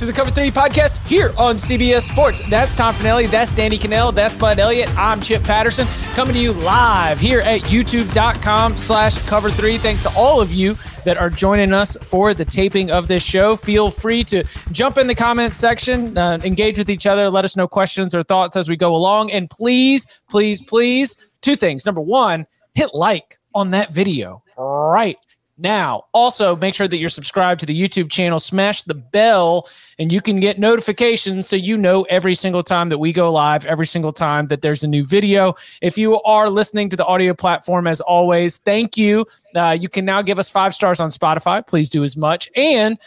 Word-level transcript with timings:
to 0.00 0.06
the 0.06 0.12
Cover 0.14 0.30
3 0.30 0.50
podcast 0.50 1.06
here 1.06 1.34
on 1.36 1.56
CBS 1.56 2.10
Sports. 2.10 2.40
That's 2.48 2.72
Tom 2.72 2.94
Fornelli, 2.94 3.30
that's 3.30 3.52
Danny 3.52 3.76
Kanell, 3.76 4.14
that's 4.14 4.34
Bud 4.34 4.58
Elliott. 4.58 4.88
I'm 4.96 5.20
Chip 5.20 5.42
Patterson 5.42 5.86
coming 6.14 6.32
to 6.32 6.40
you 6.40 6.52
live 6.52 7.20
here 7.20 7.40
at 7.40 7.60
youtube.com 7.62 8.78
slash 8.78 9.18
cover 9.26 9.50
3. 9.50 9.76
Thanks 9.76 10.04
to 10.04 10.12
all 10.16 10.40
of 10.40 10.54
you 10.54 10.74
that 11.04 11.18
are 11.18 11.28
joining 11.28 11.74
us 11.74 11.98
for 12.00 12.32
the 12.32 12.46
taping 12.46 12.90
of 12.90 13.08
this 13.08 13.22
show. 13.22 13.56
Feel 13.56 13.90
free 13.90 14.24
to 14.24 14.42
jump 14.72 14.96
in 14.96 15.06
the 15.06 15.14
comment 15.14 15.54
section, 15.54 16.16
uh, 16.16 16.38
engage 16.44 16.78
with 16.78 16.88
each 16.88 17.04
other, 17.04 17.30
let 17.30 17.44
us 17.44 17.54
know 17.54 17.68
questions 17.68 18.14
or 18.14 18.22
thoughts 18.22 18.56
as 18.56 18.70
we 18.70 18.76
go 18.76 18.96
along. 18.96 19.30
And 19.32 19.50
please, 19.50 20.06
please, 20.30 20.62
please, 20.62 21.14
two 21.42 21.56
things. 21.56 21.84
Number 21.84 22.00
one, 22.00 22.46
hit 22.74 22.94
like 22.94 23.36
on 23.54 23.72
that 23.72 23.92
video 23.92 24.42
right 24.56 25.18
now. 25.60 26.04
Also, 26.12 26.56
make 26.56 26.74
sure 26.74 26.88
that 26.88 26.98
you're 26.98 27.08
subscribed 27.08 27.60
to 27.60 27.66
the 27.66 27.80
YouTube 27.80 28.10
channel, 28.10 28.40
smash 28.40 28.82
the 28.82 28.94
bell, 28.94 29.68
and 29.98 30.10
you 30.10 30.20
can 30.20 30.40
get 30.40 30.58
notifications 30.58 31.46
so 31.48 31.56
you 31.56 31.76
know 31.76 32.02
every 32.04 32.34
single 32.34 32.62
time 32.62 32.88
that 32.88 32.98
we 32.98 33.12
go 33.12 33.32
live, 33.32 33.64
every 33.66 33.86
single 33.86 34.12
time 34.12 34.46
that 34.46 34.62
there's 34.62 34.82
a 34.84 34.88
new 34.88 35.04
video. 35.04 35.54
If 35.82 35.98
you 35.98 36.20
are 36.22 36.48
listening 36.48 36.88
to 36.90 36.96
the 36.96 37.06
audio 37.06 37.34
platform, 37.34 37.86
as 37.86 38.00
always, 38.00 38.58
thank 38.58 38.96
you. 38.96 39.26
Uh, 39.54 39.76
you 39.78 39.88
can 39.88 40.04
now 40.04 40.22
give 40.22 40.38
us 40.38 40.50
five 40.50 40.74
stars 40.74 41.00
on 41.00 41.10
Spotify. 41.10 41.66
Please 41.66 41.88
do 41.88 42.04
as 42.04 42.16
much. 42.16 42.48
And 42.56 42.98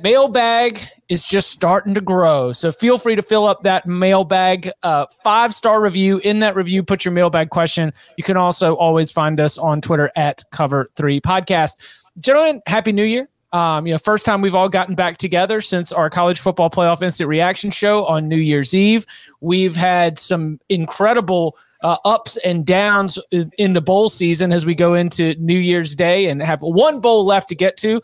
mailbag 0.00 0.80
is 1.08 1.26
just 1.26 1.50
starting 1.50 1.94
to 1.94 2.00
grow. 2.00 2.52
So 2.52 2.72
feel 2.72 2.98
free 2.98 3.16
to 3.16 3.22
fill 3.22 3.46
up 3.46 3.62
that 3.64 3.86
mailbag 3.86 4.70
uh, 4.82 5.06
five 5.22 5.54
star 5.54 5.80
review. 5.80 6.18
In 6.18 6.40
that 6.40 6.56
review, 6.56 6.82
put 6.82 7.04
your 7.04 7.12
mailbag 7.12 7.50
question. 7.50 7.92
You 8.16 8.24
can 8.24 8.36
also 8.36 8.74
always 8.76 9.10
find 9.10 9.38
us 9.40 9.58
on 9.58 9.80
Twitter 9.80 10.10
at 10.16 10.42
Cover 10.50 10.86
Three 10.96 11.20
Podcast. 11.20 12.00
Gentlemen, 12.20 12.62
Happy 12.66 12.92
New 12.92 13.04
Year. 13.04 13.28
Um, 13.52 13.86
you 13.86 13.92
know, 13.92 13.98
first 13.98 14.24
time 14.24 14.40
we've 14.40 14.54
all 14.54 14.70
gotten 14.70 14.94
back 14.94 15.18
together 15.18 15.60
since 15.60 15.92
our 15.92 16.08
college 16.08 16.40
football 16.40 16.70
playoff 16.70 17.02
instant 17.02 17.28
reaction 17.28 17.70
show 17.70 18.06
on 18.06 18.26
New 18.26 18.38
Year's 18.38 18.72
Eve. 18.72 19.04
We've 19.40 19.76
had 19.76 20.18
some 20.18 20.58
incredible 20.70 21.58
uh, 21.82 21.98
ups 22.06 22.38
and 22.38 22.64
downs 22.64 23.18
in 23.58 23.74
the 23.74 23.82
bowl 23.82 24.08
season 24.08 24.52
as 24.52 24.64
we 24.64 24.74
go 24.74 24.94
into 24.94 25.34
New 25.34 25.58
Year's 25.58 25.94
Day 25.94 26.28
and 26.28 26.40
have 26.40 26.62
one 26.62 27.00
bowl 27.00 27.26
left 27.26 27.50
to 27.50 27.54
get 27.54 27.76
to 27.78 28.00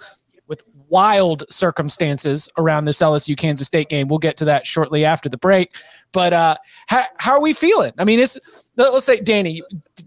wild 0.90 1.44
circumstances 1.50 2.48
around 2.58 2.84
this 2.84 2.98
LSU 2.98 3.36
Kansas 3.36 3.66
State 3.66 3.88
game. 3.88 4.08
We'll 4.08 4.18
get 4.18 4.36
to 4.38 4.44
that 4.46 4.66
shortly 4.66 5.04
after 5.04 5.28
the 5.28 5.38
break. 5.38 5.76
But 6.12 6.32
uh, 6.32 6.56
how, 6.86 7.04
how 7.18 7.32
are 7.32 7.40
we 7.40 7.52
feeling? 7.52 7.92
I 7.98 8.04
mean, 8.04 8.18
it's 8.18 8.38
let's 8.76 9.04
say 9.04 9.20
Danny 9.20 9.62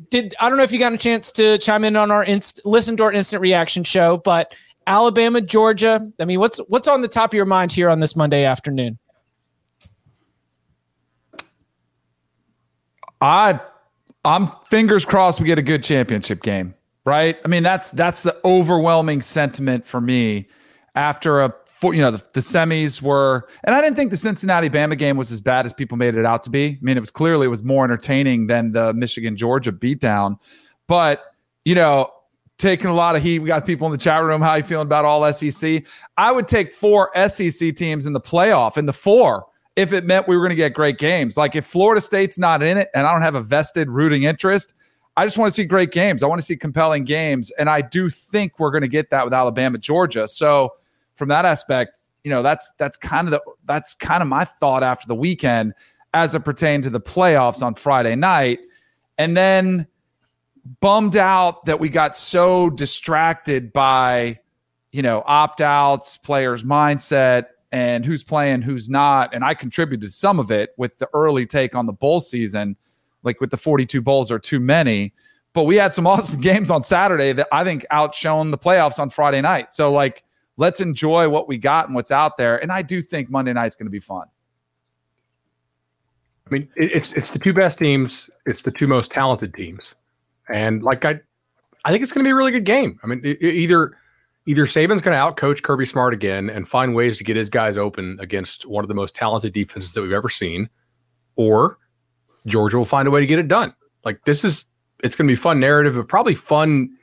did. 0.09 0.33
I 0.39 0.49
don't 0.49 0.57
know 0.57 0.63
if 0.63 0.71
you 0.71 0.79
got 0.79 0.93
a 0.93 0.97
chance 0.97 1.31
to 1.33 1.57
chime 1.57 1.83
in 1.83 1.95
on 1.95 2.11
our 2.11 2.23
inst, 2.23 2.61
listen 2.65 2.97
to 2.97 3.03
our 3.03 3.11
instant 3.11 3.41
reaction 3.41 3.83
show, 3.83 4.17
but 4.17 4.55
Alabama, 4.87 5.41
Georgia. 5.41 6.11
I 6.19 6.25
mean, 6.25 6.39
what's 6.39 6.59
what's 6.67 6.87
on 6.87 7.01
the 7.01 7.07
top 7.07 7.31
of 7.31 7.33
your 7.35 7.45
mind 7.45 7.71
here 7.71 7.89
on 7.89 7.99
this 7.99 8.15
Monday 8.15 8.45
afternoon? 8.45 8.97
I 13.19 13.59
I'm 14.25 14.51
fingers 14.67 15.05
crossed 15.05 15.39
we 15.39 15.45
get 15.45 15.59
a 15.59 15.63
good 15.63 15.83
championship 15.83 16.41
game, 16.41 16.73
right? 17.05 17.37
I 17.45 17.47
mean, 17.47 17.63
that's 17.63 17.91
that's 17.91 18.23
the 18.23 18.39
overwhelming 18.43 19.21
sentiment 19.21 19.85
for 19.85 20.01
me 20.01 20.47
after 20.95 21.41
a 21.41 21.53
four, 21.67 21.93
you 21.93 22.01
know 22.01 22.11
the, 22.11 22.23
the, 22.33 22.39
semis 22.39 23.01
were 23.01 23.47
and 23.63 23.73
i 23.73 23.81
didn't 23.81 23.95
think 23.95 24.11
the 24.11 24.17
cincinnati 24.17 24.69
bama 24.69 24.97
game 24.97 25.17
was 25.17 25.31
as 25.31 25.41
bad 25.41 25.65
as 25.65 25.73
people 25.73 25.97
made 25.97 26.15
it 26.15 26.25
out 26.25 26.41
to 26.43 26.49
be 26.49 26.65
i 26.67 26.77
mean 26.81 26.97
it 26.97 26.99
was 26.99 27.11
clearly 27.11 27.45
it 27.45 27.49
was 27.49 27.63
more 27.63 27.83
entertaining 27.83 28.47
than 28.47 28.71
the 28.71 28.93
michigan 28.93 29.35
georgia 29.35 29.71
beatdown 29.71 30.37
but 30.87 31.23
you 31.65 31.73
know 31.73 32.11
taking 32.57 32.87
a 32.87 32.93
lot 32.93 33.15
of 33.15 33.23
heat 33.23 33.39
we 33.39 33.47
got 33.47 33.65
people 33.65 33.87
in 33.87 33.91
the 33.91 33.97
chat 33.97 34.23
room 34.23 34.41
how 34.41 34.55
you 34.55 34.63
feeling 34.63 34.85
about 34.85 35.05
all 35.05 35.31
sec 35.33 35.83
i 36.17 36.31
would 36.31 36.47
take 36.47 36.71
four 36.71 37.09
sec 37.27 37.75
teams 37.75 38.05
in 38.05 38.13
the 38.13 38.21
playoff 38.21 38.77
in 38.77 38.85
the 38.85 38.93
four 38.93 39.45
if 39.77 39.93
it 39.93 40.05
meant 40.05 40.27
we 40.27 40.35
were 40.35 40.41
going 40.41 40.49
to 40.49 40.55
get 40.55 40.73
great 40.73 40.97
games 40.97 41.37
like 41.37 41.55
if 41.55 41.65
florida 41.65 42.01
state's 42.01 42.37
not 42.37 42.61
in 42.61 42.77
it 42.77 42.89
and 42.93 43.07
i 43.07 43.13
don't 43.13 43.23
have 43.23 43.35
a 43.35 43.41
vested 43.41 43.89
rooting 43.89 44.23
interest 44.23 44.73
I 45.17 45.25
just 45.25 45.37
want 45.37 45.49
to 45.49 45.53
see 45.53 45.65
great 45.65 45.91
games. 45.91 46.23
I 46.23 46.27
want 46.27 46.39
to 46.39 46.45
see 46.45 46.55
compelling 46.55 47.03
games. 47.03 47.51
And 47.59 47.69
I 47.69 47.81
do 47.81 48.09
think 48.09 48.57
we're 48.59 48.71
going 48.71 48.81
to 48.81 48.87
get 48.87 49.09
that 49.09 49.25
with 49.25 49.33
Alabama, 49.33 49.77
Georgia. 49.77 50.25
So 50.25 50.71
from 51.21 51.29
that 51.29 51.45
aspect, 51.45 51.99
you 52.23 52.31
know, 52.31 52.41
that's 52.41 52.71
that's 52.79 52.97
kind 52.97 53.27
of 53.27 53.31
the 53.31 53.41
that's 53.65 53.93
kind 53.93 54.23
of 54.23 54.27
my 54.27 54.43
thought 54.43 54.81
after 54.81 55.05
the 55.07 55.13
weekend 55.13 55.75
as 56.15 56.33
it 56.33 56.39
pertained 56.39 56.85
to 56.85 56.89
the 56.89 56.99
playoffs 56.99 57.61
on 57.61 57.75
Friday 57.75 58.15
night. 58.15 58.57
And 59.19 59.37
then 59.37 59.85
bummed 60.79 61.15
out 61.15 61.65
that 61.65 61.79
we 61.79 61.89
got 61.89 62.17
so 62.17 62.71
distracted 62.71 63.71
by, 63.71 64.39
you 64.91 65.03
know, 65.03 65.21
opt-outs, 65.27 66.17
players' 66.17 66.63
mindset, 66.63 67.49
and 67.71 68.03
who's 68.03 68.23
playing, 68.23 68.63
who's 68.63 68.89
not. 68.89 69.31
And 69.31 69.43
I 69.43 69.53
contributed 69.53 70.11
some 70.11 70.39
of 70.39 70.49
it 70.49 70.71
with 70.75 70.97
the 70.97 71.07
early 71.13 71.45
take 71.45 71.75
on 71.75 71.85
the 71.85 71.93
bowl 71.93 72.19
season, 72.19 72.77
like 73.21 73.39
with 73.39 73.51
the 73.51 73.57
42 73.57 74.01
bowls 74.01 74.31
are 74.31 74.39
too 74.39 74.59
many. 74.59 75.13
But 75.53 75.65
we 75.65 75.75
had 75.75 75.93
some 75.93 76.07
awesome 76.07 76.41
games 76.41 76.71
on 76.71 76.81
Saturday 76.81 77.31
that 77.33 77.47
I 77.51 77.63
think 77.63 77.85
outshone 77.91 78.49
the 78.49 78.57
playoffs 78.57 78.97
on 78.97 79.11
Friday 79.11 79.41
night. 79.41 79.71
So 79.71 79.91
like 79.91 80.23
let's 80.57 80.79
enjoy 80.79 81.29
what 81.29 81.47
we 81.47 81.57
got 81.57 81.87
and 81.87 81.95
what's 81.95 82.11
out 82.11 82.37
there. 82.37 82.61
And 82.61 82.71
I 82.71 82.81
do 82.81 83.01
think 83.01 83.29
Monday 83.29 83.53
night's 83.53 83.75
going 83.75 83.87
to 83.87 83.91
be 83.91 83.99
fun. 83.99 84.27
I 86.47 86.49
mean, 86.53 86.69
it's 86.75 87.13
it's 87.13 87.29
the 87.29 87.39
two 87.39 87.53
best 87.53 87.79
teams. 87.79 88.29
It's 88.45 88.61
the 88.61 88.71
two 88.71 88.87
most 88.87 89.09
talented 89.09 89.53
teams, 89.53 89.95
and 90.49 90.83
like 90.83 91.05
I, 91.05 91.21
I 91.85 91.91
think 91.91 92.03
it's 92.03 92.11
going 92.11 92.25
to 92.25 92.27
be 92.27 92.31
a 92.31 92.35
really 92.35 92.51
good 92.51 92.65
game. 92.65 92.99
I 93.03 93.07
mean, 93.07 93.21
it, 93.23 93.41
either 93.41 93.97
either 94.45 94.65
Saban's 94.65 95.01
going 95.01 95.17
to 95.17 95.23
outcoach 95.23 95.61
Kirby 95.63 95.85
Smart 95.85 96.13
again 96.13 96.49
and 96.49 96.67
find 96.67 96.93
ways 96.95 97.17
to 97.17 97.23
get 97.23 97.37
his 97.37 97.49
guys 97.49 97.77
open 97.77 98.17
against 98.19 98.65
one 98.65 98.83
of 98.83 98.87
the 98.87 98.93
most 98.93 99.15
talented 99.15 99.53
defenses 99.53 99.93
that 99.93 100.01
we've 100.01 100.11
ever 100.11 100.29
seen, 100.29 100.69
or 101.35 101.77
Georgia 102.45 102.77
will 102.77 102.85
find 102.85 103.07
a 103.07 103.11
way 103.11 103.21
to 103.21 103.27
get 103.27 103.39
it 103.39 103.47
done. 103.47 103.73
Like 104.03 104.23
this 104.25 104.43
is, 104.43 104.65
it's 105.03 105.15
going 105.15 105.27
to 105.27 105.31
be 105.31 105.35
fun 105.35 105.59
narrative, 105.59 105.95
but 105.95 106.07
probably 106.07 106.35
fun 106.35 106.97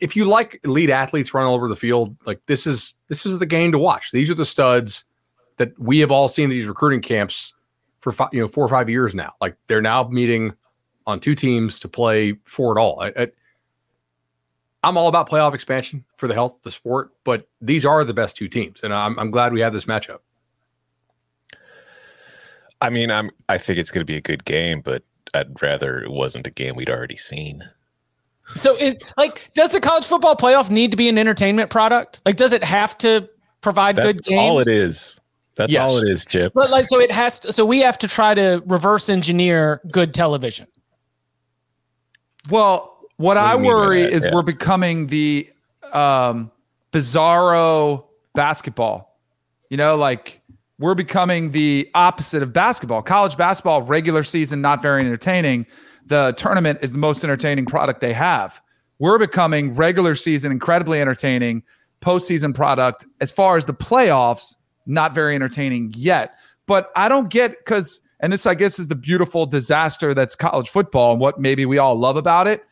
if 0.00 0.16
you 0.16 0.24
like 0.24 0.60
elite 0.64 0.90
athletes 0.90 1.34
run 1.34 1.46
all 1.46 1.54
over 1.54 1.68
the 1.68 1.76
field, 1.76 2.16
like 2.26 2.40
this 2.46 2.66
is 2.66 2.94
this 3.08 3.26
is 3.26 3.38
the 3.38 3.46
game 3.46 3.72
to 3.72 3.78
watch. 3.78 4.10
These 4.12 4.30
are 4.30 4.34
the 4.34 4.44
studs 4.44 5.04
that 5.56 5.78
we 5.78 5.98
have 6.00 6.10
all 6.10 6.28
seen 6.28 6.50
these 6.50 6.66
recruiting 6.66 7.02
camps 7.02 7.54
for 8.00 8.12
five, 8.12 8.28
you 8.32 8.40
know 8.40 8.48
four 8.48 8.64
or 8.64 8.68
five 8.68 8.88
years 8.88 9.14
now. 9.14 9.34
Like 9.40 9.56
they're 9.66 9.82
now 9.82 10.08
meeting 10.08 10.54
on 11.06 11.20
two 11.20 11.34
teams 11.34 11.80
to 11.80 11.88
play 11.88 12.34
for 12.44 12.76
it 12.76 12.80
all. 12.80 13.00
I, 13.00 13.28
I'm 14.84 14.96
all 14.96 15.08
about 15.08 15.28
playoff 15.28 15.54
expansion 15.54 16.04
for 16.16 16.28
the 16.28 16.34
health 16.34 16.54
of 16.56 16.62
the 16.62 16.70
sport, 16.70 17.10
but 17.24 17.48
these 17.60 17.84
are 17.84 18.04
the 18.04 18.14
best 18.14 18.36
two 18.36 18.48
teams, 18.48 18.82
and 18.82 18.94
I'm, 18.94 19.18
I'm 19.18 19.30
glad 19.30 19.52
we 19.52 19.60
have 19.60 19.72
this 19.72 19.86
matchup. 19.86 20.18
I 22.80 22.90
mean, 22.90 23.10
I'm 23.10 23.30
I 23.48 23.58
think 23.58 23.78
it's 23.78 23.90
going 23.90 24.02
to 24.02 24.10
be 24.10 24.16
a 24.16 24.20
good 24.20 24.44
game, 24.44 24.80
but 24.80 25.02
I'd 25.34 25.60
rather 25.60 25.98
it 25.98 26.10
wasn't 26.10 26.46
a 26.46 26.50
game 26.50 26.76
we'd 26.76 26.90
already 26.90 27.16
seen. 27.16 27.64
So 28.56 28.74
is 28.76 28.96
like, 29.16 29.50
does 29.54 29.70
the 29.70 29.80
college 29.80 30.06
football 30.06 30.34
playoff 30.34 30.70
need 30.70 30.90
to 30.90 30.96
be 30.96 31.08
an 31.08 31.18
entertainment 31.18 31.70
product? 31.70 32.22
Like, 32.24 32.36
does 32.36 32.52
it 32.52 32.64
have 32.64 32.96
to 32.98 33.28
provide 33.60 33.96
That's 33.96 34.06
good 34.06 34.22
games? 34.24 34.40
All 34.40 34.58
it 34.58 34.68
is. 34.68 35.20
That's 35.54 35.72
yes. 35.72 35.82
all 35.82 35.98
it 35.98 36.08
is, 36.08 36.24
Chip. 36.24 36.52
But 36.54 36.70
like, 36.70 36.84
so 36.84 37.00
it 37.00 37.10
has 37.10 37.40
to. 37.40 37.52
So 37.52 37.64
we 37.64 37.80
have 37.80 37.98
to 37.98 38.08
try 38.08 38.34
to 38.34 38.62
reverse 38.66 39.08
engineer 39.08 39.80
good 39.90 40.14
television. 40.14 40.66
Well, 42.48 42.96
what, 43.16 43.36
what 43.36 43.36
I 43.36 43.56
worry 43.56 44.02
is 44.02 44.24
yeah. 44.24 44.32
we're 44.32 44.42
becoming 44.42 45.08
the 45.08 45.50
um, 45.92 46.50
bizarro 46.92 48.04
basketball. 48.34 49.18
You 49.68 49.76
know, 49.76 49.96
like 49.96 50.40
we're 50.78 50.94
becoming 50.94 51.50
the 51.50 51.90
opposite 51.94 52.42
of 52.42 52.52
basketball. 52.52 53.02
College 53.02 53.36
basketball, 53.36 53.82
regular 53.82 54.22
season, 54.22 54.60
not 54.60 54.80
very 54.80 55.00
entertaining. 55.00 55.66
The 56.08 56.32
tournament 56.36 56.78
is 56.82 56.92
the 56.92 56.98
most 56.98 57.22
entertaining 57.22 57.66
product 57.66 58.00
they 58.00 58.14
have. 58.14 58.60
We're 58.98 59.18
becoming 59.18 59.74
regular 59.74 60.14
season, 60.14 60.50
incredibly 60.50 61.00
entertaining, 61.00 61.62
postseason 62.00 62.54
product. 62.54 63.06
As 63.20 63.30
far 63.30 63.56
as 63.56 63.66
the 63.66 63.74
playoffs, 63.74 64.56
not 64.86 65.14
very 65.14 65.34
entertaining 65.34 65.92
yet. 65.94 66.34
But 66.66 66.90
I 66.96 67.08
don't 67.08 67.28
get 67.28 67.52
because, 67.58 68.00
and 68.20 68.32
this, 68.32 68.46
I 68.46 68.54
guess, 68.54 68.78
is 68.78 68.88
the 68.88 68.96
beautiful 68.96 69.46
disaster 69.46 70.14
that's 70.14 70.34
college 70.34 70.70
football 70.70 71.12
and 71.12 71.20
what 71.20 71.38
maybe 71.38 71.66
we 71.66 71.78
all 71.78 71.94
love 71.94 72.16
about 72.16 72.46
it. 72.46 72.64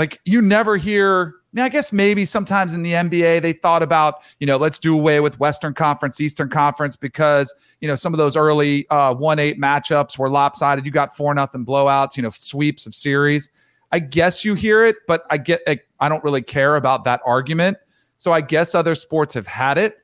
Like, 0.00 0.18
you 0.24 0.40
never 0.40 0.78
hear 0.78 1.34
I 1.54 1.68
guess 1.68 1.92
maybe 1.92 2.24
sometimes 2.24 2.72
in 2.72 2.82
the 2.82 2.92
NBA 2.92 3.42
they 3.42 3.52
thought 3.52 3.82
about, 3.82 4.22
you 4.38 4.46
know, 4.46 4.56
let's 4.56 4.78
do 4.78 4.98
away 4.98 5.20
with 5.20 5.38
Western 5.38 5.74
Conference, 5.74 6.22
Eastern 6.22 6.48
Conference 6.48 6.96
because, 6.96 7.52
you 7.82 7.88
know, 7.88 7.96
some 7.96 8.14
of 8.14 8.18
those 8.18 8.34
early 8.34 8.86
uh, 8.88 9.14
1-8 9.14 9.58
matchups 9.58 10.16
were 10.16 10.30
lopsided. 10.30 10.86
You 10.86 10.90
got 10.90 11.14
4 11.14 11.34
nothing 11.34 11.66
blowouts, 11.66 12.16
you 12.16 12.22
know, 12.22 12.30
sweeps 12.30 12.86
of 12.86 12.94
series. 12.94 13.50
I 13.92 13.98
guess 13.98 14.42
you 14.42 14.54
hear 14.54 14.84
it, 14.86 14.96
but 15.06 15.24
I 15.28 15.36
get 15.36 15.60
I 15.66 16.08
don't 16.08 16.24
really 16.24 16.40
care 16.40 16.76
about 16.76 17.04
that 17.04 17.20
argument. 17.26 17.76
So 18.16 18.32
I 18.32 18.40
guess 18.40 18.74
other 18.74 18.94
sports 18.94 19.34
have 19.34 19.46
had 19.46 19.76
it, 19.76 19.98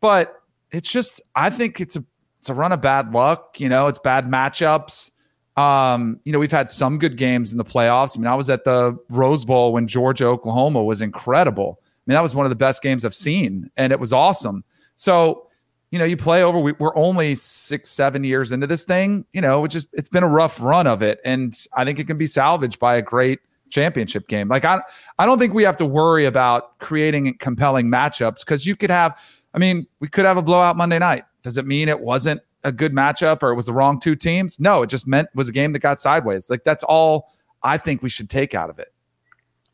but 0.00 0.40
it's 0.70 0.90
just 0.90 1.20
I 1.36 1.50
think 1.50 1.82
it's 1.82 1.96
a 1.96 2.04
it's 2.38 2.48
a 2.48 2.54
run 2.54 2.72
of 2.72 2.80
bad 2.80 3.12
luck, 3.12 3.60
you 3.60 3.68
know, 3.68 3.88
it's 3.88 3.98
bad 3.98 4.26
matchups. 4.26 5.10
Um, 5.56 6.18
you 6.24 6.32
know, 6.32 6.38
we've 6.38 6.50
had 6.50 6.68
some 6.68 6.98
good 6.98 7.16
games 7.16 7.52
in 7.52 7.58
the 7.58 7.64
playoffs. 7.64 8.16
I 8.16 8.20
mean, 8.20 8.26
I 8.26 8.34
was 8.34 8.50
at 8.50 8.64
the 8.64 8.98
Rose 9.10 9.44
Bowl 9.44 9.72
when 9.72 9.86
Georgia 9.86 10.26
Oklahoma 10.26 10.82
was 10.82 11.00
incredible. 11.00 11.78
I 11.80 11.86
mean, 12.06 12.14
that 12.14 12.22
was 12.22 12.34
one 12.34 12.44
of 12.44 12.50
the 12.50 12.56
best 12.56 12.82
games 12.82 13.04
I've 13.04 13.14
seen, 13.14 13.70
and 13.76 13.92
it 13.92 14.00
was 14.00 14.12
awesome. 14.12 14.64
So, 14.96 15.48
you 15.90 15.98
know, 15.98 16.04
you 16.04 16.16
play 16.16 16.42
over. 16.42 16.58
We, 16.58 16.72
are 16.80 16.96
only 16.96 17.34
six, 17.36 17.90
seven 17.90 18.24
years 18.24 18.52
into 18.52 18.66
this 18.66 18.84
thing. 18.84 19.24
You 19.32 19.40
know, 19.40 19.60
which 19.60 19.74
is 19.74 19.86
it's 19.92 20.08
been 20.08 20.24
a 20.24 20.28
rough 20.28 20.60
run 20.60 20.86
of 20.86 21.02
it, 21.02 21.20
and 21.24 21.56
I 21.74 21.84
think 21.84 21.98
it 21.98 22.06
can 22.06 22.18
be 22.18 22.26
salvaged 22.26 22.78
by 22.78 22.96
a 22.96 23.02
great 23.02 23.38
championship 23.70 24.28
game. 24.28 24.48
Like 24.48 24.64
I, 24.64 24.80
I 25.18 25.26
don't 25.26 25.38
think 25.38 25.54
we 25.54 25.62
have 25.62 25.76
to 25.78 25.86
worry 25.86 26.26
about 26.26 26.78
creating 26.78 27.36
compelling 27.38 27.90
matchups 27.90 28.44
because 28.44 28.66
you 28.66 28.76
could 28.76 28.90
have. 28.90 29.18
I 29.54 29.58
mean, 29.58 29.86
we 30.00 30.08
could 30.08 30.24
have 30.24 30.36
a 30.36 30.42
blowout 30.42 30.76
Monday 30.76 30.98
night. 30.98 31.24
Does 31.42 31.58
it 31.58 31.66
mean 31.66 31.88
it 31.88 32.00
wasn't 32.00 32.40
a 32.64 32.72
good 32.72 32.92
matchup 32.92 33.42
or 33.42 33.50
it 33.50 33.54
was 33.54 33.66
the 33.66 33.72
wrong 33.72 34.00
two 34.00 34.16
teams. 34.16 34.58
No, 34.58 34.82
it 34.82 34.88
just 34.88 35.06
meant 35.06 35.28
was 35.34 35.48
a 35.48 35.52
game 35.52 35.72
that 35.72 35.80
got 35.80 36.00
sideways. 36.00 36.50
Like 36.50 36.64
that's 36.64 36.82
all 36.84 37.30
I 37.62 37.76
think 37.76 38.02
we 38.02 38.08
should 38.08 38.28
take 38.28 38.54
out 38.54 38.70
of 38.70 38.78
it. 38.78 38.92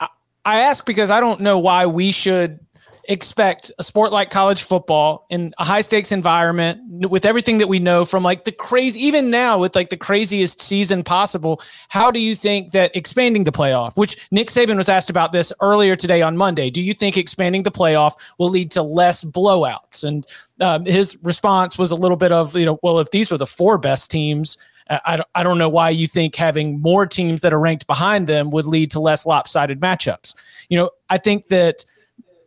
I, 0.01 0.09
I 0.45 0.61
ask 0.61 0.85
because 0.85 1.11
I 1.11 1.21
don't 1.21 1.41
know 1.41 1.59
why 1.59 1.87
we 1.87 2.11
should 2.11 2.61
expect 3.11 3.73
a 3.77 3.83
sport 3.83 4.13
like 4.13 4.31
college 4.31 4.63
football 4.63 5.27
in 5.31 5.53
a 5.59 5.65
high 5.65 5.81
stakes 5.81 6.13
environment 6.13 7.11
with 7.11 7.25
everything 7.25 7.59
that 7.59 7.69
we 7.69 7.81
know 7.81 8.05
from 8.05 8.23
like 8.23 8.45
the 8.45 8.53
crazy 8.53 9.05
even 9.05 9.31
now 9.31 9.59
with 9.59 9.75
like 9.75 9.89
the 9.89 9.97
craziest 9.97 10.63
season 10.63 11.03
possible 11.03 11.61
how 11.89 12.13
do 12.13 12.21
you 12.21 12.37
think 12.37 12.71
that 12.71 12.95
expanding 12.95 13.43
the 13.43 13.51
playoff 13.51 13.97
which 13.97 14.17
Nick 14.31 14.47
Saban 14.47 14.77
was 14.77 14.89
asked 14.89 15.11
about 15.11 15.33
this 15.33 15.53
earlier 15.61 15.97
today 15.97 16.23
on 16.23 16.37
Monday 16.37 16.71
do 16.71 16.81
you 16.81 16.95
think 16.95 17.17
expanding 17.17 17.65
the 17.65 17.73
playoff 17.73 18.13
will 18.39 18.49
lead 18.49 18.71
to 18.71 18.83
less 18.83 19.25
blowouts 19.25 20.05
and 20.05 20.25
um, 20.61 20.85
his 20.87 21.19
response 21.25 21.77
was 21.77 21.91
a 21.91 21.97
little 21.97 22.17
bit 22.17 22.31
of 22.31 22.57
you 22.57 22.65
know 22.65 22.79
well 22.81 23.01
if 23.01 23.11
these 23.11 23.29
were 23.33 23.39
the 23.39 23.47
four 23.47 23.77
best 23.77 24.09
teams 24.09 24.57
I, 24.89 25.23
I 25.37 25.45
don't 25.45 25.59
know 25.59 25.69
why 25.69 25.91
you 25.91 26.09
think 26.09 26.35
having 26.35 26.81
more 26.81 27.07
teams 27.07 27.43
that 27.43 27.53
are 27.53 27.61
ranked 27.61 27.87
behind 27.87 28.27
them 28.27 28.51
would 28.51 28.67
lead 28.67 28.91
to 28.91 28.99
less 28.99 29.25
lopsided 29.25 29.79
matchups. 29.79 30.35
You 30.69 30.79
know, 30.79 30.91
I 31.09 31.17
think 31.17 31.47
that 31.47 31.85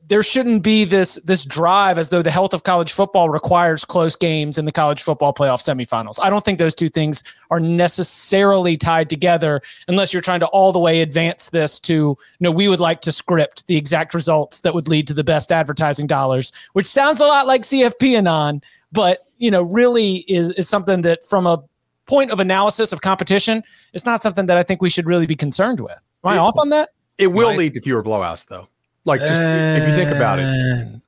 there 0.07 0.23
shouldn't 0.23 0.63
be 0.63 0.83
this 0.85 1.15
this 1.23 1.45
drive 1.45 1.97
as 1.97 2.09
though 2.09 2.21
the 2.21 2.31
health 2.31 2.53
of 2.53 2.63
college 2.63 2.91
football 2.91 3.29
requires 3.29 3.85
close 3.85 4.15
games 4.15 4.57
in 4.57 4.65
the 4.65 4.71
college 4.71 5.01
football 5.01 5.33
playoff 5.33 5.61
semifinals. 5.61 6.19
I 6.21 6.29
don't 6.29 6.43
think 6.43 6.59
those 6.59 6.75
two 6.75 6.89
things 6.89 7.23
are 7.51 7.59
necessarily 7.59 8.75
tied 8.75 9.09
together 9.09 9.61
unless 9.87 10.13
you're 10.13 10.21
trying 10.21 10.41
to 10.41 10.47
all 10.47 10.71
the 10.71 10.79
way 10.79 11.01
advance 11.01 11.49
this 11.49 11.79
to 11.81 11.93
you 11.93 12.17
know 12.39 12.51
we 12.51 12.67
would 12.67 12.79
like 12.79 13.01
to 13.01 13.11
script 13.11 13.65
the 13.67 13.77
exact 13.77 14.13
results 14.13 14.59
that 14.61 14.73
would 14.73 14.87
lead 14.87 15.07
to 15.07 15.13
the 15.13 15.23
best 15.23 15.51
advertising 15.51 16.07
dollars, 16.07 16.51
which 16.73 16.87
sounds 16.87 17.19
a 17.19 17.25
lot 17.25 17.47
like 17.47 17.61
CFP 17.61 18.17
anon, 18.17 18.61
but 18.91 19.27
you 19.37 19.51
know 19.51 19.63
really 19.63 20.17
is 20.27 20.51
is 20.51 20.67
something 20.67 21.01
that 21.03 21.25
from 21.25 21.47
a 21.47 21.63
point 22.05 22.31
of 22.31 22.39
analysis 22.41 22.91
of 22.91 23.01
competition, 23.01 23.63
it's 23.93 24.05
not 24.05 24.21
something 24.21 24.47
that 24.47 24.57
I 24.57 24.63
think 24.63 24.81
we 24.81 24.89
should 24.89 25.05
really 25.05 25.27
be 25.27 25.35
concerned 25.35 25.79
with. 25.79 25.97
Am 26.23 26.31
I 26.31 26.35
it, 26.35 26.39
off 26.39 26.55
on 26.59 26.69
that? 26.69 26.89
It 27.17 27.27
will 27.27 27.55
lead 27.55 27.73
to 27.75 27.81
fewer 27.81 28.03
blowouts 28.03 28.47
though. 28.47 28.67
Like 29.05 29.21
just 29.21 29.41
uh, 29.41 29.79
if 29.81 29.87
you 29.87 29.95
think 29.95 30.15
about 30.15 30.39
it, 30.39 31.01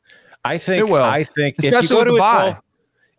I 0.44 0.58
think 0.58 0.92
I 0.92 1.24
think 1.24 1.58
Especially 1.60 1.78
if 1.78 1.90
you 1.90 1.98
go 1.98 2.04
to 2.04 2.14
a 2.14 2.18
12, 2.18 2.58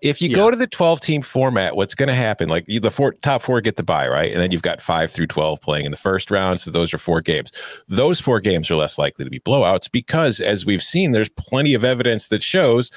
if 0.03 0.23
you 0.23 0.29
yeah. 0.29 0.37
go 0.37 0.51
to 0.51 0.57
the 0.57 0.67
12 0.67 1.01
team 1.01 1.23
format, 1.23 1.75
what's 1.75 1.95
going 1.95 2.09
to 2.09 2.15
happen? 2.15 2.49
Like 2.49 2.67
the 2.67 2.91
four, 2.91 3.13
top 3.23 3.43
four 3.43 3.61
get 3.61 3.77
the 3.77 3.83
bye, 3.83 4.07
right? 4.07 4.31
And 4.31 4.41
then 4.41 4.51
you've 4.51 4.63
got 4.63 4.81
five 4.81 5.11
through 5.11 5.27
12 5.29 5.61
playing 5.61 5.87
in 5.87 5.91
the 5.91 5.97
first 5.97 6.31
round. 6.31 6.61
So 6.61 6.71
those 6.71 6.93
are 6.93 6.99
four 6.99 7.21
games. 7.21 7.51
Those 7.89 8.21
four 8.21 8.41
games 8.41 8.71
are 8.71 8.77
less 8.77 8.99
likely 8.99 9.25
to 9.25 9.31
be 9.31 9.41
blowouts 9.41 9.91
because, 9.91 10.41
as 10.41 10.67
we've 10.67 10.83
seen, 10.83 11.13
there's 11.13 11.31
plenty 11.31 11.75
of 11.75 11.83
evidence 11.83 12.29
that 12.29 12.43
shows 12.43 12.91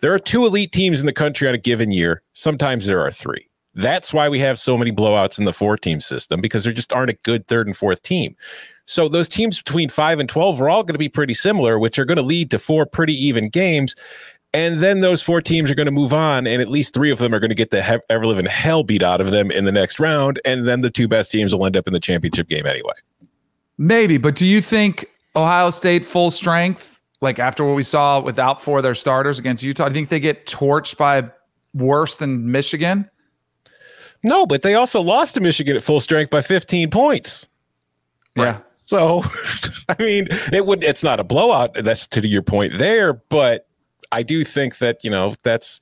there 0.00 0.12
are 0.12 0.18
two 0.18 0.44
elite 0.44 0.72
teams 0.72 1.00
in 1.00 1.06
the 1.06 1.12
country 1.12 1.48
on 1.48 1.54
a 1.54 1.58
given 1.58 1.90
year. 1.90 2.22
Sometimes 2.34 2.86
there 2.86 3.00
are 3.00 3.10
three. 3.10 3.48
That's 3.74 4.12
why 4.12 4.28
we 4.28 4.38
have 4.38 4.58
so 4.58 4.76
many 4.76 4.92
blowouts 4.92 5.38
in 5.38 5.46
the 5.46 5.52
four 5.52 5.76
team 5.76 6.00
system 6.00 6.40
because 6.40 6.62
there 6.62 6.72
just 6.72 6.92
aren't 6.92 7.10
a 7.10 7.18
good 7.24 7.48
third 7.48 7.66
and 7.66 7.76
fourth 7.76 8.02
team. 8.02 8.36
So 8.86 9.08
those 9.08 9.28
teams 9.28 9.62
between 9.62 9.88
5 9.88 10.18
and 10.20 10.28
12 10.28 10.60
are 10.60 10.68
all 10.68 10.82
going 10.82 10.94
to 10.94 10.98
be 10.98 11.08
pretty 11.08 11.34
similar, 11.34 11.78
which 11.78 11.98
are 11.98 12.04
going 12.04 12.16
to 12.16 12.22
lead 12.22 12.50
to 12.50 12.58
four 12.58 12.84
pretty 12.86 13.14
even 13.14 13.48
games. 13.48 13.94
And 14.52 14.80
then 14.80 15.00
those 15.00 15.20
four 15.20 15.40
teams 15.40 15.68
are 15.70 15.74
going 15.74 15.86
to 15.86 15.92
move 15.92 16.14
on, 16.14 16.46
and 16.46 16.62
at 16.62 16.68
least 16.68 16.94
three 16.94 17.10
of 17.10 17.18
them 17.18 17.34
are 17.34 17.40
going 17.40 17.50
to 17.50 17.56
get 17.56 17.70
the 17.70 17.82
he- 17.82 17.98
ever 18.08 18.24
living 18.24 18.46
hell 18.46 18.84
beat 18.84 19.02
out 19.02 19.20
of 19.20 19.32
them 19.32 19.50
in 19.50 19.64
the 19.64 19.72
next 19.72 19.98
round. 19.98 20.40
And 20.44 20.66
then 20.66 20.80
the 20.80 20.90
two 20.90 21.08
best 21.08 21.32
teams 21.32 21.52
will 21.52 21.66
end 21.66 21.76
up 21.76 21.88
in 21.88 21.92
the 21.92 21.98
championship 21.98 22.48
game 22.48 22.64
anyway. 22.64 22.92
Maybe, 23.78 24.16
but 24.16 24.36
do 24.36 24.46
you 24.46 24.60
think 24.60 25.06
Ohio 25.34 25.70
State 25.70 26.06
full 26.06 26.30
strength, 26.30 27.00
like 27.20 27.40
after 27.40 27.64
what 27.64 27.74
we 27.74 27.82
saw 27.82 28.20
without 28.20 28.62
four 28.62 28.78
of 28.78 28.84
their 28.84 28.94
starters 28.94 29.40
against 29.40 29.64
Utah, 29.64 29.88
do 29.88 29.94
you 29.94 29.94
think 29.94 30.10
they 30.10 30.20
get 30.20 30.46
torched 30.46 30.96
by 30.96 31.28
worse 31.72 32.16
than 32.16 32.52
Michigan? 32.52 33.10
No, 34.22 34.46
but 34.46 34.62
they 34.62 34.74
also 34.74 35.02
lost 35.02 35.34
to 35.34 35.40
Michigan 35.40 35.74
at 35.74 35.82
full 35.82 35.98
strength 35.98 36.30
by 36.30 36.42
15 36.42 36.90
points. 36.90 37.48
Yeah. 38.36 38.60
So, 38.86 39.22
I 39.88 39.96
mean, 39.98 40.28
it 40.52 40.66
would. 40.66 40.84
It's 40.84 41.02
not 41.02 41.20
a 41.20 41.24
blowout. 41.24 41.74
That's 41.74 42.06
to 42.08 42.26
your 42.26 42.42
point 42.42 42.76
there, 42.76 43.14
but 43.14 43.66
I 44.12 44.22
do 44.22 44.44
think 44.44 44.78
that 44.78 45.02
you 45.02 45.10
know 45.10 45.34
that's. 45.42 45.80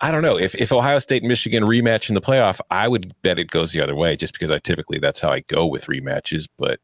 I 0.00 0.10
don't 0.10 0.22
know 0.22 0.38
if 0.38 0.54
if 0.54 0.70
Ohio 0.70 0.98
State 0.98 1.22
and 1.22 1.28
Michigan 1.28 1.64
rematch 1.64 2.10
in 2.10 2.14
the 2.14 2.20
playoff, 2.20 2.60
I 2.70 2.88
would 2.88 3.14
bet 3.22 3.38
it 3.38 3.50
goes 3.50 3.72
the 3.72 3.80
other 3.80 3.94
way, 3.94 4.16
just 4.16 4.34
because 4.34 4.50
I 4.50 4.58
typically 4.58 4.98
that's 4.98 5.20
how 5.20 5.30
I 5.30 5.40
go 5.40 5.66
with 5.66 5.86
rematches. 5.86 6.46
But 6.58 6.78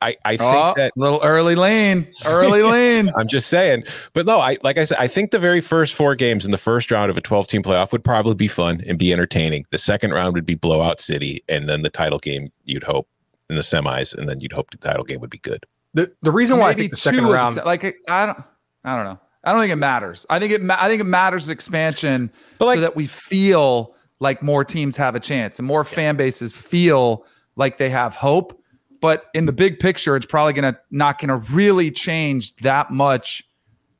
I, 0.00 0.16
I 0.24 0.36
think 0.36 0.52
oh, 0.54 0.72
that 0.76 0.92
little 0.96 1.20
early 1.22 1.54
lane, 1.54 2.08
early 2.24 2.62
lane. 2.64 3.10
I'm 3.14 3.28
just 3.28 3.48
saying, 3.48 3.84
but 4.14 4.24
no, 4.24 4.40
I 4.40 4.56
like 4.62 4.78
I 4.78 4.84
said, 4.84 4.96
I 4.98 5.06
think 5.06 5.32
the 5.32 5.38
very 5.38 5.60
first 5.60 5.94
four 5.94 6.14
games 6.14 6.46
in 6.46 6.50
the 6.50 6.58
first 6.58 6.90
round 6.90 7.10
of 7.10 7.18
a 7.18 7.20
12 7.20 7.46
team 7.46 7.62
playoff 7.62 7.92
would 7.92 8.04
probably 8.04 8.34
be 8.34 8.48
fun 8.48 8.82
and 8.86 8.98
be 8.98 9.12
entertaining. 9.12 9.66
The 9.70 9.78
second 9.78 10.12
round 10.12 10.34
would 10.34 10.46
be 10.46 10.54
blowout 10.54 11.00
city, 11.00 11.44
and 11.48 11.68
then 11.68 11.82
the 11.82 11.90
title 11.90 12.18
game 12.18 12.50
you'd 12.64 12.84
hope 12.84 13.06
in 13.52 13.56
the 13.56 13.62
semis, 13.62 14.16
and 14.16 14.28
then 14.28 14.40
you'd 14.40 14.52
hope 14.52 14.70
the 14.70 14.78
title 14.78 15.04
game 15.04 15.20
would 15.20 15.30
be 15.30 15.38
good. 15.38 15.64
The 15.94 16.10
the 16.22 16.32
reason 16.32 16.58
why 16.58 16.68
Maybe 16.68 16.74
I 16.74 16.80
think 16.82 16.90
the 16.90 16.96
second 16.96 17.24
round, 17.26 17.56
like 17.64 17.84
I 18.08 18.26
don't, 18.26 18.38
I 18.84 18.96
don't 18.96 19.04
know. 19.04 19.20
I 19.44 19.52
don't 19.52 19.60
think 19.60 19.72
it 19.72 19.76
matters. 19.76 20.24
I 20.30 20.38
think 20.38 20.52
it. 20.52 20.70
I 20.70 20.88
think 20.88 21.00
it 21.00 21.04
matters 21.04 21.48
expansion, 21.48 22.32
but 22.58 22.66
like, 22.66 22.76
so 22.76 22.80
that 22.80 22.96
we 22.96 23.06
feel 23.06 23.94
like 24.20 24.42
more 24.42 24.64
teams 24.64 24.96
have 24.96 25.14
a 25.14 25.20
chance 25.20 25.58
and 25.58 25.66
more 25.66 25.80
yeah. 25.80 25.94
fan 25.94 26.16
bases 26.16 26.54
feel 26.54 27.26
like 27.56 27.76
they 27.76 27.90
have 27.90 28.14
hope. 28.14 28.58
But 29.00 29.26
in 29.34 29.46
the 29.46 29.52
big 29.52 29.80
picture, 29.80 30.16
it's 30.16 30.26
probably 30.26 30.54
gonna 30.54 30.78
not 30.90 31.18
gonna 31.18 31.38
really 31.38 31.90
change 31.90 32.56
that 32.56 32.90
much 32.90 33.42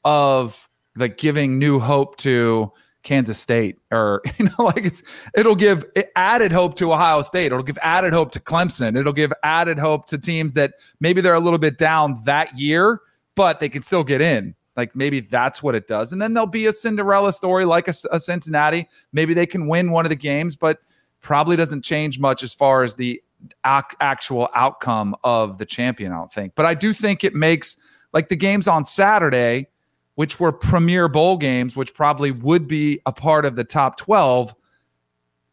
of 0.04 0.68
like 0.97 1.18
giving 1.18 1.59
new 1.59 1.78
hope 1.78 2.16
to 2.18 2.73
Kansas 3.02 3.38
State 3.38 3.78
or 3.90 4.23
you 4.38 4.47
know 4.47 4.64
like 4.64 4.85
it's 4.85 5.02
it'll 5.37 5.56
give 5.56 5.85
added 6.16 6.52
hope 6.52 6.75
to 6.76 6.92
Ohio 6.92 7.23
State. 7.23 7.47
It'll 7.47 7.62
give 7.62 7.78
added 7.82 8.12
hope 8.12 8.32
to 8.32 8.40
Clemson. 8.40 8.97
It'll 8.99 9.12
give 9.12 9.32
added 9.42 9.78
hope 9.78 10.06
to 10.06 10.18
teams 10.18 10.54
that 10.54 10.75
maybe 11.00 11.21
they're 11.21 11.35
a 11.35 11.40
little 11.40 11.59
bit 11.59 11.78
down 11.78 12.21
that 12.25 12.59
year 12.59 13.00
but 13.35 13.61
they 13.61 13.68
can 13.68 13.82
still 13.82 14.04
get 14.04 14.21
in. 14.21 14.54
Like 14.76 14.97
maybe 14.97 15.21
that's 15.21 15.62
what 15.62 15.75
it 15.75 15.87
does. 15.87 16.12
And 16.12 16.23
then 16.23 16.32
there'll 16.35 16.47
be 16.47 16.66
a 16.66 16.73
Cinderella 16.73 17.32
story 17.32 17.64
like 17.64 17.88
a, 17.88 17.94
a 18.11 18.18
Cincinnati. 18.18 18.88
Maybe 19.12 19.35
they 19.35 19.47
can 19.47 19.66
win 19.66 19.90
one 19.90 20.06
of 20.06 20.11
the 20.11 20.16
games 20.16 20.56
but 20.56 20.78
probably 21.21 21.56
doesn't 21.56 21.82
change 21.82 22.18
much 22.18 22.42
as 22.42 22.54
far 22.54 22.82
as 22.82 22.97
the 22.97 23.23
ac- 23.66 23.97
actual 24.00 24.49
outcome 24.54 25.14
of 25.25 25.59
the 25.59 25.66
champion 25.66 26.12
I 26.12 26.16
don't 26.16 26.32
think. 26.32 26.54
But 26.54 26.66
I 26.66 26.75
do 26.75 26.92
think 26.92 27.23
it 27.23 27.35
makes 27.35 27.76
like 28.12 28.28
the 28.28 28.37
games 28.37 28.66
on 28.66 28.85
Saturday 28.85 29.68
which 30.14 30.38
were 30.38 30.52
premier 30.52 31.09
bowl 31.09 31.37
games, 31.37 31.75
which 31.76 31.95
probably 31.95 32.31
would 32.31 32.69
be 32.69 33.00
a 33.07 33.12
part 33.12 33.45
of 33.45 33.57
the 33.57 33.64
top 33.64 33.97
12. 33.97 34.50
I 34.52 34.54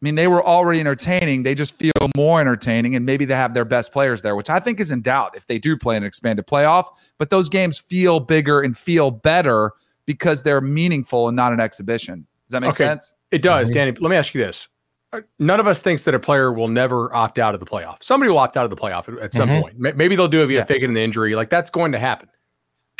mean, 0.02 0.14
they 0.14 0.28
were 0.28 0.42
already 0.44 0.80
entertaining. 0.80 1.42
They 1.42 1.54
just 1.54 1.78
feel 1.78 1.92
more 2.16 2.40
entertaining, 2.40 2.94
and 2.96 3.04
maybe 3.04 3.24
they 3.26 3.34
have 3.34 3.52
their 3.52 3.66
best 3.66 3.92
players 3.92 4.22
there, 4.22 4.34
which 4.34 4.48
I 4.48 4.58
think 4.58 4.80
is 4.80 4.90
in 4.90 5.02
doubt 5.02 5.36
if 5.36 5.46
they 5.46 5.58
do 5.58 5.76
play 5.76 5.96
an 5.96 6.04
expanded 6.04 6.46
playoff. 6.46 6.86
But 7.18 7.28
those 7.30 7.48
games 7.50 7.78
feel 7.80 8.18
bigger 8.20 8.60
and 8.60 8.76
feel 8.76 9.10
better 9.10 9.72
because 10.06 10.42
they're 10.42 10.62
meaningful 10.62 11.28
and 11.28 11.36
not 11.36 11.52
an 11.52 11.60
exhibition. 11.60 12.26
Does 12.46 12.52
that 12.52 12.60
make 12.62 12.70
Okay. 12.70 12.84
sense? 12.86 13.14
It 13.30 13.42
does, 13.42 13.70
Danny. 13.70 13.92
Let 14.00 14.08
me 14.10 14.16
ask 14.16 14.34
you 14.34 14.42
this: 14.42 14.68
Uh, 15.12 15.20
None 15.38 15.60
of 15.60 15.66
us 15.66 15.80
thinks 15.82 16.04
that 16.04 16.14
a 16.14 16.18
player 16.18 16.50
will 16.52 16.68
never 16.68 17.14
opt 17.14 17.38
out 17.38 17.52
of 17.54 17.60
the 17.60 17.66
playoff. 17.66 18.02
Somebody 18.02 18.30
will 18.30 18.38
opt 18.38 18.56
out 18.56 18.64
of 18.64 18.70
the 18.70 18.76
playoff 18.76 19.06
at, 19.12 19.22
at 19.22 19.32
some 19.34 19.48
point. 19.48 19.78
Maybe 19.78 20.16
they'll 20.16 20.28
do 20.28 20.42
it 20.42 20.46
via 20.46 20.58
Yeah. 20.60 20.64
faking 20.64 20.88
an 20.90 20.96
injury. 20.96 21.34
Like 21.34 21.50
that's 21.50 21.70
going 21.70 21.92
to 21.92 21.98
happen. 21.98 22.28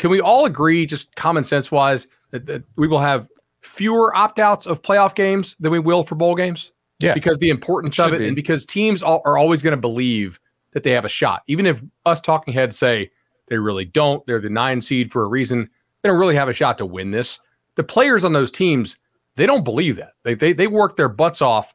Can 0.01 0.09
we 0.09 0.19
all 0.19 0.45
agree, 0.45 0.87
just 0.87 1.15
common 1.15 1.43
sense 1.43 1.71
wise, 1.71 2.07
that, 2.31 2.47
that 2.47 2.63
we 2.75 2.87
will 2.87 2.99
have 2.99 3.29
fewer 3.61 4.15
opt 4.15 4.39
outs 4.39 4.65
of 4.65 4.81
playoff 4.81 5.13
games 5.13 5.55
than 5.59 5.71
we 5.71 5.77
will 5.77 6.01
for 6.01 6.15
bowl 6.15 6.33
games? 6.33 6.71
Yeah. 6.99 7.13
Because 7.13 7.37
the 7.37 7.49
importance 7.49 7.99
It 7.99 8.05
of 8.07 8.13
it, 8.13 8.17
be. 8.17 8.25
and 8.25 8.35
because 8.35 8.65
teams 8.65 9.03
all, 9.03 9.21
are 9.25 9.37
always 9.37 9.61
going 9.61 9.73
to 9.73 9.79
believe 9.79 10.39
that 10.71 10.81
they 10.81 10.89
have 10.89 11.05
a 11.05 11.09
shot, 11.09 11.43
even 11.45 11.67
if 11.67 11.83
us 12.03 12.19
talking 12.19 12.51
heads 12.51 12.79
say 12.79 13.11
they 13.47 13.59
really 13.59 13.85
don't. 13.85 14.25
They're 14.25 14.39
the 14.39 14.49
nine 14.49 14.81
seed 14.81 15.11
for 15.11 15.21
a 15.21 15.27
reason. 15.27 15.69
They 16.01 16.09
don't 16.09 16.17
really 16.17 16.35
have 16.35 16.49
a 16.49 16.53
shot 16.53 16.79
to 16.79 16.85
win 16.87 17.11
this. 17.11 17.39
The 17.75 17.83
players 17.83 18.25
on 18.25 18.33
those 18.33 18.49
teams, 18.49 18.95
they 19.35 19.45
don't 19.45 19.63
believe 19.63 19.97
that. 19.97 20.13
They 20.23 20.33
they 20.33 20.53
they 20.53 20.65
work 20.65 20.97
their 20.97 21.09
butts 21.09 21.43
off 21.43 21.73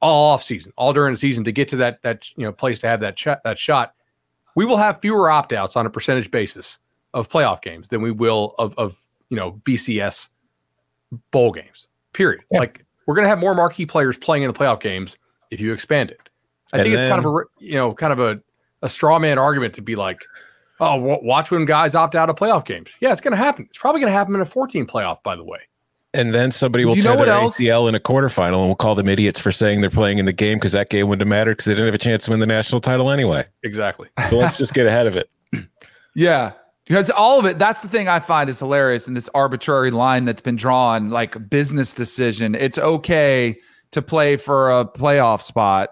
all 0.00 0.32
off 0.32 0.42
season, 0.42 0.72
all 0.78 0.94
during 0.94 1.12
the 1.12 1.18
season 1.18 1.44
to 1.44 1.52
get 1.52 1.68
to 1.70 1.76
that 1.76 2.00
that 2.00 2.26
you 2.36 2.44
know 2.44 2.52
place 2.52 2.78
to 2.80 2.88
have 2.88 3.00
that 3.00 3.18
shot 3.18 3.42
that 3.44 3.58
shot. 3.58 3.92
We 4.54 4.64
will 4.64 4.78
have 4.78 5.02
fewer 5.02 5.28
opt 5.28 5.52
outs 5.52 5.76
on 5.76 5.84
a 5.84 5.90
percentage 5.90 6.30
basis 6.30 6.78
of 7.16 7.28
playoff 7.28 7.60
games 7.62 7.88
than 7.88 8.00
we 8.02 8.12
will 8.12 8.54
of 8.58 8.74
of 8.78 9.00
you 9.30 9.36
know 9.36 9.52
BCS 9.64 10.28
bowl 11.32 11.50
games. 11.50 11.88
Period. 12.12 12.42
Like 12.52 12.84
we're 13.06 13.14
going 13.14 13.24
to 13.24 13.28
have 13.28 13.38
more 13.38 13.54
marquee 13.54 13.86
players 13.86 14.16
playing 14.16 14.44
in 14.44 14.52
the 14.52 14.58
playoff 14.58 14.80
games 14.80 15.16
if 15.50 15.58
you 15.60 15.72
expand 15.72 16.10
it. 16.10 16.28
I 16.72 16.78
And 16.78 16.84
think 16.84 16.94
it's 16.94 17.08
kind 17.10 17.24
of 17.24 17.32
a 17.34 17.40
you 17.58 17.74
know 17.74 17.92
kind 17.94 18.12
of 18.12 18.20
a 18.20 18.40
a 18.82 18.88
straw 18.88 19.18
man 19.18 19.38
argument 19.38 19.74
to 19.74 19.82
be 19.82 19.96
like, 19.96 20.20
oh, 20.80 20.96
wa- 20.96 21.18
watch 21.22 21.50
when 21.50 21.64
guys 21.64 21.94
opt 21.94 22.14
out 22.14 22.28
of 22.28 22.36
playoff 22.36 22.64
games. 22.66 22.90
Yeah, 23.00 23.12
it's 23.12 23.20
going 23.22 23.32
to 23.32 23.36
happen. 23.38 23.64
It's 23.68 23.78
probably 23.78 24.00
going 24.00 24.12
to 24.12 24.16
happen 24.16 24.34
in 24.34 24.40
a 24.40 24.44
14 24.44 24.86
playoff, 24.86 25.22
by 25.22 25.34
the 25.34 25.42
way. 25.44 25.60
And 26.12 26.34
then 26.34 26.50
somebody 26.50 26.84
will 26.84 26.96
You 26.96 27.02
tear 27.02 27.16
their 27.16 27.28
else? 27.28 27.58
ACL 27.58 27.88
in 27.88 27.94
a 27.94 28.00
quarterfinal, 28.00 28.58
and 28.58 28.66
we'll 28.66 28.74
call 28.74 28.94
them 28.94 29.08
idiots 29.08 29.38
for 29.40 29.50
saying 29.50 29.80
they're 29.80 29.90
playing 29.90 30.18
in 30.18 30.24
the 30.26 30.32
game 30.32 30.56
because 30.58 30.72
that 30.72 30.88
game 30.90 31.08
wouldn't 31.08 31.20
have 31.22 31.28
mattered 31.28 31.52
because 31.52 31.64
they 31.66 31.72
didn't 31.72 31.86
have 31.86 31.94
a 31.94 31.98
chance 31.98 32.24
to 32.26 32.30
win 32.30 32.40
the 32.40 32.46
national 32.46 32.80
title 32.80 33.10
anyway. 33.10 33.44
Exactly. 33.62 34.08
So 34.28 34.36
let's 34.36 34.56
just 34.58 34.72
get 34.74 34.86
ahead 34.86 35.06
of 35.06 35.16
it. 35.16 35.30
Yeah. 36.14 36.52
Because 36.86 37.10
all 37.10 37.40
of 37.40 37.46
it, 37.46 37.58
that's 37.58 37.82
the 37.82 37.88
thing 37.88 38.06
I 38.08 38.20
find 38.20 38.48
is 38.48 38.60
hilarious 38.60 39.08
in 39.08 39.14
this 39.14 39.28
arbitrary 39.34 39.90
line 39.90 40.24
that's 40.24 40.40
been 40.40 40.54
drawn, 40.54 41.10
like 41.10 41.50
business 41.50 41.92
decision. 41.92 42.54
It's 42.54 42.78
okay 42.78 43.58
to 43.90 44.02
play 44.02 44.36
for 44.36 44.70
a 44.70 44.84
playoff 44.84 45.42
spot, 45.42 45.90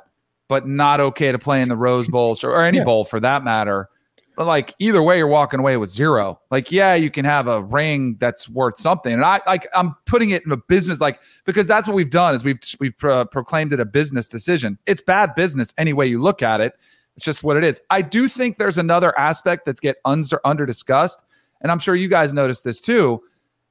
but 0.48 0.68
not 0.68 1.00
okay 1.00 1.32
to 1.32 1.38
play 1.38 1.62
in 1.62 1.68
the 1.68 1.76
Rose 1.76 2.06
Bowl 2.06 2.36
or, 2.42 2.50
or 2.50 2.62
any 2.62 2.82
bowl 2.84 3.04
for 3.04 3.18
that 3.20 3.42
matter. 3.42 3.88
But 4.36 4.46
like 4.46 4.74
either 4.78 5.02
way, 5.02 5.18
you're 5.18 5.26
walking 5.26 5.60
away 5.60 5.76
with 5.76 5.90
zero. 5.90 6.40
Like, 6.50 6.72
yeah, 6.72 6.94
you 6.94 7.10
can 7.10 7.24
have 7.24 7.46
a 7.46 7.62
ring 7.62 8.16
that's 8.18 8.48
worth 8.48 8.78
something. 8.78 9.12
And 9.12 9.24
I 9.24 9.40
like 9.46 9.66
I'm 9.74 9.94
putting 10.06 10.30
it 10.30 10.44
in 10.44 10.52
a 10.52 10.56
business 10.56 11.00
like 11.00 11.20
because 11.44 11.66
that's 11.66 11.86
what 11.86 11.94
we've 11.94 12.10
done 12.10 12.34
is 12.34 12.44
we've 12.44 12.58
we've 12.80 12.96
pro- 12.96 13.24
proclaimed 13.24 13.72
it 13.72 13.80
a 13.80 13.84
business 13.84 14.28
decision. 14.28 14.78
It's 14.86 15.02
bad 15.02 15.34
business 15.34 15.72
any 15.78 15.92
way 15.92 16.06
you 16.06 16.20
look 16.20 16.42
at 16.42 16.60
it. 16.60 16.74
It's 17.16 17.24
just 17.24 17.42
what 17.42 17.56
it 17.56 17.64
is. 17.64 17.80
I 17.90 18.02
do 18.02 18.28
think 18.28 18.58
there's 18.58 18.78
another 18.78 19.16
aspect 19.18 19.64
that's 19.64 19.80
get 19.80 19.96
under 20.04 20.40
under 20.44 20.66
discussed, 20.66 21.22
and 21.60 21.70
I'm 21.70 21.78
sure 21.78 21.94
you 21.94 22.08
guys 22.08 22.34
noticed 22.34 22.64
this 22.64 22.80
too. 22.80 23.20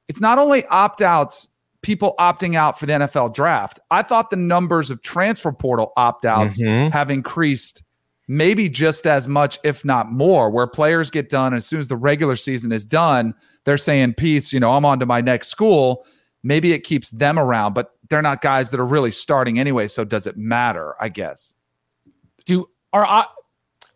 It's 0.08 0.20
not 0.20 0.38
only 0.38 0.64
opt 0.66 1.02
outs, 1.02 1.48
people 1.82 2.14
opting 2.18 2.54
out 2.56 2.78
for 2.78 2.86
the 2.86 2.94
NFL 2.94 3.34
draft. 3.34 3.80
I 3.90 4.02
thought 4.02 4.30
the 4.30 4.36
numbers 4.36 4.90
of 4.90 5.02
transfer 5.02 5.52
portal 5.52 5.92
opt 5.96 6.24
outs 6.24 6.60
Mhm. 6.60 6.90
have 6.92 7.10
increased 7.10 7.82
maybe 8.26 8.70
just 8.70 9.06
as 9.06 9.28
much, 9.28 9.58
if 9.64 9.84
not 9.84 10.10
more, 10.10 10.48
where 10.48 10.66
players 10.66 11.10
get 11.10 11.28
done 11.28 11.52
as 11.52 11.66
soon 11.66 11.78
as 11.80 11.88
the 11.88 11.96
regular 11.96 12.36
season 12.36 12.72
is 12.72 12.86
done, 12.86 13.34
they're 13.64 13.76
saying, 13.76 14.14
Peace, 14.14 14.50
you 14.50 14.58
know, 14.58 14.70
I'm 14.72 14.86
on 14.86 14.98
to 15.00 15.04
my 15.06 15.20
next 15.20 15.48
school. 15.48 16.06
Maybe 16.42 16.72
it 16.72 16.80
keeps 16.84 17.10
them 17.10 17.38
around, 17.38 17.74
but 17.74 17.90
they're 18.08 18.22
not 18.22 18.40
guys 18.40 18.70
that 18.70 18.80
are 18.80 18.86
really 18.86 19.10
starting 19.10 19.58
anyway. 19.58 19.86
So 19.88 20.04
does 20.04 20.26
it 20.26 20.38
matter? 20.38 20.94
I 20.98 21.10
guess. 21.10 21.56
do 22.46 22.66
are 22.94 23.04
I, 23.04 23.26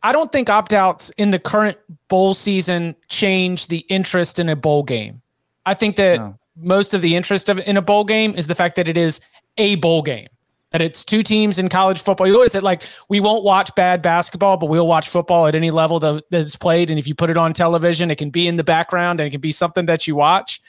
I 0.02 0.12
don't 0.12 0.30
think 0.30 0.50
opt 0.50 0.74
outs 0.74 1.10
in 1.16 1.30
the 1.30 1.38
current 1.38 1.78
bowl 2.08 2.34
season 2.34 2.94
change 3.08 3.68
the 3.68 3.78
interest 3.88 4.38
in 4.38 4.48
a 4.50 4.56
bowl 4.56 4.82
game. 4.82 5.22
I 5.64 5.74
think 5.74 5.96
that 5.96 6.18
No. 6.18 6.38
most 6.56 6.92
of 6.94 7.00
the 7.00 7.16
interest 7.16 7.48
of 7.48 7.58
in 7.60 7.76
a 7.78 7.82
bowl 7.82 8.04
game 8.04 8.34
is 8.34 8.46
the 8.46 8.54
fact 8.54 8.76
that 8.76 8.88
it 8.88 8.96
is 8.96 9.20
a 9.56 9.76
bowl 9.76 10.02
game. 10.02 10.28
That 10.70 10.82
it's 10.82 11.02
two 11.02 11.22
teams 11.22 11.58
in 11.58 11.70
college 11.70 12.00
football. 12.02 12.26
You 12.26 12.34
notice 12.34 12.52
that 12.52 12.62
like 12.62 12.82
we 13.08 13.20
won't 13.20 13.42
watch 13.42 13.74
bad 13.74 14.02
basketball, 14.02 14.58
but 14.58 14.66
we'll 14.66 14.86
watch 14.86 15.08
football 15.08 15.46
at 15.46 15.54
any 15.54 15.70
level 15.70 15.98
that, 16.00 16.24
that's 16.30 16.56
played. 16.56 16.90
And 16.90 16.98
if 16.98 17.06
you 17.06 17.14
put 17.14 17.30
it 17.30 17.38
on 17.38 17.54
television, 17.54 18.10
it 18.10 18.18
can 18.18 18.28
be 18.28 18.46
in 18.46 18.56
the 18.56 18.64
background 18.64 19.18
and 19.20 19.26
it 19.26 19.30
can 19.30 19.40
be 19.40 19.50
something 19.52 19.86
that 19.86 20.06
you 20.06 20.14
watch. 20.14 20.60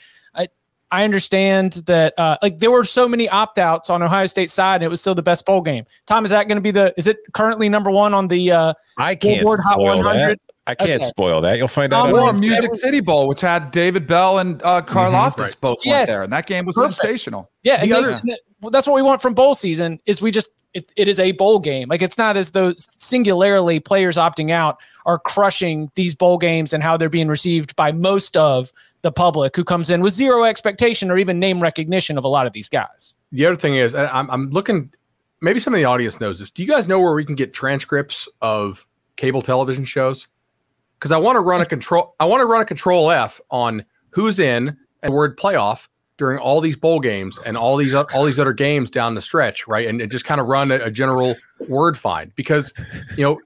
I, 0.90 1.00
I 1.00 1.04
understand 1.04 1.72
that 1.86 2.18
uh, 2.18 2.36
like 2.42 2.58
there 2.58 2.70
were 2.70 2.84
so 2.84 3.08
many 3.08 3.28
opt 3.28 3.58
outs 3.58 3.90
on 3.90 4.02
Ohio 4.02 4.26
State 4.26 4.50
side, 4.50 4.76
and 4.76 4.84
it 4.84 4.88
was 4.88 5.00
still 5.00 5.14
the 5.14 5.22
best 5.22 5.44
bowl 5.46 5.60
game. 5.60 5.84
Tom, 6.06 6.24
is 6.24 6.30
that 6.30 6.48
going 6.48 6.56
to 6.56 6.62
be 6.62 6.70
the? 6.70 6.92
Is 6.96 7.06
it 7.06 7.18
currently 7.32 7.68
number 7.68 7.90
one 7.90 8.14
on 8.14 8.28
the? 8.28 8.50
Uh, 8.52 8.74
I 8.98 9.14
can't 9.14 9.40
Billboard 9.40 9.60
Hot 9.64 9.74
spoil 9.74 9.96
100? 9.98 10.30
that. 10.30 10.38
I 10.66 10.74
can't 10.74 10.90
Okay. 11.00 11.04
spoil 11.04 11.40
that. 11.40 11.58
You'll 11.58 11.66
find 11.68 11.92
out. 11.92 12.00
Um, 12.02 12.06
on 12.08 12.12
well, 12.12 12.28
Or 12.28 12.32
Music 12.34 12.74
City 12.74 13.00
Bowl, 13.00 13.26
which 13.26 13.40
had 13.40 13.70
David 13.72 14.06
Bell 14.06 14.38
and 14.38 14.62
uh, 14.62 14.82
Carl 14.82 15.10
Loftus 15.12 15.50
right. 15.54 15.60
both 15.60 15.78
Yes. 15.84 16.08
went 16.08 16.08
there, 16.18 16.22
and 16.24 16.32
that 16.32 16.46
game 16.46 16.64
was 16.66 16.76
Perfect. 16.76 16.98
sensational. 16.98 17.50
yeah, 17.62 17.80
and 17.82 17.90
those- 17.90 18.10
other- 18.10 18.20
well, 18.60 18.70
that's 18.70 18.86
what 18.86 18.94
we 18.94 19.00
want 19.02 19.22
from 19.22 19.32
bowl 19.32 19.54
season. 19.54 19.98
Is 20.06 20.20
we 20.20 20.30
just 20.30 20.50
it, 20.74 20.92
it 20.96 21.08
is 21.08 21.18
a 21.18 21.32
bowl 21.32 21.58
game. 21.58 21.88
Like 21.88 22.02
it's 22.02 22.18
not 22.18 22.36
as 22.36 22.50
though 22.52 22.74
singularly 23.10 23.80
players 23.80 24.16
opting 24.16 24.50
out 24.50 24.78
are 25.06 25.18
crushing 25.18 25.90
these 25.96 26.14
bowl 26.14 26.38
games 26.38 26.72
and 26.72 26.82
how 26.82 26.96
they're 26.96 27.08
being 27.08 27.26
received 27.28 27.74
by 27.74 27.90
most 27.90 28.36
of 28.36 28.70
the 29.02 29.12
public 29.12 29.56
who 29.56 29.64
comes 29.64 29.90
in 29.90 30.00
with 30.00 30.12
zero 30.12 30.44
expectation 30.44 31.10
or 31.10 31.18
even 31.18 31.38
name 31.38 31.60
recognition 31.60 32.18
of 32.18 32.24
a 32.24 32.28
lot 32.28 32.46
of 32.46 32.52
these 32.52 32.68
guys. 32.68 33.14
The 33.32 33.46
other 33.46 33.56
thing 33.56 33.76
is, 33.76 33.94
I'm, 33.94 34.30
I'm 34.30 34.50
looking, 34.50 34.92
maybe 35.40 35.60
some 35.60 35.74
of 35.74 35.78
the 35.78 35.84
audience 35.84 36.20
knows 36.20 36.38
this. 36.38 36.50
Do 36.50 36.62
you 36.62 36.68
guys 36.68 36.88
know 36.88 36.98
where 36.98 37.14
we 37.14 37.24
can 37.24 37.34
get 37.34 37.54
transcripts 37.54 38.28
of 38.42 38.86
cable 39.16 39.42
television 39.42 39.84
shows? 39.84 40.28
Because 40.98 41.12
I 41.12 41.18
want 41.18 41.36
to 41.36 41.40
run 41.40 41.60
a 41.60 41.66
control, 41.66 42.14
I 42.20 42.26
want 42.26 42.42
to 42.42 42.46
run 42.46 42.60
a 42.60 42.66
control 42.66 43.10
F 43.10 43.40
on 43.50 43.84
who's 44.10 44.38
in 44.38 44.76
and 45.02 45.12
word 45.12 45.38
playoff 45.38 45.88
during 46.20 46.38
all 46.38 46.60
these 46.60 46.76
bowl 46.76 47.00
games 47.00 47.38
and 47.46 47.56
all 47.56 47.76
these 47.76 47.94
all 47.94 48.24
these 48.24 48.38
other 48.38 48.52
games 48.52 48.90
down 48.90 49.14
the 49.14 49.22
stretch, 49.22 49.66
right? 49.66 49.88
And, 49.88 50.02
and 50.02 50.12
just 50.12 50.26
kind 50.26 50.38
of 50.38 50.48
run 50.48 50.70
a, 50.70 50.74
a 50.74 50.90
general 50.90 51.34
word 51.68 51.96
find 51.96 52.34
because 52.34 52.74
you 53.16 53.24
know 53.24 53.40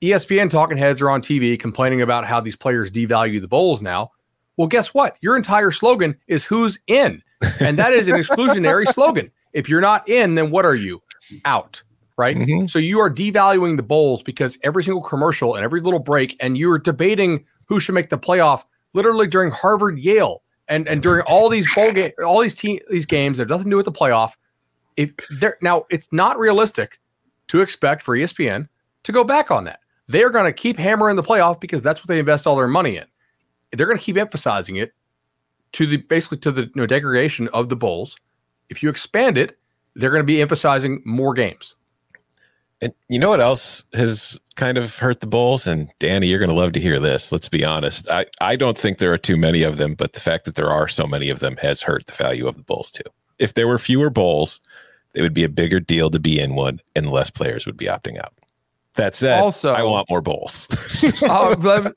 ESPN 0.00 0.48
talking 0.48 0.78
heads 0.78 1.02
are 1.02 1.10
on 1.10 1.20
TV 1.20 1.58
complaining 1.58 2.02
about 2.02 2.24
how 2.24 2.40
these 2.40 2.54
players 2.54 2.90
devalue 2.90 3.40
the 3.40 3.48
bowls 3.48 3.82
now. 3.82 4.12
Well, 4.60 4.68
guess 4.68 4.92
what? 4.92 5.16
Your 5.22 5.38
entire 5.38 5.70
slogan 5.70 6.18
is 6.28 6.44
who's 6.44 6.78
in. 6.86 7.22
And 7.60 7.78
that 7.78 7.94
is 7.94 8.08
an 8.08 8.16
exclusionary 8.20 8.86
slogan. 8.92 9.30
If 9.54 9.70
you're 9.70 9.80
not 9.80 10.06
in, 10.06 10.34
then 10.34 10.50
what 10.50 10.66
are 10.66 10.74
you? 10.74 11.00
Out. 11.46 11.82
Right. 12.18 12.36
Mhm. 12.36 12.68
So 12.68 12.78
you 12.78 13.00
are 13.00 13.08
devaluing 13.08 13.78
the 13.78 13.82
bowls 13.82 14.22
because 14.22 14.58
every 14.62 14.84
single 14.84 15.00
commercial 15.00 15.54
and 15.54 15.64
every 15.64 15.80
little 15.80 15.98
break, 15.98 16.36
and 16.40 16.58
you're 16.58 16.76
debating 16.78 17.46
who 17.68 17.80
should 17.80 17.94
make 17.94 18.10
the 18.10 18.18
playoff 18.18 18.64
literally 18.92 19.26
during 19.26 19.50
Harvard 19.50 19.98
Yale 19.98 20.42
and, 20.68 20.86
and 20.86 21.02
during 21.02 21.22
all 21.22 21.48
these 21.48 21.74
bowl 21.74 21.90
game 21.94 22.10
all 22.22 22.42
these 22.42 22.54
te- 22.54 22.82
these 22.90 23.06
games 23.06 23.38
that 23.38 23.44
have 23.44 23.48
nothing 23.48 23.64
to 23.64 23.70
do 23.70 23.76
with 23.78 23.86
the 23.86 23.92
playoff. 23.92 24.32
If 24.98 25.12
they're 25.40 25.56
now 25.62 25.86
it's 25.88 26.08
not 26.12 26.38
realistic 26.38 27.00
to 27.48 27.62
expect 27.62 28.02
for 28.02 28.14
ESPN 28.14 28.68
to 29.04 29.12
go 29.12 29.24
back 29.24 29.50
on 29.50 29.64
that. 29.64 29.80
They're 30.06 30.28
going 30.28 30.44
to 30.44 30.52
keep 30.52 30.76
hammering 30.76 31.16
the 31.16 31.22
playoff 31.22 31.60
because 31.60 31.80
that's 31.82 32.00
what 32.02 32.08
they 32.08 32.18
invest 32.18 32.46
all 32.46 32.56
their 32.56 32.68
money 32.68 32.98
in. 32.98 33.06
They're 33.72 33.86
going 33.86 33.98
to 33.98 34.04
keep 34.04 34.16
emphasizing 34.16 34.76
it 34.76 34.92
to 35.72 35.86
the 35.86 35.98
basically 35.98 36.38
to 36.38 36.50
the 36.52 36.62
you 36.62 36.72
know, 36.74 36.86
degradation 36.86 37.48
of 37.48 37.68
the 37.68 37.76
bowls. 37.76 38.16
If 38.68 38.82
you 38.82 38.88
expand 38.88 39.38
it, 39.38 39.58
they're 39.94 40.10
going 40.10 40.22
to 40.22 40.26
be 40.26 40.40
emphasizing 40.40 41.02
more 41.04 41.34
games. 41.34 41.76
And 42.80 42.94
you 43.08 43.18
know 43.18 43.28
what 43.28 43.40
else 43.40 43.84
has 43.92 44.38
kind 44.56 44.78
of 44.78 44.96
hurt 44.96 45.20
the 45.20 45.26
Bulls? 45.26 45.66
And 45.66 45.90
Danny, 45.98 46.28
you're 46.28 46.38
going 46.38 46.48
to 46.48 46.54
love 46.54 46.72
to 46.72 46.80
hear 46.80 46.98
this. 46.98 47.30
Let's 47.30 47.48
be 47.48 47.64
honest. 47.64 48.10
I, 48.10 48.26
I 48.40 48.56
don't 48.56 48.78
think 48.78 48.98
there 48.98 49.12
are 49.12 49.18
too 49.18 49.36
many 49.36 49.62
of 49.62 49.76
them, 49.76 49.94
but 49.94 50.14
the 50.14 50.20
fact 50.20 50.46
that 50.46 50.54
there 50.54 50.70
are 50.70 50.88
so 50.88 51.06
many 51.06 51.28
of 51.28 51.40
them 51.40 51.58
has 51.58 51.82
hurt 51.82 52.06
the 52.06 52.14
value 52.14 52.48
of 52.48 52.56
the 52.56 52.62
Bulls 52.62 52.90
too. 52.90 53.04
If 53.38 53.54
there 53.54 53.68
were 53.68 53.78
fewer 53.78 54.08
Bulls, 54.08 54.60
it 55.14 55.20
would 55.20 55.34
be 55.34 55.44
a 55.44 55.48
bigger 55.48 55.80
deal 55.80 56.08
to 56.10 56.18
be 56.18 56.40
in 56.40 56.54
one 56.54 56.80
and 56.96 57.10
less 57.10 57.30
players 57.30 57.66
would 57.66 57.76
be 57.76 57.86
opting 57.86 58.18
out. 58.18 58.32
That 58.96 59.14
said, 59.14 59.38
Also- 59.40 59.72
I 59.72 59.82
want 59.82 60.08
more. 60.10 60.20
Oh, 61.22 61.54
but- 61.56 61.94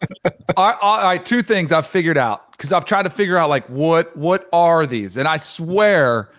all, 0.55 0.67
right, 0.69 0.77
all 0.81 1.03
right, 1.03 1.25
two 1.25 1.41
things 1.41 1.71
I've 1.71 1.87
figured 1.87 2.17
out 2.17 2.51
because 2.51 2.71
I've 2.71 2.85
tried 2.85 3.03
to 3.03 3.09
figure 3.09 3.37
out 3.37 3.49
like 3.49 3.67
what 3.67 4.15
what 4.15 4.47
are 4.53 4.85
these, 4.85 5.17
and 5.17 5.27
I 5.27 5.37
swear, 5.37 6.29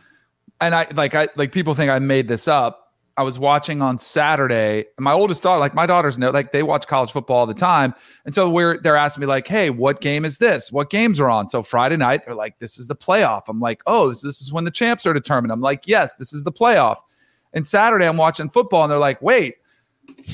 and 0.61 0.75
I 0.75 0.87
like 0.94 1.14
I 1.14 1.28
like 1.37 1.52
people 1.52 1.75
think 1.75 1.90
I 1.90 1.99
made 1.99 2.28
this 2.28 2.46
up. 2.49 2.80
I 3.16 3.23
was 3.23 3.38
watching 3.38 3.80
on 3.80 3.99
Saturday. 3.99 4.87
and 4.96 5.04
My 5.04 5.12
oldest 5.12 5.42
daughter, 5.44 5.61
like 5.61 5.73
my 5.75 5.87
daughters 5.87 6.18
know, 6.18 6.30
like 6.30 6.50
they 6.50 6.64
watch 6.64 6.87
college 6.88 7.12
football 7.12 7.38
all 7.38 7.46
the 7.46 7.54
time, 7.54 7.94
and 8.25 8.34
so 8.34 8.49
we're 8.50 8.80
they're 8.80 8.96
asking 8.96 9.23
me 9.23 9.26
like, 9.26 9.46
"Hey, 9.49 9.70
what 9.70 10.00
game 10.00 10.25
is 10.25 10.38
this? 10.38 10.70
What 10.73 10.88
games 10.90 11.18
are 11.20 11.28
on?" 11.28 11.49
So 11.49 11.62
Friday 11.62 11.96
night, 11.96 12.25
they're 12.25 12.34
like, 12.34 12.58
"This 12.61 12.78
is 12.78 12.87
the 12.88 12.96
playoff." 12.96 13.42
I'm 13.49 13.61
like, 13.61 13.82
"Oh, 13.87 14.08
this, 14.08 14.23
this 14.23 14.40
is 14.40 14.52
when 14.52 14.64
the 14.64 14.70
champs 14.70 15.04
are 15.06 15.12
determined." 15.12 15.52
I'm 15.52 15.61
like, 15.61 15.87
"Yes, 15.88 16.14
this 16.16 16.32
is 16.32 16.44
the 16.44 16.52
playoff." 16.52 16.99
And 17.52 17.66
Saturday, 17.66 18.06
I'm 18.06 18.16
watching 18.16 18.49
football, 18.49 18.82
and 18.84 18.90
they're 18.90 18.99
like, 18.99 19.20
"Wait, 19.23 19.54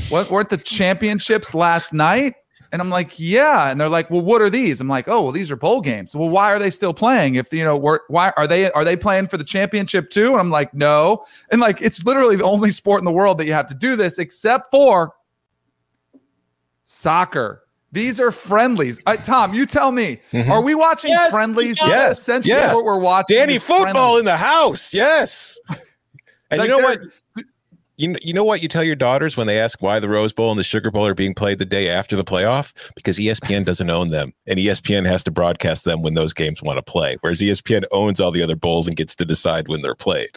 what 0.09 0.31
weren't 0.31 0.51
the 0.51 0.57
championships 0.57 1.55
last 1.55 1.93
night?" 1.93 2.35
And 2.73 2.81
I'm 2.81 2.91
like, 2.91 3.19
yeah. 3.19 3.71
And 3.71 3.81
they're 3.81 3.89
like, 3.89 4.11
well, 4.11 4.21
what 4.21 4.41
are 4.41 4.51
these? 4.51 4.81
I'm 4.81 4.89
like, 4.89 5.09
oh, 5.09 5.23
well, 5.23 5.33
these 5.33 5.51
are 5.51 5.57
bowl 5.57 5.81
games. 5.81 6.15
Well, 6.15 6.29
why 6.29 6.53
are 6.53 6.59
they 6.59 6.71
still 6.71 6.95
playing? 6.95 7.35
If 7.35 7.53
you 7.53 7.65
know, 7.65 7.77
why 7.77 8.33
are 8.37 8.47
they 8.47 8.71
are 8.71 8.85
they 8.85 8.97
playing 8.97 9.27
for 9.27 9.37
the 9.37 9.45
championship 9.45 10.11
too? 10.11 10.31
And 10.31 10.41
I'm 10.41 10.51
like, 10.51 10.73
no. 10.73 11.25
And 11.51 11.61
like, 11.61 11.83
it's 11.83 12.05
literally 12.05 12.37
the 12.37 12.45
only 12.45 12.71
sport 12.71 13.01
in 13.01 13.05
the 13.05 13.13
world 13.13 13.39
that 13.39 13.47
you 13.47 13.55
have 13.55 13.67
to 13.69 13.75
do 13.75 13.97
this, 13.97 14.19
except 14.19 14.71
for 14.71 15.15
soccer. 16.85 17.65
These 17.93 18.21
are 18.21 18.31
friendlies. 18.31 19.03
Uh, 19.05 19.17
Tom, 19.17 19.53
you 19.53 19.67
tell 19.67 19.91
me. 19.91 20.21
Mm-hmm. 20.33 20.53
Are 20.53 20.63
we 20.63 20.77
watching 20.77 21.11
yes, 21.11 21.33
friendlies? 21.33 21.77
Yes, 21.85 22.21
essentially 22.21 22.55
yes. 22.55 22.73
what 22.73 22.85
we're 22.85 23.01
watching. 23.01 23.37
Danny 23.37 23.59
football 23.59 23.83
friendlies. 23.93 24.19
in 24.21 24.25
the 24.27 24.37
house. 24.37 24.95
Yes. 24.95 25.59
And 26.53 26.59
like 26.59 26.69
you 26.69 26.77
know 26.77 26.83
what? 26.83 26.99
You, 28.01 28.17
you 28.23 28.33
know 28.33 28.45
what 28.45 28.63
you 28.63 28.69
tell 28.69 28.83
your 28.83 28.97
daughters 28.97 29.37
when 29.37 29.47
they 29.47 29.61
ask 29.61 29.83
why 29.83 30.01
the 30.01 30.09
Rose 30.09 30.33
Bowl 30.33 30.51
and 30.51 30.59
the 30.59 30.65
Sugar 30.65 30.91
Bowl 30.91 31.05
are 31.05 31.15
being 31.15 31.35
played 31.35 31.59
the 31.59 31.67
day 31.67 31.91
after 31.91 32.17
the 32.17 32.25
playoff? 32.25 32.73
Because 32.97 33.19
ESPN 33.19 33.67
doesn't 33.67 33.91
own 33.91 34.09
them, 34.09 34.33
and 34.47 34.59
ESPN 34.59 35.07
has 35.07 35.23
to 35.25 35.31
broadcast 35.31 35.85
them 35.85 36.01
when 36.01 36.15
those 36.15 36.33
games 36.33 36.63
want 36.63 36.79
to 36.79 36.83
play, 36.83 37.19
whereas 37.21 37.43
ESPN 37.43 37.85
owns 37.93 38.19
all 38.19 38.31
the 38.31 38.43
other 38.43 38.57
bowls 38.57 38.89
and 38.89 38.97
gets 38.97 39.15
to 39.17 39.27
decide 39.27 39.69
when 39.69 39.83
they're 39.83 39.95
played. 39.95 40.31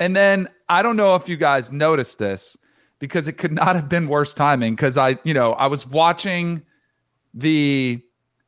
And 0.00 0.16
then 0.16 0.48
I 0.68 0.82
don't 0.82 0.96
know 0.96 1.14
if 1.14 1.28
you 1.28 1.36
guys 1.36 1.70
noticed 1.70 2.18
this 2.18 2.56
because 2.98 3.28
it 3.28 3.34
could 3.34 3.52
not 3.52 3.76
have 3.76 3.88
been 3.88 4.08
worse 4.08 4.34
timing 4.34 4.74
because 4.74 4.96
I, 4.96 5.18
you 5.22 5.34
know, 5.34 5.52
I 5.52 5.68
was 5.68 5.86
watching 5.86 6.62
the 7.32 8.02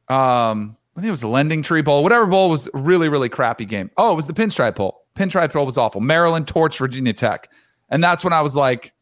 um 0.08 0.76
I 0.96 1.00
think 1.00 1.08
it 1.08 1.12
was 1.12 1.20
the 1.20 1.28
LendingTree 1.28 1.84
Bowl, 1.84 2.02
whatever 2.02 2.26
bowl 2.26 2.50
was 2.50 2.68
really, 2.74 3.08
really 3.08 3.28
crappy 3.28 3.64
game. 3.64 3.92
Oh, 3.96 4.12
it 4.12 4.16
was 4.16 4.26
the 4.26 4.32
Pinstripe 4.32 4.74
Bowl. 4.74 4.97
Pinstripe 5.18 5.52
Bowl 5.52 5.66
was 5.66 5.76
awful. 5.76 6.00
Maryland 6.00 6.46
torched 6.46 6.78
Virginia 6.78 7.12
Tech. 7.12 7.50
And 7.90 8.02
that's 8.02 8.22
when 8.22 8.32
I 8.32 8.42
was 8.42 8.54
like, 8.54 8.92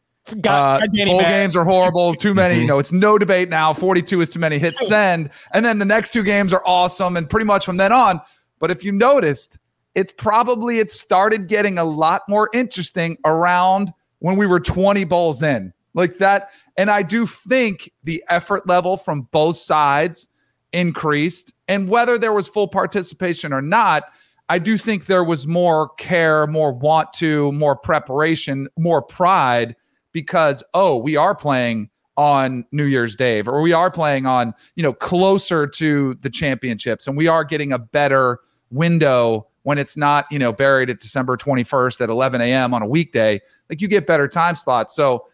uh, 0.45 0.79
bowl 1.05 1.21
games 1.21 1.55
are 1.55 1.63
horrible. 1.63 2.13
Too 2.15 2.33
many. 2.33 2.59
You 2.59 2.67
know, 2.67 2.79
it's 2.79 2.91
no 2.91 3.17
debate 3.17 3.49
now. 3.49 3.73
42 3.73 4.21
is 4.21 4.29
too 4.29 4.39
many. 4.39 4.59
Hit 4.59 4.77
send. 4.77 5.29
And 5.53 5.63
then 5.63 5.79
the 5.79 5.85
next 5.85 6.11
two 6.11 6.23
games 6.23 6.51
are 6.53 6.61
awesome. 6.65 7.15
And 7.15 7.29
pretty 7.29 7.45
much 7.45 7.65
from 7.65 7.77
then 7.77 7.91
on. 7.91 8.19
But 8.59 8.71
if 8.71 8.83
you 8.83 8.91
noticed, 8.91 9.59
it's 9.95 10.11
probably 10.11 10.79
it 10.79 10.91
started 10.91 11.47
getting 11.47 11.77
a 11.77 11.85
lot 11.85 12.23
more 12.27 12.49
interesting 12.53 13.17
around 13.25 13.93
when 14.19 14.37
we 14.37 14.45
were 14.45 14.59
20 14.59 15.03
bowls 15.05 15.43
in. 15.43 15.71
Like 15.93 16.17
that. 16.17 16.49
And 16.77 16.89
I 16.89 17.03
do 17.03 17.25
think 17.25 17.91
the 18.03 18.23
effort 18.29 18.67
level 18.67 18.97
from 18.97 19.23
both 19.31 19.57
sides 19.57 20.27
increased. 20.73 21.53
And 21.67 21.89
whether 21.89 22.17
there 22.17 22.33
was 22.33 22.47
full 22.47 22.67
participation 22.67 23.53
or 23.53 23.61
not, 23.61 24.03
I 24.49 24.59
do 24.59 24.77
think 24.77 25.05
there 25.05 25.23
was 25.23 25.45
more 25.45 25.89
care, 25.95 26.47
more 26.47 26.71
want 26.71 27.11
to, 27.13 27.51
more 27.51 27.75
preparation, 27.75 28.69
more 28.77 29.01
pride 29.01 29.75
because, 30.13 30.63
oh, 30.73 30.97
we 30.97 31.15
are 31.17 31.35
playing 31.35 31.89
on 32.15 32.65
New 32.71 32.85
Year's 32.85 33.15
Day 33.15 33.41
or 33.45 33.61
we 33.61 33.73
are 33.73 33.91
playing 33.91 34.25
on, 34.25 34.53
you 34.75 34.83
know, 34.83 34.93
closer 34.93 35.67
to 35.67 36.15
the 36.15 36.29
championships 36.29 37.07
and 37.07 37.15
we 37.17 37.27
are 37.27 37.43
getting 37.43 37.71
a 37.71 37.79
better 37.79 38.39
window 38.71 39.47
when 39.63 39.77
it's 39.77 39.97
not, 39.97 40.25
you 40.31 40.39
know, 40.39 40.53
buried 40.53 40.89
at 40.89 40.99
December 40.99 41.35
21st 41.35 42.01
at 42.01 42.09
11 42.09 42.41
a.m. 42.41 42.73
on 42.73 42.81
a 42.81 42.87
weekday. 42.87 43.39
Like 43.69 43.81
you 43.81 43.87
get 43.87 44.07
better 44.07 44.27
time 44.27 44.55
slots. 44.55 44.95
So, 44.95 45.25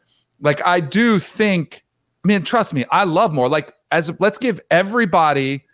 like, 0.41 0.59
I 0.65 0.79
do 0.79 1.19
think, 1.19 1.85
I 2.25 2.27
mean, 2.27 2.41
trust 2.43 2.73
me, 2.73 2.83
I 2.91 3.03
love 3.05 3.31
more. 3.31 3.47
Like, 3.47 3.73
as 3.91 4.11
let's 4.19 4.39
give 4.39 4.59
everybody 4.71 5.65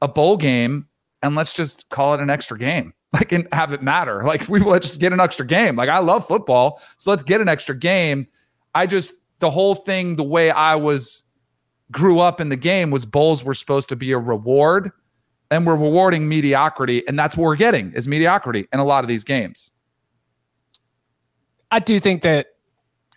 a 0.00 0.08
bowl 0.08 0.36
game 0.36 0.88
and 1.24 1.34
let's 1.34 1.54
just 1.54 1.88
call 1.88 2.14
it 2.14 2.20
an 2.20 2.30
extra 2.30 2.58
game. 2.58 2.92
Like 3.14 3.30
and 3.30 3.46
have 3.52 3.72
it 3.72 3.80
matter. 3.80 4.24
Like 4.24 4.48
we 4.48 4.58
let's 4.58 4.88
just 4.88 4.98
get 4.98 5.12
an 5.12 5.20
extra 5.20 5.46
game. 5.46 5.76
Like 5.76 5.88
i 5.88 6.00
love 6.00 6.26
football 6.26 6.82
so 6.96 7.10
let's 7.10 7.22
get 7.22 7.40
an 7.40 7.48
extra 7.48 7.72
game. 7.72 8.26
I 8.74 8.88
just 8.88 9.14
the 9.38 9.50
whole 9.50 9.76
thing 9.76 10.16
the 10.16 10.24
way 10.24 10.50
i 10.50 10.74
was 10.74 11.22
grew 11.92 12.18
up 12.18 12.40
in 12.40 12.48
the 12.48 12.56
game 12.56 12.90
was 12.90 13.06
bowls 13.06 13.44
were 13.44 13.54
supposed 13.54 13.88
to 13.90 13.94
be 13.94 14.10
a 14.10 14.18
reward 14.18 14.90
and 15.52 15.64
we're 15.64 15.76
rewarding 15.76 16.28
mediocrity 16.28 17.06
and 17.06 17.16
that's 17.16 17.36
what 17.36 17.44
we're 17.44 17.54
getting 17.54 17.92
is 17.92 18.08
mediocrity 18.08 18.66
in 18.72 18.80
a 18.80 18.84
lot 18.84 19.04
of 19.04 19.08
these 19.08 19.22
games. 19.22 19.70
I 21.70 21.78
do 21.78 22.00
think 22.00 22.22
that 22.22 22.48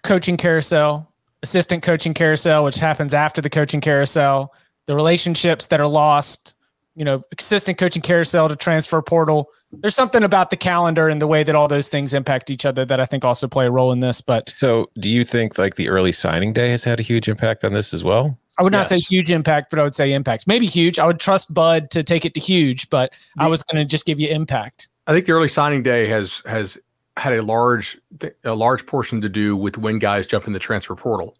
coaching 0.03 0.37
carousel 0.37 1.11
assistant 1.41 1.81
coaching 1.81 2.13
carousel 2.13 2.63
which 2.63 2.75
happens 2.75 3.15
after 3.15 3.41
the 3.41 3.49
coaching 3.49 3.81
carousel 3.81 4.53
the 4.85 4.93
relationships 4.93 5.65
that 5.65 5.79
are 5.79 5.87
lost 5.87 6.53
you 6.97 7.05
know, 7.05 7.21
assistant 7.37 7.77
coaching 7.77 8.01
carousel 8.01 8.49
to 8.49 8.55
transfer 8.55 8.99
portal. 9.03 9.49
There's 9.71 9.93
something 9.93 10.23
about 10.23 10.49
the 10.49 10.57
calendar 10.57 11.07
and 11.07 11.21
the 11.21 11.27
way 11.27 11.43
that 11.43 11.53
all 11.53 11.67
those 11.67 11.89
things 11.89 12.11
impact 12.11 12.49
each 12.49 12.65
other 12.65 12.85
that 12.85 12.99
I 12.99 13.05
think 13.05 13.23
also 13.23 13.47
play 13.47 13.67
a 13.67 13.71
role 13.71 13.91
in 13.91 13.99
this. 13.99 14.19
But 14.19 14.49
so, 14.49 14.89
do 14.95 15.07
you 15.07 15.23
think 15.23 15.59
like 15.59 15.75
the 15.75 15.89
early 15.89 16.11
signing 16.11 16.53
day 16.53 16.69
has 16.71 16.83
had 16.83 16.99
a 16.99 17.03
huge 17.03 17.29
impact 17.29 17.63
on 17.63 17.73
this 17.73 17.93
as 17.93 18.03
well? 18.03 18.39
I 18.57 18.63
would 18.63 18.71
not 18.71 18.79
yes. 18.79 18.89
say 18.89 18.97
huge 18.97 19.29
impact, 19.29 19.69
but 19.69 19.77
I 19.77 19.83
would 19.83 19.93
say 19.93 20.11
impacts. 20.11 20.47
Maybe 20.47 20.65
huge. 20.65 20.97
I 20.97 21.05
would 21.05 21.19
trust 21.19 21.53
Bud 21.53 21.91
to 21.91 22.01
take 22.01 22.25
it 22.25 22.33
to 22.33 22.39
huge, 22.39 22.89
but 22.89 23.13
the, 23.35 23.43
I 23.43 23.47
was 23.47 23.61
going 23.61 23.79
to 23.79 23.87
just 23.87 24.07
give 24.07 24.19
you 24.19 24.29
impact. 24.29 24.89
I 25.05 25.13
think 25.13 25.27
the 25.27 25.33
early 25.33 25.47
signing 25.47 25.83
day 25.83 26.07
has 26.07 26.41
has 26.47 26.79
had 27.15 27.33
a 27.33 27.43
large 27.43 27.99
a 28.43 28.55
large 28.55 28.87
portion 28.87 29.21
to 29.21 29.29
do 29.29 29.55
with 29.55 29.77
when 29.77 29.99
guys 29.99 30.25
jump 30.25 30.47
in 30.47 30.53
the 30.53 30.59
transfer 30.59 30.95
portal. 30.95 31.37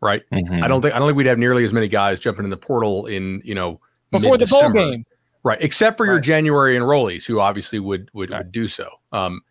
Right. 0.00 0.24
Mm-hmm. 0.32 0.64
I 0.64 0.68
don't 0.68 0.82
think 0.82 0.94
I 0.94 0.98
don't 0.98 1.06
think 1.08 1.16
we'd 1.16 1.26
have 1.26 1.38
nearly 1.38 1.64
as 1.64 1.72
many 1.72 1.86
guys 1.86 2.18
jumping 2.18 2.44
in 2.44 2.50
the 2.50 2.56
portal 2.56 3.06
in 3.06 3.40
you 3.44 3.54
know 3.54 3.80
before 4.18 4.38
the 4.38 4.46
bowl 4.46 4.70
game. 4.70 5.04
Right, 5.42 5.58
except 5.60 5.96
for 5.96 6.04
right. 6.04 6.12
your 6.12 6.20
January 6.20 6.76
enrollees, 6.76 7.24
who 7.24 7.38
obviously 7.38 7.78
would 7.78 8.10
would, 8.12 8.30
right. 8.30 8.38
would 8.38 8.52
do 8.52 8.66
so. 8.66 8.88
Um, 9.12 9.42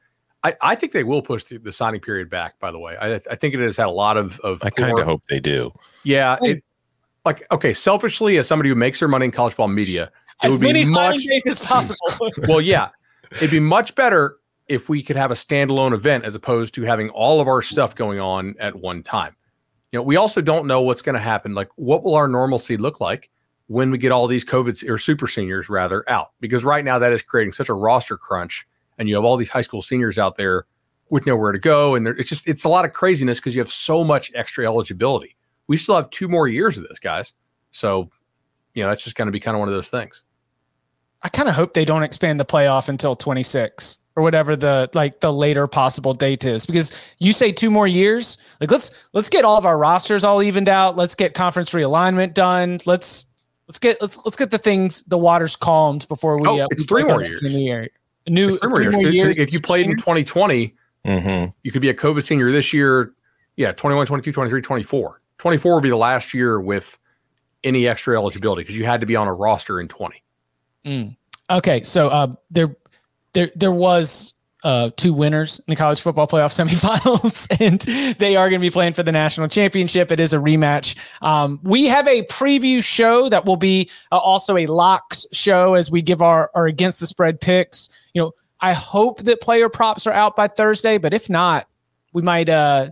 I, 0.43 0.55
I 0.61 0.75
think 0.75 0.91
they 0.91 1.03
will 1.03 1.21
push 1.21 1.45
the, 1.45 1.57
the 1.57 1.71
signing 1.71 2.01
period 2.01 2.29
back. 2.29 2.59
By 2.59 2.71
the 2.71 2.77
way, 2.77 2.95
I, 2.97 3.15
I 3.15 3.35
think 3.35 3.55
it 3.55 3.61
has 3.61 3.77
had 3.77 3.87
a 3.87 3.91
lot 3.91 4.17
of 4.17 4.39
of. 4.41 4.61
I 4.63 4.69
kind 4.69 4.99
of 4.99 5.05
hope 5.05 5.23
they 5.29 5.39
do. 5.39 5.71
Yeah, 6.03 6.37
it, 6.41 6.63
like 7.25 7.47
okay, 7.51 7.73
selfishly 7.73 8.37
as 8.37 8.47
somebody 8.47 8.69
who 8.69 8.75
makes 8.75 8.99
their 8.99 9.07
money 9.07 9.25
in 9.25 9.31
college 9.31 9.55
ball 9.55 9.67
media, 9.67 10.11
as 10.43 10.59
many 10.59 10.83
signing 10.83 11.27
days 11.27 11.47
as 11.47 11.59
possible. 11.59 12.05
well, 12.47 12.61
yeah, 12.61 12.89
it'd 13.31 13.49
be 13.51 13.59
much 13.59 13.95
better 13.95 14.37
if 14.67 14.87
we 14.87 15.01
could 15.01 15.15
have 15.15 15.31
a 15.31 15.35
standalone 15.35 15.93
event 15.93 16.25
as 16.25 16.35
opposed 16.35 16.73
to 16.75 16.83
having 16.83 17.09
all 17.09 17.41
of 17.41 17.47
our 17.47 17.61
stuff 17.61 17.95
going 17.95 18.19
on 18.19 18.55
at 18.59 18.75
one 18.75 19.01
time. 19.01 19.35
You 19.91 19.99
know, 19.99 20.03
we 20.03 20.15
also 20.15 20.41
don't 20.41 20.67
know 20.67 20.81
what's 20.81 21.01
going 21.01 21.13
to 21.13 21.21
happen. 21.21 21.55
Like, 21.55 21.69
what 21.75 22.03
will 22.03 22.15
our 22.15 22.27
normalcy 22.27 22.77
look 22.77 22.99
like? 22.99 23.29
When 23.67 23.91
we 23.91 23.97
get 23.97 24.11
all 24.11 24.27
these 24.27 24.45
COVID 24.45 24.87
or 24.89 24.97
super 24.97 25.27
seniors 25.27 25.69
rather 25.69 26.07
out, 26.09 26.31
because 26.39 26.63
right 26.63 26.85
now 26.85 26.99
that 26.99 27.13
is 27.13 27.21
creating 27.21 27.53
such 27.53 27.69
a 27.69 27.73
roster 27.73 28.17
crunch, 28.17 28.67
and 28.97 29.09
you 29.09 29.15
have 29.15 29.25
all 29.25 29.37
these 29.37 29.49
high 29.49 29.61
school 29.61 29.81
seniors 29.81 30.17
out 30.17 30.37
there 30.37 30.65
with 31.09 31.25
nowhere 31.25 31.51
to 31.51 31.59
go, 31.59 31.95
and 31.95 32.07
it's 32.07 32.29
just 32.29 32.47
it's 32.47 32.63
a 32.63 32.69
lot 32.69 32.85
of 32.85 32.93
craziness 32.93 33.39
because 33.39 33.55
you 33.55 33.61
have 33.61 33.71
so 33.71 34.03
much 34.03 34.31
extra 34.35 34.65
eligibility. 34.65 35.35
We 35.67 35.77
still 35.77 35.95
have 35.95 36.09
two 36.09 36.27
more 36.27 36.47
years 36.47 36.77
of 36.77 36.87
this, 36.87 36.99
guys. 36.99 37.33
So, 37.71 38.09
you 38.73 38.83
know, 38.83 38.89
that's 38.89 39.03
just 39.03 39.15
going 39.15 39.27
to 39.27 39.31
be 39.31 39.39
kind 39.39 39.55
of 39.55 39.59
one 39.59 39.67
of 39.67 39.73
those 39.75 39.89
things. 39.89 40.23
I 41.23 41.29
kind 41.29 41.49
of 41.49 41.55
hope 41.55 41.73
they 41.73 41.85
don't 41.85 42.03
expand 42.03 42.39
the 42.39 42.45
playoff 42.45 42.87
until 42.87 43.15
26 43.15 43.99
or 44.15 44.23
whatever 44.23 44.55
the 44.55 44.89
like 44.93 45.19
the 45.19 45.33
later 45.33 45.67
possible 45.67 46.13
date 46.13 46.45
is 46.45 46.65
because 46.65 46.91
you 47.19 47.33
say 47.33 47.51
two 47.51 47.69
more 47.69 47.87
years 47.87 48.37
like 48.61 48.71
let's 48.71 48.91
let's 49.13 49.29
get 49.29 49.43
all 49.43 49.57
of 49.57 49.65
our 49.65 49.77
rosters 49.77 50.23
all 50.23 50.41
evened 50.41 50.69
out 50.69 50.95
let's 50.95 51.15
get 51.15 51.33
conference 51.33 51.71
realignment 51.71 52.33
done 52.33 52.79
let's 52.85 53.27
Let's 53.67 53.79
get 53.79 54.01
let's 54.01 54.23
let's 54.25 54.37
get 54.37 54.51
the 54.51 54.57
things 54.57 55.01
the 55.03 55.17
waters 55.17 55.55
calmed 55.55 56.07
before 56.07 56.39
we. 56.39 56.47
Oh, 56.47 56.59
uh, 56.59 56.67
it's 56.71 56.85
three 56.85 57.03
more 57.03 57.23
years. 57.23 57.39
New 57.41 57.49
year. 57.49 57.89
New 58.27 58.51
three, 58.53 58.85
three 58.85 58.89
more 58.89 59.01
years. 59.01 59.15
years. 59.15 59.37
If 59.37 59.53
you 59.53 59.61
played 59.61 59.85
in 59.87 59.97
2020, 59.97 60.73
mm-hmm. 61.05 61.51
you 61.63 61.71
could 61.71 61.81
be 61.81 61.89
a 61.89 61.93
COVID 61.93 62.23
senior 62.23 62.51
this 62.51 62.73
year. 62.73 63.13
Yeah, 63.55 63.71
21, 63.71 64.05
22, 64.07 64.31
23, 64.31 64.61
24. 64.61 65.21
24 65.37 65.73
would 65.75 65.83
be 65.83 65.89
the 65.89 65.95
last 65.95 66.33
year 66.33 66.59
with 66.59 66.99
any 67.63 67.87
extra 67.87 68.15
eligibility 68.15 68.63
because 68.63 68.77
you 68.77 68.85
had 68.85 68.99
to 69.01 69.07
be 69.07 69.15
on 69.15 69.27
a 69.27 69.33
roster 69.33 69.79
in 69.79 69.87
20. 69.87 70.21
Mm. 70.85 71.15
Okay, 71.49 71.81
so 71.83 72.09
uh, 72.09 72.31
there, 72.51 72.75
there, 73.33 73.51
there 73.55 73.71
was 73.71 74.33
uh, 74.65 74.89
two 74.97 75.13
winners 75.13 75.59
in 75.59 75.71
the 75.71 75.75
college 75.75 76.01
football 76.01 76.27
playoff 76.27 76.51
semifinals, 76.59 77.47
and 77.61 77.79
they 78.17 78.35
are 78.35 78.49
going 78.49 78.59
to 78.59 78.65
be 78.65 78.71
playing 78.71 78.93
for 78.93 79.03
the 79.03 79.11
national 79.11 79.47
championship. 79.47 80.11
It 80.11 80.19
is 80.19 80.33
a 80.33 80.37
rematch. 80.37 80.97
Um, 81.21 81.59
we 81.63 81.85
have 81.85 82.07
a 82.07 82.23
preview 82.23 82.83
show 82.83 83.29
that 83.29 83.45
will 83.45 83.57
be 83.57 83.89
uh, 84.11 84.17
also 84.17 84.57
a 84.57 84.65
locks 84.65 85.27
show 85.31 85.75
as 85.75 85.91
we 85.91 86.01
give 86.01 86.21
our, 86.21 86.49
our 86.55 86.65
against 86.65 86.99
the 86.99 87.05
spread 87.05 87.39
picks. 87.39 87.89
You 88.13 88.23
know, 88.23 88.31
I 88.59 88.73
hope 88.73 89.21
that 89.21 89.39
player 89.39 89.69
props 89.69 90.07
are 90.07 90.13
out 90.13 90.35
by 90.35 90.47
Thursday, 90.47 90.97
but 90.97 91.13
if 91.13 91.29
not, 91.29 91.67
we 92.13 92.23
might 92.23 92.49
uh, 92.49 92.89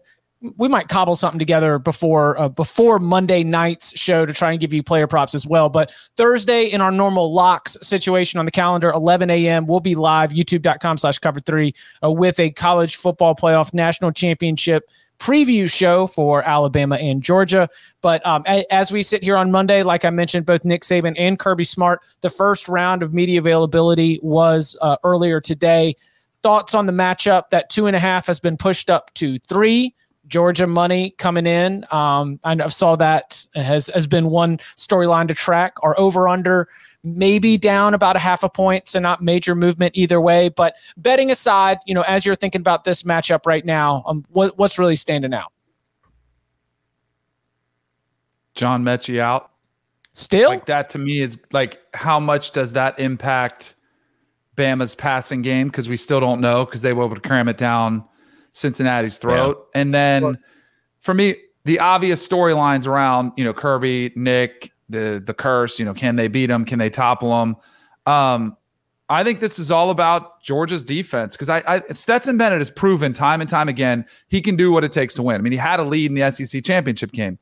we 0.58 0.68
might 0.68 0.90
cobble 0.90 1.16
something 1.16 1.40
together 1.40 1.80
before 1.80 2.38
uh, 2.40 2.50
before 2.50 3.00
Monday 3.00 3.44
night's 3.44 3.98
show 3.98 4.26
to 4.26 4.34
try 4.34 4.52
and 4.52 4.60
give 4.60 4.74
you 4.74 4.84
player 4.84 5.08
props 5.08 5.34
as 5.34 5.48
well. 5.48 5.70
But 5.70 5.94
Thursday 6.18 6.66
in 6.66 6.82
our 6.82 6.92
normal 6.92 7.34
locks 7.34 7.78
situation 7.82 8.40
on 8.40 8.46
the 8.46 8.52
calendar, 8.52 8.92
11 8.92 9.30
a.m. 9.30 9.66
We'll 9.66 9.80
be 9.80 9.96
live 9.96 10.32
YouTube.com 10.32 10.98
slash 10.98 11.20
Cover 11.20 11.40
Three 11.40 11.74
uh, 12.04 12.12
with 12.12 12.40
a 12.40 12.52
college 12.52 12.98
football 12.98 13.36
playoff 13.36 13.74
national 13.74 14.12
championship 14.12 14.90
preview 15.20 15.72
show 15.72 16.06
for 16.06 16.44
Alabama 16.44 16.98
and 16.98 17.24
Georgia. 17.24 17.70
But 18.02 18.26
um, 18.28 18.44
a, 18.46 18.66
as 18.70 18.92
we 18.92 19.04
sit 19.04 19.24
here 19.24 19.38
on 19.38 19.52
Monday, 19.52 19.82
like 19.82 20.04
I 20.04 20.10
mentioned, 20.10 20.46
both 20.46 20.66
Nick 20.66 20.82
Saban 20.82 21.16
and 21.18 21.40
Kirby 21.40 21.64
Smart, 21.64 22.02
the 22.20 22.30
first 22.30 22.68
round 22.68 23.02
of 23.02 23.14
media 23.14 23.40
availability 23.40 24.20
was 24.22 24.78
uh, 24.82 24.98
earlier 25.06 25.40
today. 25.40 25.96
Thoughts 26.42 26.76
on 26.76 26.88
the 26.88 26.92
matchup? 26.92 27.48
That 27.50 27.70
two 27.70 27.88
and 27.88 27.96
a 27.96 28.00
half 28.00 28.28
has 28.28 28.42
been 28.42 28.58
pushed 28.58 28.90
up 28.90 29.14
to 29.14 29.40
three. 29.40 29.96
Georgia 30.34 30.66
money 30.66 31.12
coming 31.20 31.46
in. 31.46 31.86
Um, 31.92 32.40
I 32.44 32.68
saw 32.70 32.96
that 32.96 33.46
has 33.54 33.86
has 33.94 34.08
been 34.08 34.32
one 34.32 34.58
storyline 34.78 35.28
to 35.28 35.36
track. 35.36 35.76
Or 35.84 36.00
over 36.00 36.28
under 36.28 36.68
maybe 37.04 37.56
down 37.56 37.94
about 37.94 38.16
a 38.16 38.20
half 38.20 38.42
a 38.42 38.50
point, 38.50 38.88
so 38.88 38.98
not 39.00 39.22
major 39.22 39.54
movement 39.54 39.96
either 39.96 40.20
way. 40.20 40.50
But 40.50 40.76
betting 40.98 41.30
aside, 41.30 41.78
you 41.86 41.94
know, 41.94 42.02
as 42.02 42.26
you're 42.26 42.34
thinking 42.34 42.62
about 42.62 42.84
this 42.84 43.04
matchup 43.04 43.46
right 43.46 43.64
now, 43.64 44.02
um, 44.08 44.26
what, 44.30 44.58
what's 44.58 44.80
really 44.80 44.96
standing 44.96 45.36
out? 45.36 45.54
John 48.56 48.84
Metchie 48.84 49.20
out. 49.20 49.52
Still, 50.14 50.50
like 50.50 50.66
that 50.66 50.90
to 50.92 50.98
me 50.98 51.20
is 51.20 51.38
like 51.52 51.80
how 51.94 52.20
much 52.20 52.54
does 52.54 52.74
that 52.74 52.98
impact 52.98 53.76
Bama's 54.58 54.96
passing 54.96 55.44
game? 55.44 55.68
Because 55.68 55.88
we 55.88 55.98
still 55.98 56.20
don't 56.20 56.42
know 56.42 56.66
because 56.66 56.82
they 56.82 56.92
were 56.92 57.06
able 57.06 57.14
to 57.14 57.22
cram 57.22 57.48
it 57.48 57.58
down 57.58 58.06
Cincinnati's 58.54 59.18
throat. 59.18 59.68
Yeah. 59.76 59.82
And 59.82 59.94
then 59.94 60.24
well, 60.24 60.36
for 61.02 61.14
me, 61.14 61.36
the 61.66 61.80
obvious 61.80 62.26
storylines 62.26 62.88
around 62.88 63.34
you 63.36 63.44
know 63.44 63.54
Kirby, 63.54 64.14
Nick, 64.16 64.72
the 64.90 65.22
the 65.24 65.34
curse. 65.34 65.78
You 65.80 65.86
know, 65.86 65.94
can 65.94 66.16
they 66.16 66.28
beat 66.28 66.48
them? 66.48 66.64
Can 66.66 66.80
they 66.80 66.90
topple 66.90 67.30
them? 67.38 67.58
Um, 68.06 68.58
I 69.10 69.24
think 69.24 69.42
this 69.42 69.60
is 69.60 69.70
all 69.70 69.90
about 69.90 70.42
Georgia's 70.42 70.84
defense 70.84 71.36
because 71.36 71.50
I, 71.50 71.62
I, 71.68 71.80
Stetson 71.94 72.38
Bennett 72.38 72.60
has 72.60 72.72
proven 72.72 73.12
time 73.12 73.42
and 73.42 73.50
time 73.50 73.68
again 73.68 74.06
he 74.28 74.42
can 74.42 74.56
do 74.56 74.72
what 74.72 74.84
it 74.84 74.92
takes 74.92 75.14
to 75.16 75.24
win. 75.24 75.36
I 75.36 75.40
mean, 75.40 75.52
he 75.52 75.58
had 75.58 75.80
a 75.80 75.84
lead 75.84 76.10
in 76.10 76.16
the 76.16 76.32
SEC 76.32 76.64
championship 76.64 77.12
game. 77.12 77.38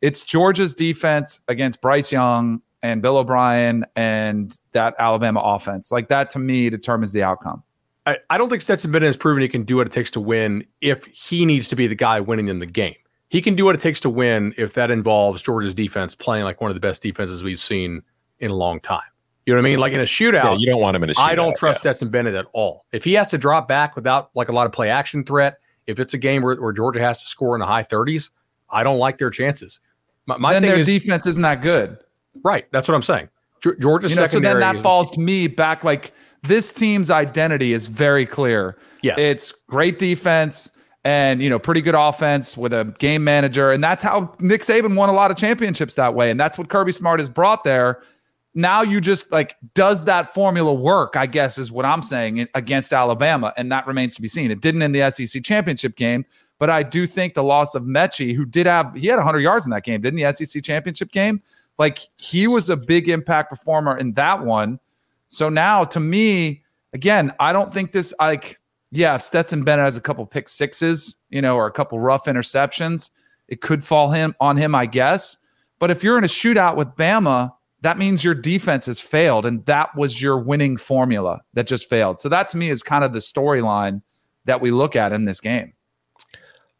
It's 0.00 0.24
Georgia's 0.24 0.74
defense 0.74 1.40
against 1.48 1.82
Bryce 1.82 2.12
Young 2.12 2.62
and 2.82 3.02
Bill 3.02 3.18
O'Brien 3.18 3.84
and 3.96 4.56
that 4.72 4.94
Alabama 4.98 5.40
offense. 5.40 5.92
Like 5.92 6.08
that 6.08 6.30
to 6.30 6.38
me 6.38 6.70
determines 6.70 7.12
the 7.12 7.22
outcome. 7.22 7.62
I, 8.06 8.16
I 8.30 8.38
don't 8.38 8.48
think 8.48 8.62
Stetson 8.62 8.90
Bennett 8.90 9.06
has 9.08 9.16
proven 9.16 9.42
he 9.42 9.48
can 9.48 9.64
do 9.64 9.76
what 9.76 9.86
it 9.86 9.92
takes 9.92 10.10
to 10.12 10.20
win 10.20 10.64
if 10.80 11.04
he 11.06 11.44
needs 11.44 11.68
to 11.68 11.76
be 11.76 11.86
the 11.86 11.94
guy 11.94 12.20
winning 12.20 12.48
in 12.48 12.58
the 12.58 12.66
game. 12.66 12.96
He 13.28 13.40
can 13.40 13.54
do 13.54 13.64
what 13.64 13.74
it 13.74 13.80
takes 13.80 14.00
to 14.00 14.10
win 14.10 14.54
if 14.56 14.74
that 14.74 14.90
involves 14.90 15.42
Georgia's 15.42 15.74
defense 15.74 16.14
playing 16.14 16.44
like 16.44 16.60
one 16.60 16.70
of 16.70 16.74
the 16.74 16.80
best 16.80 17.02
defenses 17.02 17.44
we've 17.44 17.60
seen 17.60 18.02
in 18.40 18.50
a 18.50 18.54
long 18.54 18.80
time. 18.80 19.02
You 19.46 19.54
know 19.54 19.62
what 19.62 19.68
I 19.68 19.70
mean? 19.70 19.78
Like 19.78 19.92
in 19.92 20.00
a 20.00 20.04
shootout, 20.04 20.44
yeah, 20.44 20.54
you 20.54 20.66
don't 20.66 20.80
want 20.80 20.96
him 20.96 21.04
in 21.04 21.10
a 21.10 21.12
shootout. 21.14 21.28
I 21.28 21.34
don't 21.34 21.56
trust 21.56 21.78
yeah. 21.78 21.92
Stetson 21.92 22.08
Bennett 22.08 22.34
at 22.34 22.46
all. 22.52 22.86
If 22.92 23.04
he 23.04 23.12
has 23.14 23.26
to 23.28 23.38
drop 23.38 23.68
back 23.68 23.96
without 23.96 24.30
like 24.34 24.48
a 24.48 24.52
lot 24.52 24.66
of 24.66 24.72
play 24.72 24.90
action 24.90 25.24
threat, 25.24 25.58
if 25.86 25.98
it's 25.98 26.14
a 26.14 26.18
game 26.18 26.42
where, 26.42 26.60
where 26.60 26.72
Georgia 26.72 27.00
has 27.00 27.22
to 27.22 27.28
score 27.28 27.54
in 27.54 27.60
the 27.60 27.66
high 27.66 27.82
30s, 27.82 28.30
I 28.68 28.82
don't 28.82 28.98
like 28.98 29.18
their 29.18 29.30
chances. 29.30 29.80
My, 30.26 30.36
my 30.36 30.52
then 30.52 30.62
their 30.62 30.80
is, 30.80 30.86
defense 30.86 31.26
isn't 31.26 31.42
that 31.42 31.62
good. 31.62 31.98
Right. 32.42 32.66
That's 32.72 32.88
what 32.88 32.94
I'm 32.94 33.02
saying. 33.02 33.28
Georgia's 33.60 34.12
you 34.12 34.16
know, 34.16 34.26
so 34.26 34.40
then 34.40 34.60
that 34.60 34.80
falls 34.80 35.10
to 35.12 35.20
me 35.20 35.46
back 35.46 35.84
like 35.84 36.12
this 36.42 36.70
team's 36.70 37.10
identity 37.10 37.72
is 37.72 37.86
very 37.86 38.26
clear. 38.26 38.76
Yeah. 39.02 39.14
It's 39.18 39.52
great 39.52 39.98
defense 39.98 40.70
and 41.04 41.42
you 41.42 41.48
know 41.48 41.58
pretty 41.58 41.80
good 41.80 41.94
offense 41.94 42.56
with 42.56 42.72
a 42.72 42.94
game 42.98 43.24
manager 43.24 43.72
and 43.72 43.82
that's 43.82 44.02
how 44.02 44.34
Nick 44.38 44.60
Saban 44.60 44.96
won 44.96 45.08
a 45.08 45.12
lot 45.12 45.30
of 45.30 45.36
championships 45.36 45.94
that 45.94 46.14
way 46.14 46.30
and 46.30 46.38
that's 46.38 46.58
what 46.58 46.68
Kirby 46.68 46.92
Smart 46.92 47.20
has 47.20 47.30
brought 47.30 47.64
there. 47.64 48.02
Now 48.54 48.82
you 48.82 49.00
just 49.00 49.32
like 49.32 49.56
does 49.74 50.04
that 50.04 50.34
formula 50.34 50.74
work? 50.74 51.16
I 51.16 51.26
guess 51.26 51.56
is 51.56 51.72
what 51.72 51.86
I'm 51.86 52.02
saying 52.02 52.48
against 52.54 52.92
Alabama 52.92 53.54
and 53.56 53.72
that 53.72 53.86
remains 53.86 54.14
to 54.16 54.22
be 54.22 54.28
seen. 54.28 54.50
It 54.50 54.60
didn't 54.60 54.82
in 54.82 54.92
the 54.92 55.10
SEC 55.10 55.42
championship 55.42 55.96
game, 55.96 56.26
but 56.60 56.68
I 56.68 56.82
do 56.82 57.06
think 57.06 57.32
the 57.32 57.42
loss 57.42 57.74
of 57.74 57.84
Metchie, 57.84 58.34
who 58.34 58.44
did 58.44 58.66
have, 58.66 58.94
he 58.94 59.06
had 59.06 59.16
100 59.16 59.38
yards 59.38 59.66
in 59.66 59.70
that 59.70 59.82
game, 59.82 60.02
didn't 60.02 60.20
the 60.20 60.32
SEC 60.32 60.62
championship 60.62 61.10
game. 61.10 61.42
Like 61.78 62.00
he 62.20 62.46
was 62.46 62.68
a 62.68 62.76
big 62.76 63.08
impact 63.08 63.48
performer 63.48 63.96
in 63.96 64.12
that 64.12 64.44
one. 64.44 64.78
So 65.30 65.48
now 65.48 65.84
to 65.84 66.00
me, 66.00 66.62
again, 66.92 67.32
I 67.40 67.52
don't 67.52 67.72
think 67.72 67.92
this, 67.92 68.12
like, 68.20 68.60
yeah, 68.90 69.14
if 69.14 69.22
Stetson 69.22 69.62
Bennett 69.62 69.84
has 69.84 69.96
a 69.96 70.00
couple 70.00 70.26
pick 70.26 70.48
sixes, 70.48 71.16
you 71.30 71.40
know, 71.40 71.54
or 71.54 71.66
a 71.66 71.72
couple 71.72 72.00
rough 72.00 72.24
interceptions, 72.24 73.10
it 73.48 73.60
could 73.60 73.84
fall 73.84 74.10
him 74.10 74.34
on 74.40 74.56
him, 74.56 74.74
I 74.74 74.86
guess. 74.86 75.36
But 75.78 75.90
if 75.90 76.02
you're 76.02 76.18
in 76.18 76.24
a 76.24 76.28
shootout 76.28 76.76
with 76.76 76.88
Bama, 76.96 77.52
that 77.82 77.96
means 77.96 78.24
your 78.24 78.34
defense 78.34 78.86
has 78.86 79.00
failed. 79.00 79.46
And 79.46 79.64
that 79.66 79.94
was 79.96 80.20
your 80.20 80.38
winning 80.38 80.76
formula 80.76 81.40
that 81.54 81.66
just 81.66 81.88
failed. 81.88 82.20
So 82.20 82.28
that 82.28 82.48
to 82.50 82.56
me 82.56 82.68
is 82.68 82.82
kind 82.82 83.04
of 83.04 83.12
the 83.12 83.20
storyline 83.20 84.02
that 84.44 84.60
we 84.60 84.70
look 84.70 84.96
at 84.96 85.12
in 85.12 85.24
this 85.24 85.40
game. 85.40 85.72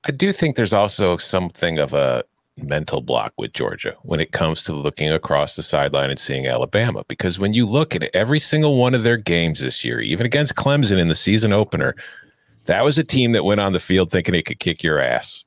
I 0.04 0.10
do 0.10 0.32
think 0.32 0.56
there's 0.56 0.72
also 0.72 1.16
something 1.16 1.78
of 1.78 1.92
a 1.92 2.24
mental 2.62 3.00
block 3.00 3.32
with 3.36 3.52
Georgia 3.52 3.96
when 4.02 4.20
it 4.20 4.32
comes 4.32 4.62
to 4.64 4.72
looking 4.72 5.10
across 5.10 5.56
the 5.56 5.62
sideline 5.62 6.10
and 6.10 6.18
seeing 6.18 6.46
Alabama. 6.46 7.04
Because 7.08 7.38
when 7.38 7.52
you 7.52 7.66
look 7.66 7.94
at 7.94 8.10
every 8.14 8.38
single 8.38 8.76
one 8.76 8.94
of 8.94 9.02
their 9.02 9.16
games 9.16 9.60
this 9.60 9.84
year, 9.84 10.00
even 10.00 10.26
against 10.26 10.54
Clemson 10.54 10.98
in 10.98 11.08
the 11.08 11.14
season 11.14 11.52
opener, 11.52 11.94
that 12.66 12.84
was 12.84 12.98
a 12.98 13.04
team 13.04 13.32
that 13.32 13.44
went 13.44 13.60
on 13.60 13.72
the 13.72 13.80
field 13.80 14.10
thinking 14.10 14.34
it 14.34 14.46
could 14.46 14.60
kick 14.60 14.82
your 14.82 15.00
ass. 15.00 15.44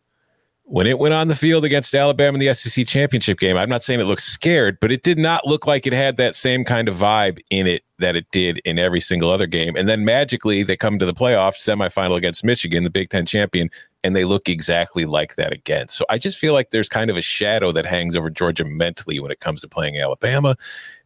When 0.65 0.87
it 0.87 0.97
went 0.97 1.13
on 1.13 1.27
the 1.27 1.35
field 1.35 1.65
against 1.65 1.93
Alabama 1.93 2.37
in 2.37 2.39
the 2.39 2.53
SEC 2.53 2.87
championship 2.87 3.37
game, 3.37 3.57
I'm 3.57 3.69
not 3.69 3.83
saying 3.83 3.99
it 3.99 4.05
looked 4.05 4.21
scared, 4.21 4.79
but 4.79 4.91
it 4.91 5.03
did 5.03 5.19
not 5.19 5.45
look 5.45 5.67
like 5.67 5.85
it 5.85 5.93
had 5.93 6.17
that 6.17 6.35
same 6.35 6.63
kind 6.63 6.87
of 6.87 6.95
vibe 6.95 7.39
in 7.49 7.67
it 7.67 7.83
that 7.99 8.15
it 8.15 8.25
did 8.31 8.59
in 8.65 8.79
every 8.79 9.01
single 9.01 9.29
other 9.29 9.45
game. 9.45 9.75
And 9.75 9.89
then 9.89 10.05
magically, 10.05 10.63
they 10.63 10.77
come 10.77 10.99
to 10.99 11.05
the 11.05 11.13
playoffs 11.13 11.57
semifinal 11.57 12.15
against 12.15 12.45
Michigan, 12.45 12.83
the 12.85 12.89
Big 12.89 13.09
Ten 13.09 13.25
champion, 13.25 13.69
and 14.03 14.15
they 14.15 14.25
look 14.25 14.49
exactly 14.49 15.05
like 15.05 15.35
that 15.35 15.53
again. 15.53 15.87
So 15.87 16.05
I 16.09 16.17
just 16.17 16.37
feel 16.37 16.53
like 16.53 16.71
there's 16.71 16.89
kind 16.89 17.09
of 17.09 17.17
a 17.17 17.21
shadow 17.21 17.71
that 17.71 17.85
hangs 17.85 18.15
over 18.15 18.29
Georgia 18.29 18.65
mentally 18.65 19.19
when 19.19 19.31
it 19.31 19.39
comes 19.39 19.61
to 19.61 19.67
playing 19.67 19.97
Alabama, 19.97 20.55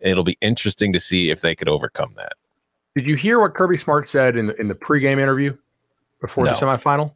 and 0.02 0.12
it'll 0.12 0.24
be 0.24 0.38
interesting 0.42 0.94
to 0.94 1.00
see 1.00 1.30
if 1.30 1.42
they 1.42 1.56
could 1.56 1.70
overcome 1.70 2.14
that. 2.16 2.34
Did 2.96 3.08
you 3.08 3.16
hear 3.16 3.40
what 3.40 3.54
Kirby 3.54 3.78
Smart 3.78 4.10
said 4.10 4.36
in 4.36 4.48
the, 4.48 4.60
in 4.60 4.68
the 4.68 4.76
pregame 4.76 5.20
interview 5.20 5.56
before 6.20 6.46
no. 6.46 6.52
the 6.52 6.58
semifinal? 6.58 7.14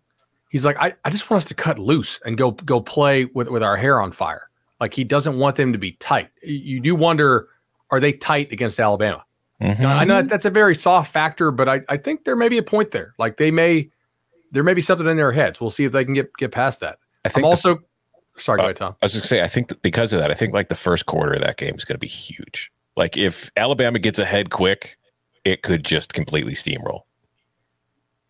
He's 0.51 0.65
like, 0.65 0.77
I, 0.79 0.93
I 1.05 1.09
just 1.09 1.29
want 1.29 1.43
us 1.43 1.47
to 1.47 1.55
cut 1.55 1.79
loose 1.79 2.19
and 2.25 2.37
go 2.37 2.51
go 2.51 2.81
play 2.81 3.25
with, 3.25 3.47
with 3.47 3.63
our 3.63 3.77
hair 3.77 4.01
on 4.01 4.11
fire. 4.11 4.49
Like 4.79 4.93
he 4.93 5.03
doesn't 5.03 5.37
want 5.39 5.55
them 5.55 5.71
to 5.71 5.79
be 5.79 5.93
tight. 5.93 6.29
You 6.43 6.81
do 6.81 6.93
wonder, 6.93 7.47
are 7.89 7.99
they 7.99 8.13
tight 8.13 8.51
against 8.51 8.79
Alabama? 8.79 9.23
Mm-hmm. 9.61 9.85
I 9.85 10.03
know 10.03 10.23
that's 10.23 10.45
a 10.45 10.49
very 10.49 10.75
soft 10.75 11.13
factor, 11.13 11.51
but 11.51 11.69
I, 11.69 11.81
I 11.87 11.97
think 11.97 12.25
there 12.25 12.35
may 12.35 12.49
be 12.49 12.57
a 12.57 12.63
point 12.63 12.91
there. 12.91 13.13
Like 13.17 13.37
they 13.37 13.51
may 13.51 13.89
there 14.51 14.63
may 14.63 14.73
be 14.73 14.81
something 14.81 15.07
in 15.07 15.17
their 15.17 15.31
heads. 15.31 15.59
We'll 15.59 15.69
see 15.69 15.85
if 15.85 15.91
they 15.91 16.05
can 16.05 16.13
get 16.13 16.35
get 16.37 16.51
past 16.51 16.79
that. 16.81 16.99
I 17.25 17.29
think 17.29 17.45
I'm 17.45 17.49
also 17.49 17.75
the, 18.35 18.41
sorry, 18.41 18.59
uh, 18.59 18.63
go 18.63 18.65
ahead, 18.67 18.75
Tom. 18.75 18.95
I 19.01 19.05
was 19.05 19.13
just 19.13 19.27
say 19.27 19.41
I 19.41 19.47
think 19.47 19.81
because 19.81 20.13
of 20.13 20.19
that, 20.19 20.31
I 20.31 20.33
think 20.33 20.53
like 20.53 20.69
the 20.69 20.75
first 20.75 21.05
quarter 21.05 21.33
of 21.33 21.41
that 21.41 21.57
game 21.57 21.75
is 21.75 21.85
going 21.85 21.95
to 21.95 21.99
be 21.99 22.07
huge. 22.07 22.71
Like 22.95 23.17
if 23.17 23.51
Alabama 23.55 23.99
gets 23.99 24.19
ahead 24.19 24.49
quick, 24.49 24.97
it 25.45 25.63
could 25.63 25.83
just 25.83 26.13
completely 26.13 26.53
steamroll. 26.53 27.01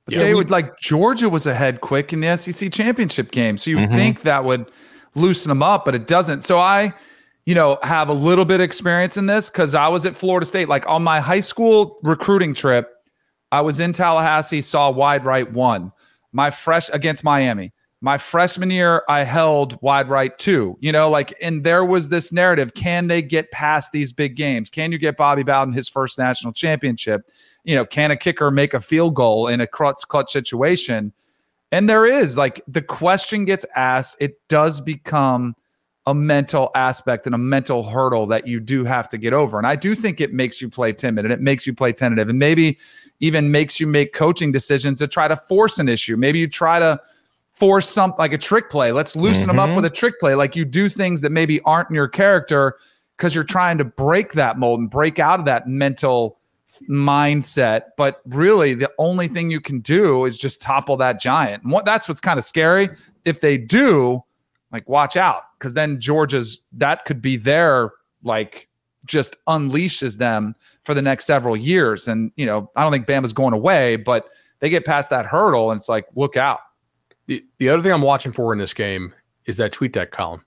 But 0.05 0.15
yeah, 0.15 0.19
they 0.19 0.29
we, 0.29 0.35
would 0.35 0.51
like 0.51 0.77
Georgia 0.79 1.29
was 1.29 1.47
ahead 1.47 1.81
quick 1.81 2.13
in 2.13 2.21
the 2.21 2.37
SEC 2.37 2.71
championship 2.71 3.31
game, 3.31 3.57
so 3.57 3.71
you 3.71 3.77
mm-hmm. 3.77 3.95
think 3.95 4.21
that 4.21 4.43
would 4.43 4.71
loosen 5.15 5.49
them 5.49 5.63
up, 5.63 5.85
but 5.85 5.95
it 5.95 6.07
doesn't. 6.07 6.41
So 6.41 6.57
I, 6.57 6.93
you 7.45 7.55
know, 7.55 7.79
have 7.83 8.09
a 8.09 8.13
little 8.13 8.45
bit 8.45 8.55
of 8.55 8.63
experience 8.63 9.17
in 9.17 9.25
this 9.25 9.49
because 9.49 9.75
I 9.75 9.87
was 9.87 10.05
at 10.05 10.15
Florida 10.15 10.45
State. 10.45 10.69
Like 10.69 10.87
on 10.87 11.03
my 11.03 11.19
high 11.19 11.39
school 11.39 11.99
recruiting 12.03 12.53
trip, 12.53 12.89
I 13.51 13.61
was 13.61 13.79
in 13.79 13.93
Tallahassee, 13.93 14.61
saw 14.61 14.89
wide 14.91 15.25
right 15.25 15.51
one 15.51 15.91
my 16.31 16.49
fresh 16.49 16.89
against 16.89 17.23
Miami. 17.23 17.73
My 18.03 18.17
freshman 18.17 18.71
year, 18.71 19.03
I 19.07 19.23
held 19.23 19.79
wide 19.81 20.09
right 20.09 20.35
too. 20.39 20.75
You 20.79 20.91
know, 20.91 21.07
like, 21.07 21.35
and 21.39 21.63
there 21.63 21.85
was 21.85 22.09
this 22.09 22.31
narrative: 22.31 22.73
can 22.73 23.07
they 23.07 23.21
get 23.21 23.51
past 23.51 23.91
these 23.91 24.11
big 24.11 24.35
games? 24.35 24.69
Can 24.71 24.91
you 24.91 24.97
get 24.97 25.17
Bobby 25.17 25.43
Bowden 25.43 25.73
his 25.73 25.87
first 25.87 26.17
national 26.17 26.53
championship? 26.53 27.27
You 27.63 27.75
know, 27.75 27.85
can 27.85 28.09
a 28.09 28.17
kicker 28.17 28.49
make 28.49 28.73
a 28.73 28.81
field 28.81 29.13
goal 29.13 29.47
in 29.47 29.61
a 29.61 29.67
clutch 29.67 30.01
clutch 30.07 30.31
situation? 30.31 31.13
And 31.71 31.87
there 31.87 32.05
is 32.05 32.37
like 32.37 32.61
the 32.67 32.81
question 32.81 33.45
gets 33.45 33.65
asked. 33.75 34.17
It 34.19 34.35
does 34.47 34.81
become 34.81 35.55
a 36.07 36.15
mental 36.15 36.71
aspect 36.73 37.25
and 37.25 37.35
a 37.35 37.37
mental 37.37 37.83
hurdle 37.83 38.25
that 38.27 38.47
you 38.47 38.59
do 38.59 38.83
have 38.83 39.07
to 39.09 39.17
get 39.17 39.33
over. 39.33 39.57
And 39.57 39.67
I 39.67 39.75
do 39.75 39.93
think 39.93 40.19
it 40.19 40.33
makes 40.33 40.61
you 40.61 40.69
play 40.69 40.93
timid 40.93 41.25
and 41.25 41.33
it 41.33 41.41
makes 41.41 41.67
you 41.67 41.73
play 41.73 41.93
tentative. 41.93 42.27
And 42.27 42.39
maybe 42.39 42.77
even 43.19 43.51
makes 43.51 43.79
you 43.79 43.85
make 43.85 44.13
coaching 44.13 44.51
decisions 44.51 44.97
to 44.99 45.07
try 45.07 45.27
to 45.27 45.35
force 45.35 45.77
an 45.77 45.87
issue. 45.87 46.17
Maybe 46.17 46.39
you 46.39 46.47
try 46.47 46.79
to 46.79 46.99
force 47.53 47.87
something 47.87 48.17
like 48.17 48.33
a 48.33 48.37
trick 48.37 48.71
play. 48.71 48.91
Let's 48.91 49.15
loosen 49.15 49.47
mm-hmm. 49.47 49.57
them 49.57 49.69
up 49.69 49.75
with 49.75 49.85
a 49.85 49.89
trick 49.91 50.19
play. 50.19 50.33
Like 50.33 50.55
you 50.55 50.65
do 50.65 50.89
things 50.89 51.21
that 51.21 51.31
maybe 51.31 51.61
aren't 51.61 51.89
in 51.89 51.95
your 51.95 52.07
character 52.07 52.77
because 53.15 53.35
you're 53.35 53.43
trying 53.43 53.77
to 53.77 53.85
break 53.85 54.33
that 54.33 54.57
mold 54.57 54.79
and 54.79 54.89
break 54.89 55.19
out 55.19 55.39
of 55.39 55.45
that 55.45 55.67
mental 55.67 56.39
mindset. 56.89 57.83
But 57.95 58.21
really, 58.25 58.73
the 58.73 58.89
only 58.97 59.27
thing 59.27 59.51
you 59.51 59.61
can 59.61 59.79
do 59.81 60.25
is 60.25 60.39
just 60.39 60.61
topple 60.61 60.97
that 60.97 61.19
giant. 61.19 61.61
And 61.61 61.71
what 61.71 61.85
that's 61.85 62.07
what's 62.07 62.21
kind 62.21 62.39
of 62.39 62.43
scary. 62.43 62.89
If 63.23 63.41
they 63.41 63.59
do, 63.59 64.23
like 64.71 64.87
watch 64.87 65.17
out, 65.17 65.43
because 65.57 65.73
then 65.73 65.99
Georgia's 65.99 66.61
that 66.73 67.05
could 67.05 67.21
be 67.21 67.37
their 67.37 67.91
like 68.23 68.67
just 69.05 69.35
unleashes 69.47 70.17
them 70.17 70.55
for 70.83 70.93
the 70.93 71.01
next 71.01 71.25
several 71.25 71.57
years. 71.57 72.07
And, 72.07 72.31
you 72.35 72.45
know, 72.45 72.69
I 72.75 72.83
don't 72.83 72.91
think 72.91 73.07
Bama's 73.07 73.33
going 73.33 73.53
away, 73.53 73.95
but 73.95 74.29
they 74.59 74.69
get 74.69 74.85
past 74.85 75.09
that 75.09 75.25
hurdle 75.25 75.71
and 75.71 75.79
it's 75.79 75.89
like, 75.89 76.05
look 76.15 76.37
out. 76.37 76.59
The, 77.25 77.43
the 77.57 77.69
other 77.69 77.81
thing 77.81 77.91
I'm 77.91 78.03
watching 78.03 78.31
for 78.31 78.53
in 78.53 78.59
this 78.59 78.73
game 78.73 79.13
is 79.45 79.57
that 79.57 79.71
tweet 79.71 79.93
deck 79.93 80.11
column. 80.11 80.45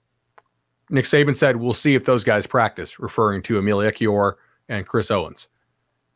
Nick 0.90 1.04
Saban 1.04 1.36
said, 1.36 1.56
we'll 1.56 1.74
see 1.74 1.94
if 1.94 2.04
those 2.04 2.22
guys 2.22 2.46
practice, 2.46 3.00
referring 3.00 3.42
to 3.42 3.58
Emil 3.58 3.78
Ekiyor 3.78 4.34
and 4.68 4.86
Chris 4.86 5.10
Owens. 5.10 5.48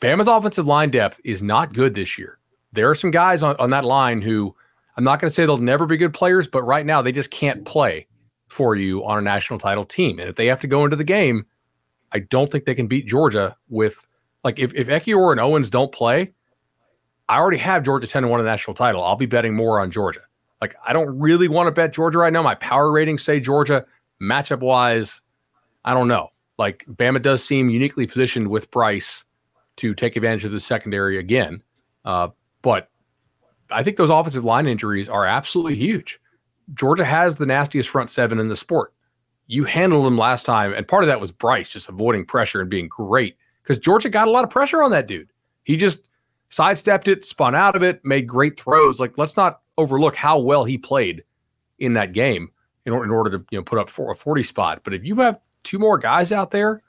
Bama's 0.00 0.28
offensive 0.28 0.66
line 0.66 0.90
depth 0.90 1.20
is 1.24 1.42
not 1.42 1.72
good 1.72 1.94
this 1.94 2.18
year. 2.18 2.38
There 2.72 2.88
are 2.88 2.94
some 2.94 3.10
guys 3.10 3.42
on, 3.42 3.56
on 3.56 3.70
that 3.70 3.84
line 3.84 4.22
who 4.22 4.54
I'm 4.98 5.04
not 5.04 5.20
going 5.20 5.30
to 5.30 5.34
say 5.34 5.46
they'll 5.46 5.58
never 5.58 5.86
be 5.86 5.96
good 5.96 6.12
players, 6.12 6.48
but 6.48 6.64
right 6.64 6.84
now 6.84 7.02
they 7.02 7.12
just 7.12 7.30
can't 7.30 7.64
play 7.64 8.08
for 8.48 8.74
you 8.74 9.06
on 9.06 9.16
a 9.16 9.22
national 9.22 9.60
title 9.60 9.84
team. 9.84 10.18
And 10.18 10.28
if 10.28 10.34
they 10.34 10.46
have 10.46 10.58
to 10.60 10.66
go 10.66 10.84
into 10.84 10.96
the 10.96 11.04
game, 11.04 11.46
I 12.10 12.18
don't 12.18 12.50
think 12.50 12.64
they 12.64 12.74
can 12.74 12.88
beat 12.88 13.06
Georgia 13.06 13.56
with 13.68 14.08
like 14.42 14.58
if 14.58 14.74
if 14.74 14.88
Ekiyor 14.88 15.30
and 15.30 15.40
Owens 15.40 15.70
don't 15.70 15.92
play, 15.92 16.32
I 17.28 17.38
already 17.38 17.58
have 17.58 17.84
Georgia 17.84 18.08
10 18.08 18.24
and 18.24 18.30
1 18.30 18.40
a 18.40 18.42
national 18.42 18.74
title. 18.74 19.04
I'll 19.04 19.14
be 19.14 19.26
betting 19.26 19.54
more 19.54 19.78
on 19.78 19.92
Georgia. 19.92 20.22
Like 20.60 20.74
I 20.84 20.92
don't 20.92 21.16
really 21.16 21.46
want 21.46 21.68
to 21.68 21.70
bet 21.70 21.92
Georgia 21.92 22.18
right 22.18 22.32
now. 22.32 22.42
My 22.42 22.56
power 22.56 22.90
ratings 22.90 23.22
say 23.22 23.38
Georgia. 23.38 23.86
Matchup 24.20 24.60
wise, 24.60 25.20
I 25.84 25.94
don't 25.94 26.08
know. 26.08 26.30
Like 26.58 26.84
Bama 26.88 27.22
does 27.22 27.44
seem 27.44 27.70
uniquely 27.70 28.08
positioned 28.08 28.48
with 28.48 28.68
Bryce 28.72 29.24
to 29.76 29.94
take 29.94 30.16
advantage 30.16 30.44
of 30.44 30.50
the 30.50 30.58
secondary 30.58 31.18
again. 31.18 31.62
Uh, 32.04 32.30
but 32.62 32.90
I 33.70 33.82
think 33.82 33.96
those 33.96 34.10
offensive 34.10 34.44
line 34.44 34.66
injuries 34.66 35.08
are 35.08 35.26
absolutely 35.26 35.76
huge. 35.76 36.20
Georgia 36.74 37.04
has 37.04 37.36
the 37.36 37.46
nastiest 37.46 37.88
front 37.88 38.10
seven 38.10 38.38
in 38.38 38.48
the 38.48 38.56
sport. 38.56 38.92
You 39.46 39.64
handled 39.64 40.04
them 40.04 40.18
last 40.18 40.44
time, 40.44 40.74
and 40.74 40.86
part 40.86 41.04
of 41.04 41.08
that 41.08 41.20
was 41.20 41.32
Bryce 41.32 41.70
just 41.70 41.88
avoiding 41.88 42.26
pressure 42.26 42.60
and 42.60 42.68
being 42.68 42.88
great 42.88 43.36
because 43.62 43.78
Georgia 43.78 44.10
got 44.10 44.28
a 44.28 44.30
lot 44.30 44.44
of 44.44 44.50
pressure 44.50 44.82
on 44.82 44.90
that 44.90 45.06
dude. 45.06 45.30
He 45.64 45.76
just 45.76 46.08
sidestepped 46.50 47.08
it, 47.08 47.24
spun 47.24 47.54
out 47.54 47.76
of 47.76 47.82
it, 47.82 48.04
made 48.04 48.26
great 48.26 48.58
throws. 48.58 49.00
Like, 49.00 49.16
let's 49.16 49.36
not 49.36 49.60
overlook 49.78 50.16
how 50.16 50.38
well 50.38 50.64
he 50.64 50.76
played 50.76 51.24
in 51.78 51.94
that 51.94 52.12
game 52.12 52.50
in, 52.84 52.92
in 52.92 53.10
order 53.10 53.38
to 53.38 53.44
you 53.50 53.58
know 53.58 53.62
put 53.64 53.78
up 53.78 53.90
for 53.90 54.12
a 54.12 54.16
40 54.16 54.42
spot. 54.42 54.80
But 54.84 54.94
if 54.94 55.04
you 55.04 55.16
have 55.16 55.40
two 55.62 55.78
more 55.78 55.98
guys 55.98 56.32
out 56.32 56.50
there, 56.50 56.82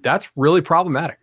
that's 0.00 0.30
really 0.36 0.60
problematic. 0.60 1.18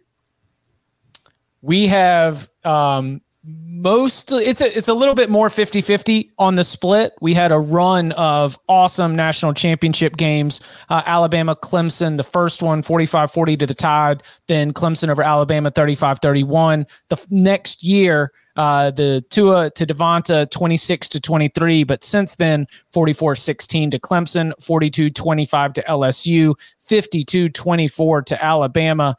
We 1.62 1.88
have 1.88 2.49
um, 2.63 3.21
mostly 3.45 4.45
it's 4.45 4.62
a 4.62 4.77
it's 4.77 4.88
a 4.88 4.93
little 4.93 5.13
bit 5.13 5.29
more 5.29 5.49
50-50 5.49 6.31
on 6.39 6.55
the 6.55 6.63
split. 6.63 7.13
We 7.21 7.34
had 7.34 7.51
a 7.51 7.60
run 7.60 8.12
of 8.13 8.58
awesome 8.67 9.15
national 9.15 9.53
championship 9.53 10.17
games 10.17 10.62
uh, 10.89 11.03
alabama 11.05 11.55
clemson 11.55 12.17
the 12.17 12.23
first 12.23 12.63
one 12.63 12.81
45-40 12.81 13.60
to 13.60 13.67
the 13.67 13.73
tide 13.73 14.23
then 14.47 14.73
clemson 14.73 15.10
over 15.10 15.21
alabama 15.21 15.69
35-31 15.71 16.86
the 17.10 17.15
f- 17.15 17.27
next 17.29 17.84
year 17.84 18.31
uh, 18.55 18.89
the 18.89 19.23
Tua 19.29 19.69
to 19.71 19.86
Devonta 19.86 20.49
26 20.49 21.10
to 21.10 21.19
23, 21.19 21.84
but 21.84 22.05
since 22.05 22.36
then 22.36 22.67
44 22.93 23.36
16 23.36 23.91
to 23.91 23.99
Clemson, 23.99 24.53
42 24.63 25.10
25 25.10 25.73
to 25.73 25.84
LSU, 25.84 26.55
52 26.79 27.49
24 27.49 28.21
to 28.21 28.43
Alabama 28.43 29.17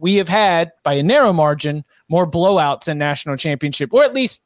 we 0.00 0.16
have 0.16 0.28
had 0.28 0.72
by 0.82 0.94
a 0.94 1.02
narrow 1.02 1.32
margin 1.32 1.84
more 2.08 2.28
blowouts 2.28 2.88
in 2.88 2.98
national 2.98 3.36
championship 3.36 3.92
or 3.92 4.02
at 4.02 4.14
least 4.14 4.42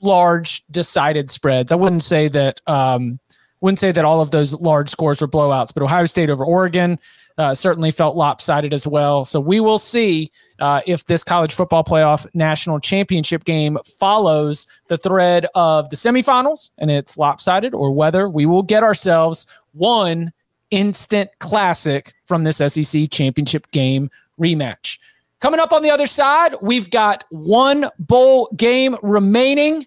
large 0.00 0.64
decided 0.70 1.30
spreads. 1.30 1.70
I 1.70 1.76
wouldn't 1.76 2.02
say 2.02 2.28
that 2.28 2.60
um, 2.66 3.20
wouldn't 3.60 3.78
say 3.78 3.92
that 3.92 4.04
all 4.04 4.20
of 4.20 4.30
those 4.30 4.54
large 4.54 4.88
scores 4.88 5.20
were 5.20 5.28
blowouts, 5.28 5.72
but 5.72 5.82
Ohio 5.82 6.06
State 6.06 6.30
over 6.30 6.44
Oregon 6.44 6.98
uh, 7.38 7.54
certainly 7.54 7.90
felt 7.90 8.16
lopsided 8.16 8.72
as 8.72 8.86
well. 8.86 9.24
So 9.24 9.40
we 9.40 9.60
will 9.60 9.78
see 9.78 10.30
uh, 10.58 10.80
if 10.86 11.04
this 11.04 11.22
college 11.22 11.52
football 11.52 11.84
playoff 11.84 12.26
national 12.34 12.80
championship 12.80 13.44
game 13.44 13.78
follows 13.98 14.66
the 14.88 14.98
thread 14.98 15.46
of 15.54 15.90
the 15.90 15.96
semifinals 15.96 16.70
and 16.78 16.90
it's 16.90 17.18
lopsided, 17.18 17.74
or 17.74 17.92
whether 17.92 18.28
we 18.28 18.46
will 18.46 18.62
get 18.62 18.82
ourselves 18.82 19.46
one 19.72 20.32
instant 20.70 21.30
classic 21.38 22.14
from 22.26 22.44
this 22.44 22.56
SEC 22.56 23.10
championship 23.10 23.70
game 23.70 24.10
rematch. 24.40 24.98
Coming 25.40 25.60
up 25.60 25.72
on 25.72 25.82
the 25.82 25.90
other 25.90 26.06
side, 26.06 26.54
we've 26.62 26.90
got 26.90 27.24
one 27.30 27.90
bowl 27.98 28.48
game 28.56 28.96
remaining, 29.02 29.86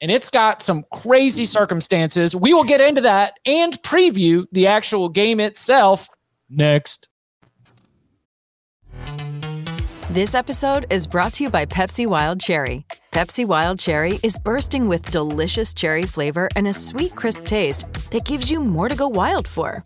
and 0.00 0.10
it's 0.10 0.30
got 0.30 0.62
some 0.62 0.84
crazy 0.92 1.46
circumstances. 1.46 2.36
We 2.36 2.52
will 2.52 2.64
get 2.64 2.80
into 2.80 3.00
that 3.02 3.38
and 3.46 3.72
preview 3.82 4.44
the 4.52 4.66
actual 4.66 5.08
game 5.08 5.40
itself 5.40 6.08
next. 6.48 7.08
This 10.10 10.34
episode 10.34 10.86
is 10.90 11.06
brought 11.06 11.34
to 11.34 11.44
you 11.44 11.50
by 11.50 11.66
Pepsi 11.66 12.04
Wild 12.06 12.40
Cherry. 12.40 12.84
Pepsi 13.12 13.46
Wild 13.46 13.78
Cherry 13.78 14.18
is 14.24 14.38
bursting 14.40 14.88
with 14.88 15.08
delicious 15.10 15.72
cherry 15.72 16.02
flavor 16.02 16.48
and 16.56 16.66
a 16.66 16.74
sweet, 16.74 17.14
crisp 17.14 17.44
taste 17.44 17.84
that 18.10 18.24
gives 18.24 18.50
you 18.50 18.58
more 18.58 18.88
to 18.88 18.96
go 18.96 19.06
wild 19.06 19.46
for. 19.46 19.84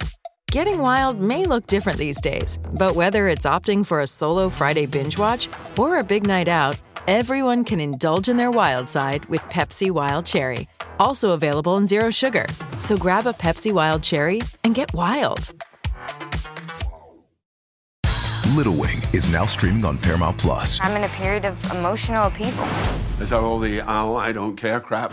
Getting 0.55 0.79
wild 0.79 1.21
may 1.21 1.43
look 1.43 1.67
different 1.67 1.99
these 1.99 2.21
days, 2.21 2.61
but 2.75 2.95
whether 2.95 3.27
it's 3.27 3.45
opting 3.45 3.85
for 3.85 4.03
a 4.03 4.07
solo 4.07 4.49
Friday 4.49 4.87
binge 4.87 5.19
watch 5.19 5.49
or 5.77 5.99
a 5.99 6.05
big 6.05 6.29
night 6.29 6.47
out, 6.47 6.77
everyone 7.09 7.65
can 7.65 7.81
indulge 7.81 8.29
in 8.29 8.37
their 8.37 8.53
wild 8.53 8.89
side 8.89 9.25
with 9.25 9.41
Pepsi 9.51 9.91
Wild 9.91 10.25
Cherry. 10.25 10.69
Also 11.01 11.31
available 11.31 11.77
in 11.77 11.89
Zero 11.89 12.09
Sugar. 12.09 12.47
So 12.79 12.97
grab 12.97 13.27
a 13.27 13.33
Pepsi 13.33 13.73
Wild 13.73 14.05
Cherry 14.05 14.43
and 14.63 14.77
get 14.77 14.95
wild. 14.95 15.53
Little 18.55 18.75
Wing 18.75 18.99
is 19.13 19.33
now 19.33 19.47
streaming 19.47 19.85
on 19.85 19.99
Paramount 19.99 20.39
Plus. 20.39 20.79
I'm 20.81 20.97
in 20.97 21.03
a 21.03 21.13
period 21.15 21.47
of 21.47 21.59
emotional 21.73 22.29
upheaval. 22.29 22.69
Is 23.21 23.31
that 23.31 23.41
all 23.41 23.59
the 23.59 23.81
oh, 23.81 24.15
I 24.15 24.31
don't 24.31 24.55
care 24.55 24.79
crap? 24.79 25.13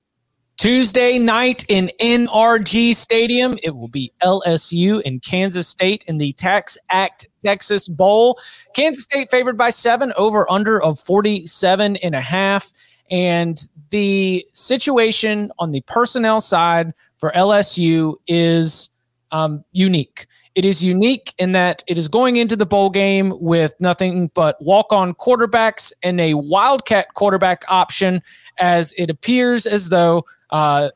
Tuesday 0.61 1.17
night 1.17 1.65
in 1.69 1.89
NRG 1.99 2.93
Stadium. 2.93 3.57
It 3.63 3.75
will 3.75 3.87
be 3.87 4.13
LSU 4.21 5.01
and 5.03 5.19
Kansas 5.23 5.67
State 5.67 6.05
in 6.07 6.19
the 6.19 6.33
Tax 6.33 6.77
Act 6.91 7.25
Texas 7.43 7.87
Bowl. 7.87 8.39
Kansas 8.75 9.03
State 9.03 9.31
favored 9.31 9.57
by 9.57 9.71
seven, 9.71 10.13
over 10.17 10.45
under 10.51 10.79
of 10.79 10.99
47 10.99 11.95
and 11.95 12.13
a 12.13 12.21
half. 12.21 12.71
And 13.09 13.59
the 13.89 14.45
situation 14.53 15.51
on 15.57 15.71
the 15.71 15.81
personnel 15.87 16.39
side 16.39 16.93
for 17.17 17.31
LSU 17.31 18.17
is 18.27 18.91
um, 19.31 19.65
unique. 19.71 20.27
It 20.53 20.63
is 20.63 20.83
unique 20.83 21.33
in 21.39 21.53
that 21.53 21.81
it 21.87 21.97
is 21.97 22.07
going 22.07 22.35
into 22.35 22.55
the 22.55 22.67
bowl 22.67 22.91
game 22.91 23.33
with 23.41 23.73
nothing 23.79 24.29
but 24.35 24.61
walk 24.61 24.93
on 24.93 25.15
quarterbacks 25.15 25.91
and 26.03 26.21
a 26.21 26.35
wildcat 26.35 27.15
quarterback 27.15 27.63
option, 27.67 28.21
as 28.59 28.93
it 28.95 29.09
appears 29.09 29.65
as 29.65 29.89
though 29.89 30.23
uh, 30.51 30.89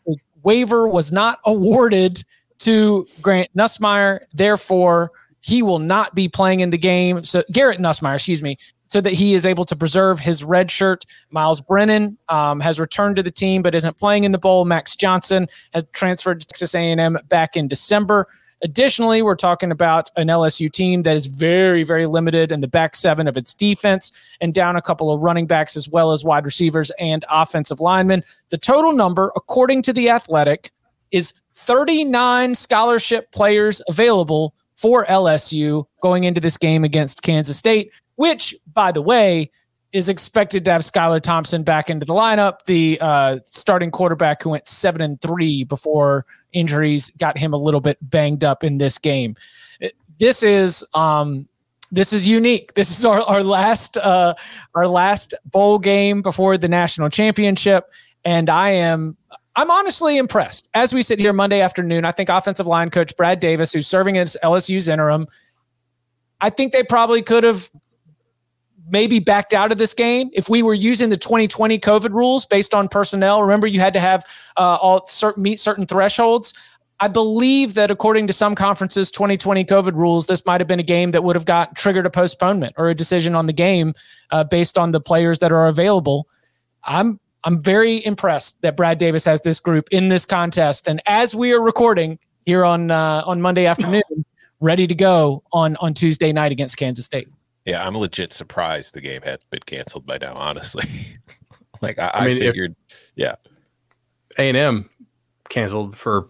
waiver 0.44 0.88
was 0.88 1.12
not 1.12 1.40
awarded 1.46 2.24
to 2.60 3.08
Grant 3.22 3.50
Nussmeier. 3.56 4.22
Therefore, 4.34 5.12
he 5.42 5.62
will 5.62 5.80
not 5.80 6.16
be 6.16 6.28
playing 6.28 6.62
in 6.62 6.70
the 6.70 6.78
game. 6.78 7.24
So, 7.24 7.44
Garrett 7.52 7.80
Nussmeier, 7.80 8.16
excuse 8.16 8.42
me, 8.42 8.58
so 8.88 9.02
that 9.02 9.14
he 9.14 9.34
is 9.34 9.46
able 9.46 9.66
to 9.66 9.76
preserve 9.76 10.20
his 10.20 10.44
red 10.44 10.72
shirt. 10.72 11.04
Myles 11.30 11.62
Brennan 11.62 12.18
um, 12.30 12.60
has 12.60 12.80
returned 12.80 13.16
to 13.18 13.24
the 13.24 13.32
team 13.32 13.62
but 13.62 13.76
isn't 13.76 13.98
playing 13.98 14.24
in 14.24 14.32
the 14.32 14.38
bowl. 14.38 14.66
Max 14.66 14.96
Johnson 14.96 15.48
has 15.74 15.84
transferred 15.94 16.40
to 16.42 16.48
Texas 16.48 16.74
A&M 16.76 17.18
back 17.28 17.56
in 17.56 17.68
December. 17.68 18.28
Additionally, 18.66 19.22
we're 19.22 19.36
talking 19.36 19.70
about 19.70 20.10
an 20.18 20.28
LSU 20.28 20.72
team 20.72 21.04
that 21.04 21.16
is 21.16 21.28
very, 21.28 21.84
very 21.84 22.08
limited 22.08 22.52
in 22.52 22.62
the 22.62 22.68
back 22.68 22.96
seven 22.96 23.28
of 23.28 23.38
its 23.38 23.54
defense 23.54 24.12
and 24.42 24.56
down 24.56 24.76
a 24.76 24.82
couple 24.82 25.12
of 25.12 25.22
running 25.22 25.46
backs 25.46 25.78
as 25.78 25.88
well 25.88 26.12
as 26.12 26.24
wide 26.24 26.46
receivers 26.46 26.90
and 26.98 27.24
offensive 27.30 27.80
linemen. 27.80 28.24
The 28.50 28.58
total 28.58 28.92
number, 28.92 29.32
according 29.36 29.84
to 29.84 29.94
The 29.94 30.10
Athletic, 30.10 30.72
is 31.12 31.32
39 31.54 32.56
scholarship 32.56 33.32
players 33.32 33.84
available 33.88 34.56
for 34.76 35.06
LSU 35.06 35.86
going 36.02 36.24
into 36.24 36.42
this 36.42 36.58
game 36.58 36.84
against 36.84 37.22
Kansas 37.22 37.58
State, 37.60 37.92
which, 38.16 38.56
by 38.74 38.92
the 38.92 39.02
way, 39.04 39.52
is 39.96 40.10
expected 40.10 40.66
to 40.66 40.72
have 40.74 40.82
Skylar 40.82 41.22
Thompson 41.22 41.64
back 41.64 41.90
into 41.90 42.06
the 42.06 42.14
lineup, 42.14 42.66
the 42.66 42.98
uh, 43.00 43.40
starting 43.46 43.92
quarterback 43.92 44.44
who 44.44 44.50
went 44.50 44.68
seven 44.68 45.00
and 45.00 45.22
three 45.22 45.64
before 45.64 46.26
injuries 46.52 47.12
got 47.12 47.38
him 47.38 47.54
a 47.54 47.58
little 47.58 47.80
bit 47.80 47.98
banged 48.02 48.44
up 48.44 48.62
in 48.62 48.78
this 48.78 48.98
game. 48.98 49.38
This 50.20 50.44
is 50.44 50.86
um, 50.94 51.48
this 51.94 52.12
is 52.12 52.28
unique. 52.28 52.74
This 52.74 52.92
is 52.92 53.06
our, 53.06 53.22
our 53.22 53.42
last 53.42 53.96
uh, 53.96 54.34
our 54.76 54.86
last 54.86 55.34
bowl 55.46 55.80
game 55.80 56.22
before 56.22 56.58
the 56.58 56.68
national 56.68 57.10
championship, 57.10 57.90
and 58.26 58.50
I 58.50 58.72
am 58.72 59.16
I'm 59.56 59.72
honestly 59.72 60.18
impressed. 60.18 60.68
As 60.74 60.94
we 60.94 61.04
sit 61.04 61.20
here 61.20 61.32
Monday 61.32 61.62
afternoon, 61.62 62.04
I 62.04 62.12
think 62.12 62.28
offensive 62.28 62.68
line 62.68 62.90
coach 62.90 63.16
Brad 63.16 63.40
Davis, 63.40 63.72
who's 63.72 63.88
serving 63.88 64.18
as 64.18 64.36
LSU's 64.44 64.90
interim, 64.90 65.26
I 66.42 66.50
think 66.50 66.74
they 66.74 66.84
probably 66.84 67.22
could 67.22 67.46
have 67.46 67.72
maybe 68.90 69.20
backed 69.20 69.54
out 69.54 69.72
of 69.72 69.78
this 69.78 69.94
game 69.94 70.30
if 70.34 70.50
we 70.50 70.62
were 70.62 70.74
using 70.74 71.10
the 71.10 71.18
2020 71.18 71.80
COVID 71.80 72.12
rules 72.12 72.46
based 72.46 72.74
on 72.74 72.88
personnel. 72.88 73.42
Remember, 73.42 73.68
you 73.68 73.80
had 73.80 73.94
to 73.94 74.00
have 74.00 74.26
uh, 74.58 74.78
all 74.82 75.08
certain 75.08 75.44
meet 75.44 75.60
certain 75.60 75.86
thresholds. 75.86 76.54
I 77.00 77.10
believe 77.10 77.74
that 77.74 77.92
according 77.92 78.28
to 78.28 78.34
some 78.34 78.56
conferences, 78.56 79.12
2020 79.12 79.66
COVID 79.66 79.94
rules, 79.94 80.28
this 80.28 80.46
might 80.46 80.62
have 80.62 80.68
been 80.68 80.80
a 80.80 80.84
game 80.84 81.12
that 81.12 81.24
would 81.24 81.36
have 81.36 81.46
got 81.46 81.76
triggered 81.76 82.06
a 82.06 82.10
postponement 82.10 82.74
or 82.78 82.88
a 82.90 82.96
decision 82.96 83.36
on 83.36 83.48
the 83.48 83.54
game 83.54 83.94
uh, 84.32 84.46
based 84.46 84.78
on 84.78 84.92
the 84.92 85.02
players 85.02 85.40
that 85.40 85.52
are 85.52 85.68
available. 85.68 86.28
I'm 86.84 87.20
I'm 87.44 87.62
very 87.62 88.04
impressed 88.06 88.62
that 88.62 88.76
Brad 88.76 88.98
Davis 88.98 89.26
has 89.26 89.42
this 89.42 89.60
group 89.60 89.88
in 89.92 90.10
this 90.10 90.26
contest, 90.26 90.88
and 90.88 91.02
as 91.06 91.36
we 91.36 91.54
are 91.54 91.62
recording 91.62 92.18
here 92.46 92.64
on 92.64 92.92
uh, 92.92 93.24
on 93.26 93.42
Monday 93.42 93.66
afternoon, 93.66 94.04
ready 94.60 94.88
to 94.88 94.96
go 94.96 95.44
on 95.52 95.76
on 95.78 95.94
Tuesday 95.94 96.32
night 96.32 96.52
against 96.52 96.78
Kansas 96.78 97.06
State. 97.06 97.28
Yeah, 97.66 97.86
I'm 97.86 97.98
legit 97.98 98.32
surprised 98.32 98.94
the 98.94 99.02
game 99.02 99.22
had 99.24 99.40
been 99.50 99.62
canceled 99.66 100.06
by 100.06 100.18
now. 100.20 100.34
Honestly, 100.36 100.86
like 101.82 101.98
I, 102.00 102.08
I, 102.08 102.20
I 102.20 102.28
mean, 102.28 102.38
if- 102.38 102.44
figured, 102.44 102.76
yeah, 103.16 103.36
A 104.38 104.48
and 104.50 104.58
M 104.58 104.90
canceled 105.50 105.98
for 105.98 106.30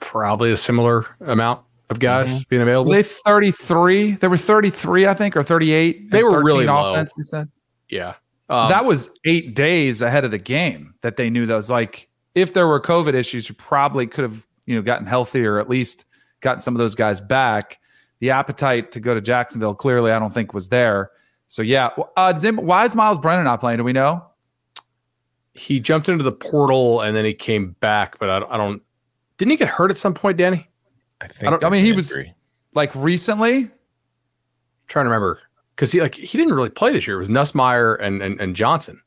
probably 0.00 0.50
a 0.50 0.56
similar 0.56 1.06
amount 1.20 1.62
of 1.90 1.98
guys 1.98 2.44
being 2.44 2.62
available. 2.62 2.90
Were 2.90 2.96
they 2.96 3.02
33? 3.02 4.12
They 4.12 4.28
were 4.28 4.36
33, 4.36 5.06
I 5.06 5.14
think, 5.14 5.36
or 5.36 5.42
38. 5.42 6.10
They 6.10 6.22
were 6.22 6.42
really 6.42 6.66
13 6.66 6.74
low. 6.74 6.92
offense, 6.92 7.12
they 7.16 7.22
said. 7.22 7.48
yeah, 7.88 8.14
um, 8.48 8.68
that 8.68 8.84
was 8.84 9.10
eight 9.24 9.54
days 9.54 10.02
ahead 10.02 10.24
of 10.24 10.30
the 10.30 10.38
game 10.38 10.94
that 11.02 11.16
they 11.16 11.30
knew 11.30 11.46
those. 11.46 11.70
Like, 11.70 12.08
if 12.34 12.52
there 12.54 12.66
were 12.66 12.80
COVID 12.80 13.14
issues, 13.14 13.48
you 13.48 13.54
probably 13.54 14.06
could 14.06 14.22
have, 14.24 14.46
you 14.66 14.76
know, 14.76 14.82
gotten 14.82 15.06
healthy 15.06 15.44
or 15.44 15.58
at 15.58 15.68
least 15.68 16.04
gotten 16.40 16.60
some 16.60 16.74
of 16.74 16.78
those 16.78 16.94
guys 16.94 17.20
back. 17.20 17.78
The 18.20 18.30
appetite 18.30 18.92
to 18.92 19.00
go 19.00 19.14
to 19.14 19.20
Jacksonville 19.20 19.74
clearly, 19.74 20.12
I 20.12 20.18
don't 20.18 20.32
think, 20.32 20.52
was 20.54 20.68
there. 20.68 21.10
So 21.46 21.62
yeah, 21.62 21.88
uh, 22.16 22.32
does 22.32 22.44
anybody- 22.44 22.66
why 22.66 22.84
is 22.84 22.94
Myles 22.94 23.18
Brennan 23.18 23.44
not 23.44 23.60
playing? 23.60 23.78
Do 23.78 23.84
we 23.84 23.92
know? 23.92 24.24
he 25.52 25.80
jumped 25.80 26.08
into 26.08 26.22
the 26.22 26.32
portal 26.32 27.00
and 27.00 27.14
then 27.14 27.24
he 27.24 27.34
came 27.34 27.72
back, 27.80 28.18
but 28.20 28.30
I, 28.30 28.54
I 28.54 28.56
don't. 28.56 28.80
Didn't 29.36 29.50
he 29.50 29.56
get 29.56 29.68
hurt 29.68 29.90
at 29.90 29.98
some 29.98 30.14
point, 30.14 30.38
Danny? 30.38 30.68
I 31.20 31.26
think. 31.26 31.50
don't- 31.50 31.64
I 31.64 31.68
mean, 31.70 31.84
he 31.84 31.90
an 31.90 31.96
was- 31.96 32.16
Like 32.74 32.94
recently? 32.94 33.70
trying 34.86 35.04
to 35.04 35.10
remember 35.10 35.40
because 35.74 35.90
he 35.92 36.00
like 36.00 36.14
he 36.14 36.38
didn't 36.38 36.54
really 36.54 36.70
play 36.70 36.92
this 36.92 37.06
year. 37.06 37.16
It 37.16 37.20
was 37.20 37.28
Nussmeier 37.28 38.00
and 38.00 38.22
and, 38.22 38.40
and 38.40 38.54
Johnson. 38.56 39.02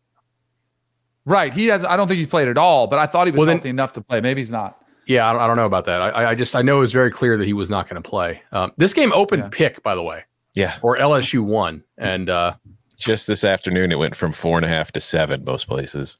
Right. 1.25 1.53
He 1.53 1.67
has. 1.67 1.85
I 1.85 1.95
don't 1.97 2.07
think 2.09 2.19
he 2.19 2.25
played 2.27 2.49
at 2.49 2.57
all, 2.57 2.87
but 2.87 2.99
I 2.99 3.05
thought 3.05 3.25
he 3.27 3.31
was 3.31 3.37
Well, 3.39 3.47
then- 3.47 3.57
healthy 3.57 3.69
enough 3.69 3.93
to 3.93 4.01
play. 4.01 4.19
Maybe 4.21 4.41
he's 4.41 4.51
not. 4.51 4.82
Yeah, 5.05 5.29
I 5.29 5.33
don't, 5.33 5.41
I 5.41 5.47
don't 5.47 5.57
know 5.57 5.65
about 5.65 5.85
that. 5.85 6.01
I, 6.01 6.31
I 6.31 6.35
just 6.35 6.55
I 6.55 6.61
know 6.61 6.77
it 6.77 6.81
was 6.81 6.93
very 6.93 7.11
clear 7.11 7.37
that 7.37 7.45
he 7.45 7.53
was 7.53 7.69
not 7.69 7.89
going 7.89 8.01
to 8.01 8.09
play. 8.09 8.41
Um, 8.51 8.71
this 8.77 8.93
game 8.93 9.11
opened 9.13 9.43
Yeah. 9.43 9.49
pick, 9.51 9.83
by 9.83 9.95
the 9.95 10.03
way, 10.03 10.23
Yeah, 10.55 10.77
or 10.81 10.97
LSU 10.97 11.41
won, 11.41 11.83
and 11.97 12.29
uh, 12.29 12.53
just 12.97 13.27
this 13.27 13.43
afternoon 13.43 13.91
it 13.91 13.99
went 13.99 14.15
from 14.15 14.31
four 14.31 14.57
and 14.57 14.65
a 14.65 14.69
half 14.69 14.91
to 14.93 14.99
seven 14.99 15.43
most 15.43 15.67
places. 15.67 16.17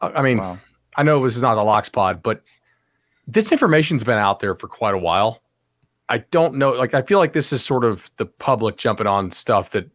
I 0.00 0.08
I 0.08 0.22
mean, 0.22 0.38
Wow. 0.38 0.58
I 0.96 1.02
know 1.02 1.22
this 1.22 1.36
is 1.36 1.42
not 1.42 1.56
a 1.58 1.62
locks 1.62 1.88
pod, 1.88 2.22
but 2.22 2.42
this 3.26 3.50
information's 3.52 4.04
been 4.04 4.18
out 4.18 4.40
there 4.40 4.54
for 4.54 4.68
quite 4.68 4.94
a 4.94 4.98
while. 4.98 5.40
I 6.08 6.18
don't 6.18 6.56
know. 6.56 6.72
Like, 6.72 6.92
I 6.92 7.00
feel 7.02 7.18
like 7.18 7.32
this 7.32 7.52
is 7.52 7.64
sort 7.64 7.84
of 7.84 8.10
the 8.18 8.26
public 8.26 8.76
jumping 8.76 9.06
on 9.06 9.30
stuff 9.30 9.70
that 9.70 9.90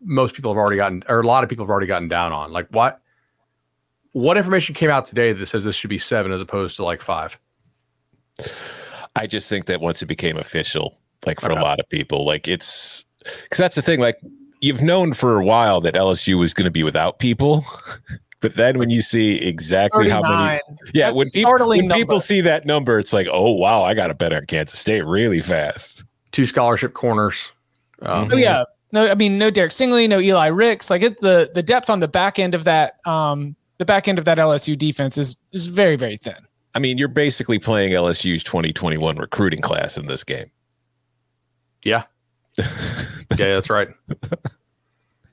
most 0.00 0.34
people 0.36 0.52
have 0.52 0.58
already 0.58 0.76
gotten, 0.76 1.02
or 1.08 1.20
a 1.20 1.26
lot 1.26 1.42
of 1.42 1.50
people 1.50 1.64
have 1.64 1.70
already 1.70 1.86
gotten 1.88 2.06
down 2.08 2.32
on. 2.32 2.52
Like, 2.52 2.68
what? 2.70 3.00
What 4.12 4.36
information 4.36 4.74
came 4.74 4.90
out 4.90 5.06
today 5.06 5.32
that 5.32 5.46
says 5.46 5.64
this 5.64 5.74
should 5.76 5.90
be 5.90 5.98
seven 5.98 6.32
as 6.32 6.40
opposed 6.40 6.76
to 6.76 6.84
like 6.84 7.00
five? 7.02 7.38
I 9.16 9.26
just 9.26 9.48
think 9.48 9.66
that 9.66 9.80
once 9.80 10.02
it 10.02 10.06
became 10.06 10.36
official, 10.36 10.98
like 11.26 11.40
for 11.40 11.50
Okay. 11.52 11.60
a 11.60 11.62
lot 11.62 11.80
of 11.80 11.88
people, 11.88 12.26
like 12.26 12.48
it's 12.48 13.04
because 13.42 13.58
that's 13.58 13.76
the 13.76 13.82
thing. 13.82 14.00
Like 14.00 14.18
you've 14.60 14.82
known 14.82 15.12
for 15.12 15.38
a 15.38 15.44
while 15.44 15.80
that 15.82 15.94
LSU 15.94 16.38
was 16.38 16.54
going 16.54 16.64
to 16.64 16.70
be 16.70 16.82
without 16.82 17.18
people, 17.18 17.64
but 18.40 18.54
then 18.54 18.78
when 18.78 18.90
you 18.90 19.02
see 19.02 19.36
exactly 19.36 20.08
how 20.08 20.22
many, 20.22 20.60
yeah, 20.94 21.06
That's 21.12 21.16
when, 21.18 21.26
people, 21.32 21.68
when 21.68 21.90
people 21.90 22.20
see 22.20 22.40
that 22.42 22.64
number, 22.64 22.98
it's 22.98 23.12
like, 23.12 23.28
oh 23.30 23.52
wow, 23.52 23.82
I 23.82 23.94
got 23.94 24.08
to 24.08 24.14
bet 24.14 24.32
on 24.32 24.46
Kansas 24.46 24.78
State 24.78 25.04
really 25.04 25.40
fast. 25.40 26.04
Two 26.32 26.46
scholarship 26.46 26.94
corners. 26.94 27.52
Um, 28.00 28.28
Oh 28.32 28.36
yeah. 28.36 28.64
No, 28.94 29.10
I 29.10 29.14
mean 29.14 29.38
no 29.38 29.50
Derek 29.50 29.72
Stingley, 29.72 30.06
no 30.08 30.18
Eli 30.20 30.48
Ricks. 30.48 30.90
Like 30.90 31.02
it, 31.02 31.20
the 31.20 31.50
the 31.54 31.62
depth 31.62 31.88
on 31.88 32.00
the 32.00 32.08
back 32.08 32.38
end 32.38 32.54
of 32.54 32.64
that 32.64 32.96
um 33.06 33.56
the 33.82 33.86
back 33.86 34.06
end 34.06 34.16
of 34.16 34.24
that 34.26 34.38
LSU 34.38 34.78
defense 34.78 35.18
is 35.18 35.36
is 35.52 35.66
very 35.66 35.96
very 35.96 36.16
thin. 36.16 36.46
I 36.74 36.78
mean, 36.78 36.98
you're 36.98 37.08
basically 37.08 37.58
playing 37.58 37.92
LSU's 37.92 38.44
2021 38.44 39.16
recruiting 39.16 39.58
class 39.58 39.96
in 39.96 40.06
this 40.06 40.22
game. 40.22 40.50
Yeah. 41.82 42.04
yeah, 42.58 42.66
that's 43.36 43.68
right. 43.68 43.88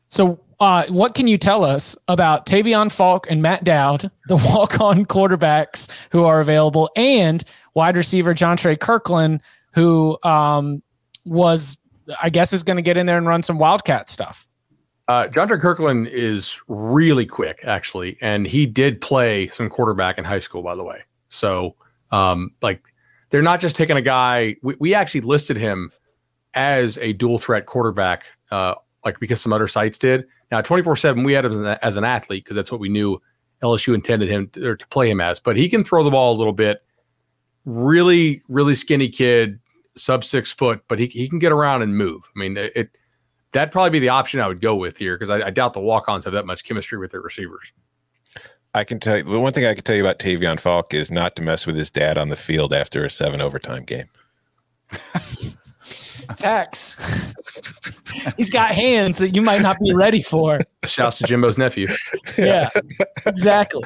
So, 0.08 0.42
uh, 0.60 0.86
what 0.88 1.16
can 1.16 1.28
you 1.28 1.38
tell 1.38 1.64
us 1.64 1.96
about 2.08 2.46
Tavion 2.46 2.92
Faulk 2.92 3.28
and 3.30 3.42
Matt 3.42 3.64
Dowd, 3.64 4.12
the 4.28 4.36
walk-on 4.54 5.06
quarterbacks 5.06 5.90
who 6.12 6.26
are 6.26 6.42
available, 6.42 6.90
and 6.98 7.44
wide 7.76 7.96
receiver 7.96 8.34
Jontre 8.34 8.76
Kirklin, 8.76 9.40
who 9.74 10.18
um, 10.24 10.82
was, 11.26 11.78
I 12.22 12.30
guess, 12.30 12.52
is 12.52 12.64
going 12.64 12.78
to 12.78 12.82
get 12.82 12.98
in 12.98 13.06
there 13.06 13.18
and 13.18 13.28
run 13.28 13.44
some 13.44 13.60
Wildcat 13.60 14.10
stuff. 14.10 14.49
Uh, 15.10 15.28
Jontre 15.28 15.60
Kirklin 15.60 16.08
is 16.08 16.62
really 16.68 17.26
quick, 17.26 17.62
actually, 17.64 18.16
and 18.22 18.46
he 18.46 18.68
did 18.68 19.02
play 19.02 19.48
some 19.50 19.68
quarterback 19.68 20.20
in 20.20 20.24
high 20.24 20.40
school, 20.40 20.62
by 20.62 20.76
the 20.76 20.84
way. 20.84 21.00
So, 21.30 21.76
um, 22.12 22.52
like, 22.62 22.84
they're 23.32 23.42
not 23.42 23.60
just 23.60 23.76
taking 23.76 23.98
a 23.98 24.04
guy. 24.04 24.58
We, 24.62 24.76
we 24.80 24.94
actually 24.94 25.22
listed 25.22 25.58
him 25.58 25.92
as 26.54 27.00
a 27.00 27.14
dual 27.14 27.40
threat 27.40 27.66
quarterback, 27.66 28.26
uh, 28.52 28.76
like 29.04 29.20
because 29.20 29.42
some 29.42 29.52
other 29.52 29.68
sites 29.68 29.98
did. 29.98 30.28
Now, 30.52 30.62
twenty 30.62 30.84
four 30.84 30.96
seven, 30.96 31.24
we 31.24 31.34
had 31.34 31.44
him 31.44 31.54
as 31.54 31.58
an, 31.58 31.66
as 31.82 31.98
an 31.98 32.04
athlete 32.04 32.44
because 32.44 32.56
that's 32.56 32.72
what 32.72 32.80
we 32.80 32.90
knew 32.90 33.20
LSU 33.64 33.96
intended 33.96 34.30
him 34.30 34.50
to, 34.50 34.64
or 34.68 34.76
to 34.76 34.88
play 34.90 35.10
him 35.10 35.22
as. 35.22 35.40
But 35.40 35.58
he 35.58 35.70
can 35.70 35.84
throw 35.84 36.04
the 36.04 36.12
ball 36.12 36.36
a 36.36 36.38
little 36.38 36.54
bit. 36.54 36.84
Really, 37.66 38.44
really 38.48 38.76
skinny 38.76 39.10
kid, 39.10 39.60
sub 39.98 40.24
six 40.24 40.54
foot, 40.54 40.84
but 40.88 41.00
he 41.00 41.08
he 41.08 41.28
can 41.28 41.40
get 41.40 41.52
around 41.52 41.82
and 41.82 41.98
move. 41.98 42.22
I 42.36 42.40
mean, 42.40 42.58
it 42.58 42.92
that'd 43.52 43.72
probably 43.72 43.92
be 43.92 44.00
the 44.00 44.10
option 44.10 44.40
I 44.40 44.48
would 44.48 44.62
go 44.62 44.76
with 44.76 44.98
here 44.98 45.16
because 45.18 45.30
I, 45.30 45.48
I 45.48 45.50
doubt 45.50 45.74
the 45.74 45.80
walk-ons 45.80 46.26
have 46.26 46.34
that 46.34 46.46
much 46.46 46.64
chemistry 46.64 46.98
with 46.98 47.12
their 47.12 47.22
receivers. 47.22 47.72
I 48.74 48.84
can 48.84 49.00
tell 49.00 49.18
you 49.18 49.24
the 49.24 49.40
one 49.40 49.52
thing 49.52 49.66
I 49.66 49.74
can 49.74 49.84
tell 49.84 49.96
you 49.96 50.04
about 50.04 50.20
Tavion 50.20 50.60
Faulk 50.60 50.94
is 50.94 51.10
not 51.10 51.36
to 51.38 51.42
mess 51.42 51.66
with 51.66 51.76
his 51.76 51.90
dad 51.90 52.18
on 52.18 52.30
the 52.30 52.36
field 52.36 52.72
after 52.72 53.04
a 53.04 53.10
seven 53.10 53.42
overtime 53.42 53.84
game. 53.84 54.08
Facts. 56.38 57.34
He's 58.38 58.52
got 58.52 58.72
hands 58.72 59.18
that 59.18 59.36
you 59.36 59.42
might 59.42 59.62
not 59.62 59.80
be 59.80 59.94
ready 59.94 60.22
for. 60.22 60.62
Shouts 60.86 61.18
to 61.20 61.24
Jimbo's 61.24 61.58
nephew. 61.58 61.88
yeah, 62.38 62.70
exactly. 63.26 63.84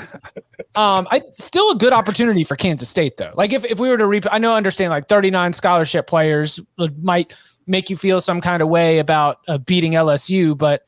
Um, 0.76 1.08
I 1.12 1.22
still 1.32 1.72
a 1.72 1.76
good 1.76 1.94
opportunity 1.94 2.44
for 2.44 2.58
Kansas 2.58 2.90
State 2.90 3.16
though. 3.16 3.32
Like 3.36 3.54
if, 3.54 3.64
if 3.64 3.80
we 3.80 3.90
were 3.90 3.98
to 3.98 4.08
reap, 4.08 4.26
I 4.30 4.40
know, 4.40 4.54
understand 4.54 4.92
like 4.92 5.08
39 5.08 5.54
scholarship 5.54 6.08
players 6.08 6.60
might 7.02 7.38
make 7.68 7.90
you 7.90 7.98
feel 7.98 8.22
some 8.22 8.42
kind 8.42 8.62
of 8.62 8.70
way 8.70 9.00
about 9.00 9.40
uh, 9.48 9.58
beating 9.58 9.94
LSU, 9.94 10.58
but 10.58 10.86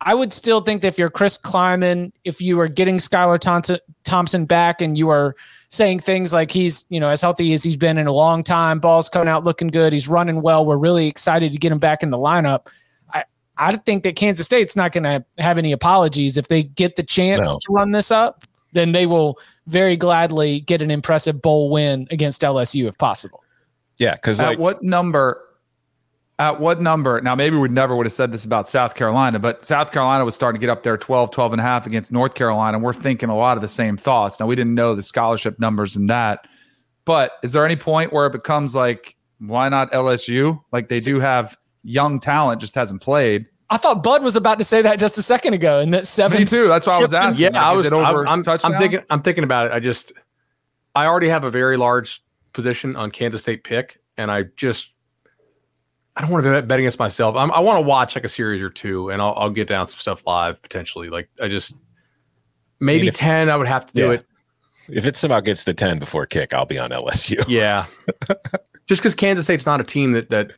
I 0.00 0.14
would 0.14 0.32
still 0.32 0.60
think 0.60 0.82
that 0.82 0.88
if 0.88 0.98
you're 0.98 1.10
Chris 1.10 1.38
Klieman, 1.38 2.12
if 2.24 2.40
you 2.40 2.60
are 2.60 2.68
getting 2.68 2.98
Skylar 2.98 3.38
Thompson, 3.38 3.78
Thompson 4.04 4.44
back 4.44 4.80
and 4.82 4.96
you 4.96 5.08
are 5.08 5.34
saying 5.70 6.00
things 6.00 6.32
like 6.32 6.50
he's, 6.50 6.84
you 6.90 7.00
know, 7.00 7.08
as 7.08 7.20
healthy 7.22 7.54
as 7.54 7.62
he's 7.62 7.76
been 7.76 7.96
in 7.98 8.06
a 8.06 8.12
long 8.12 8.44
time, 8.44 8.78
ball's 8.78 9.08
coming 9.08 9.28
out 9.28 9.44
looking 9.44 9.68
good, 9.68 9.92
he's 9.92 10.06
running 10.06 10.42
well, 10.42 10.66
we're 10.66 10.76
really 10.76 11.06
excited 11.08 11.50
to 11.52 11.58
get 11.58 11.72
him 11.72 11.78
back 11.78 12.02
in 12.02 12.10
the 12.10 12.18
lineup. 12.18 12.66
I, 13.14 13.24
I 13.56 13.76
think 13.76 14.02
that 14.02 14.16
Kansas 14.16 14.44
State's 14.44 14.76
not 14.76 14.92
going 14.92 15.04
to 15.04 15.24
have 15.38 15.56
any 15.58 15.72
apologies 15.72 16.36
if 16.36 16.48
they 16.48 16.64
get 16.64 16.96
the 16.96 17.02
chance 17.02 17.48
No. 17.48 17.58
to 17.58 17.72
run 17.72 17.92
this 17.92 18.10
up, 18.10 18.44
then 18.72 18.92
they 18.92 19.06
will 19.06 19.38
very 19.66 19.96
gladly 19.96 20.60
get 20.60 20.82
an 20.82 20.90
impressive 20.90 21.40
bowl 21.40 21.70
win 21.70 22.06
against 22.10 22.42
LSU 22.42 22.86
if 22.86 22.98
possible. 22.98 23.42
Yeah, 23.96 24.14
because 24.14 24.40
At 24.40 24.46
like 24.46 24.58
what 24.58 24.82
number? 24.82 25.42
At 26.38 26.60
what 26.60 26.82
number? 26.82 27.20
Now, 27.22 27.34
maybe 27.34 27.56
we 27.56 27.68
never 27.68 27.96
would 27.96 28.04
have 28.04 28.12
said 28.12 28.30
this 28.30 28.44
about 28.44 28.68
South 28.68 28.94
Carolina, 28.94 29.38
but 29.38 29.64
South 29.64 29.90
Carolina 29.90 30.22
was 30.24 30.34
starting 30.34 30.60
to 30.60 30.66
get 30.66 30.70
up 30.70 30.82
there 30.82 30.98
12, 30.98 31.30
12 31.30 31.52
and 31.54 31.60
a 31.60 31.64
half 31.64 31.86
against 31.86 32.12
North 32.12 32.34
Carolina. 32.34 32.76
And 32.76 32.84
we're 32.84 32.92
thinking 32.92 33.30
a 33.30 33.36
lot 33.36 33.56
of 33.56 33.62
the 33.62 33.68
same 33.68 33.96
thoughts. 33.96 34.38
Now, 34.38 34.46
we 34.46 34.54
didn't 34.54 34.74
know 34.74 34.94
the 34.94 35.02
scholarship 35.02 35.58
numbers 35.58 35.96
and 35.96 36.10
that. 36.10 36.46
But 37.06 37.32
is 37.42 37.52
there 37.52 37.64
any 37.64 37.76
point 37.76 38.12
where 38.12 38.26
it 38.26 38.32
becomes 38.32 38.74
like, 38.74 39.16
why 39.38 39.68
not 39.70 39.90
LSU? 39.92 40.62
Like 40.72 40.88
they 40.88 40.98
do 40.98 41.20
have 41.20 41.56
young 41.82 42.20
talent, 42.20 42.60
just 42.60 42.74
hasn't 42.74 43.00
played. 43.00 43.46
I 43.70 43.78
thought 43.78 44.02
Bud 44.02 44.22
was 44.22 44.36
about 44.36 44.58
to 44.58 44.64
say 44.64 44.82
that 44.82 44.98
just 44.98 45.18
a 45.18 45.22
second 45.22 45.54
ago, 45.54 45.80
and 45.80 45.92
that 45.94 46.06
seven. 46.06 46.38
Me 46.38 46.44
too. 46.44 46.68
That's 46.68 46.86
why 46.86 46.96
I 46.96 47.00
was 47.00 47.14
asking. 47.14 47.44
Yeah, 47.44 47.48
Like, 47.50 47.62
I 47.62 47.72
is 47.72 47.76
was. 47.78 47.86
it 47.86 47.92
over 47.92 48.26
I'm, 48.26 48.28
I'm, 48.28 48.42
touchdown? 48.42 48.74
I'm 48.74 48.80
thinking. 48.80 49.00
I'm 49.10 49.22
thinking 49.22 49.44
about 49.44 49.66
it. 49.66 49.72
I 49.72 49.80
just, 49.80 50.12
I 50.94 51.06
already 51.06 51.28
have 51.28 51.44
a 51.44 51.50
very 51.50 51.76
large 51.76 52.22
position 52.52 52.94
on 52.94 53.10
Kansas 53.10 53.42
State 53.42 53.64
pick, 53.64 54.00
and 54.16 54.30
I 54.30 54.44
just, 54.56 54.92
I 56.16 56.22
don't 56.22 56.30
want 56.30 56.44
to 56.44 56.50
bet, 56.50 56.66
bet 56.68 56.78
against 56.78 56.98
myself. 56.98 57.36
I'm, 57.36 57.50
I 57.52 57.60
want 57.60 57.76
to 57.76 57.82
watch 57.82 58.14
like 58.14 58.24
a 58.24 58.28
series 58.28 58.62
or 58.62 58.70
two, 58.70 59.10
and 59.10 59.20
I'll, 59.20 59.34
I'll 59.36 59.50
get 59.50 59.68
down 59.68 59.86
some 59.88 60.00
stuff 60.00 60.22
live 60.26 60.62
potentially. 60.62 61.08
Like 61.10 61.28
I 61.42 61.48
just, 61.48 61.76
maybe 62.80 63.08
if- 63.08 63.14
ten. 63.14 63.50
I 63.50 63.56
would 63.56 63.66
have 63.68 63.86
to 63.86 63.94
do 63.94 64.02
Yeah. 64.06 64.12
it. 64.12 64.24
if 64.88 65.04
it 65.04 65.16
somehow 65.16 65.40
gets 65.40 65.64
to 65.64 65.74
10 65.74 65.98
before 65.98 66.26
kick, 66.26 66.54
I'll 66.54 66.64
be 66.66 66.78
on 66.78 66.90
LSU. 66.90 67.44
Yeah, 67.48 67.86
just 68.86 69.00
because 69.02 69.14
Kansas 69.14 69.44
State's 69.46 69.66
not 69.66 69.80
a 69.80 69.84
team 69.84 70.12
that 70.12 70.30
that, 70.30 70.52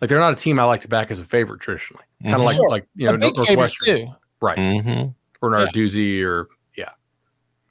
like 0.00 0.08
they're 0.08 0.20
not 0.20 0.32
a 0.32 0.36
team 0.36 0.58
I 0.60 0.64
like 0.64 0.82
to 0.82 0.88
back 0.88 1.10
as 1.10 1.18
a 1.20 1.24
favorite 1.24 1.60
traditionally. 1.60 2.04
Kind 2.22 2.36
of 2.36 2.42
like 2.42 2.56
Sure. 2.56 2.68
like 2.70 2.86
you 2.94 3.08
know 3.08 3.14
a 3.14 3.18
big 3.18 3.34
favorite 3.36 3.48
Northwestern, 3.56 3.96
too. 4.06 4.12
right? 4.40 4.58
Mm-hmm. 4.58 5.08
Or 5.40 5.50
Narduzzi, 5.50 6.22
or 6.24 6.48
yeah. 6.76 6.90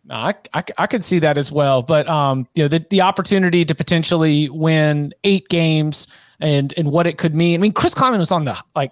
I, 0.10 0.34
I, 0.54 0.64
I 0.78 0.88
could 0.88 1.06
see 1.06 1.20
that 1.20 1.38
as 1.38 1.52
well, 1.52 1.82
but 1.84 2.10
um, 2.10 2.48
you 2.56 2.64
know, 2.64 2.68
the, 2.68 2.86
the 2.90 3.02
opportunity 3.02 3.64
to 3.64 3.74
potentially 3.76 4.50
win 4.50 5.14
eight 5.24 5.48
games 5.48 6.08
and 6.42 6.74
and 6.78 6.92
what 6.92 7.08
it 7.08 7.18
could 7.18 7.36
mean. 7.36 7.60
I 7.60 7.62
mean, 7.62 7.72
Chris 7.72 7.94
Klieman 7.94 8.20
was 8.20 8.32
on 8.32 8.46
the 8.46 8.58
like, 8.76 8.92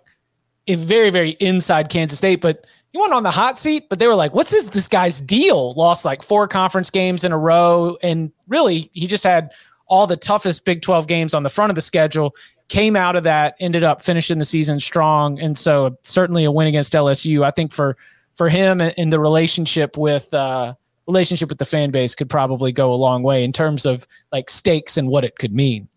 very 0.68 1.10
very 1.10 1.32
inside 1.32 1.89
Kansas 1.89 2.18
State, 2.18 2.41
but 2.41 2.68
he 2.91 3.00
went 3.00 3.14
on 3.14 3.24
the 3.24 3.32
hot 3.32 3.58
seat. 3.58 3.89
But 3.89 4.00
they 4.00 4.08
were 4.08 4.16
like, 4.16 4.34
"What's 4.34 4.52
this 4.52 4.70
this 4.70 4.88
guy's 4.88 5.20
deal?" 5.20 5.74
Lost 5.74 6.06
like 6.06 6.22
four 6.22 6.47
conference 6.47 6.89
games 6.89 7.24
in 7.24 7.32
a 7.32 7.38
row, 7.38 7.97
and 8.02 8.32
really, 8.47 8.89
he 8.93 9.08
just 9.08 9.24
had 9.24 9.52
all 9.88 10.06
the 10.08 10.18
toughest 10.18 10.66
Big 10.66 10.82
Twelve 10.82 11.08
games 11.08 11.34
on 11.34 11.43
the 11.43 11.50
front 11.50 11.72
of 11.72 11.76
the 11.76 11.82
schedule. 11.82 12.36
Came 12.68 12.95
out 12.95 13.16
of 13.16 13.24
that, 13.24 13.56
ended 13.60 13.84
up 13.84 14.04
finishing 14.04 14.38
the 14.38 14.45
season 14.45 14.80
strong, 14.80 15.39
and 15.39 15.58
so 15.58 15.97
certainly 16.04 16.43
a 16.43 16.52
win 16.52 16.68
against 16.68 16.93
LSU. 16.93 17.43
I 17.43 17.52
think 17.52 17.72
for 17.72 17.97
for 18.36 18.47
him 18.47 18.80
and 18.80 19.12
the 19.12 19.20
relationship 19.20 19.97
with 19.97 20.34
uh, 20.34 20.74
relationship 21.08 21.50
with 21.50 21.58
the 21.58 21.66
fan 21.66 21.89
base 21.89 22.16
could 22.16 22.30
probably 22.30 22.72
go 22.72 22.93
a 22.93 22.95
long 22.95 23.24
way 23.24 23.43
in 23.43 23.52
terms 23.52 23.86
of 23.86 24.08
like 24.32 24.50
stakes 24.50 24.95
and 24.95 25.10
what 25.10 25.26
it 25.26 25.38
could 25.38 25.54
mean. 25.54 25.89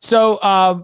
So 0.00 0.36
uh, 0.36 0.82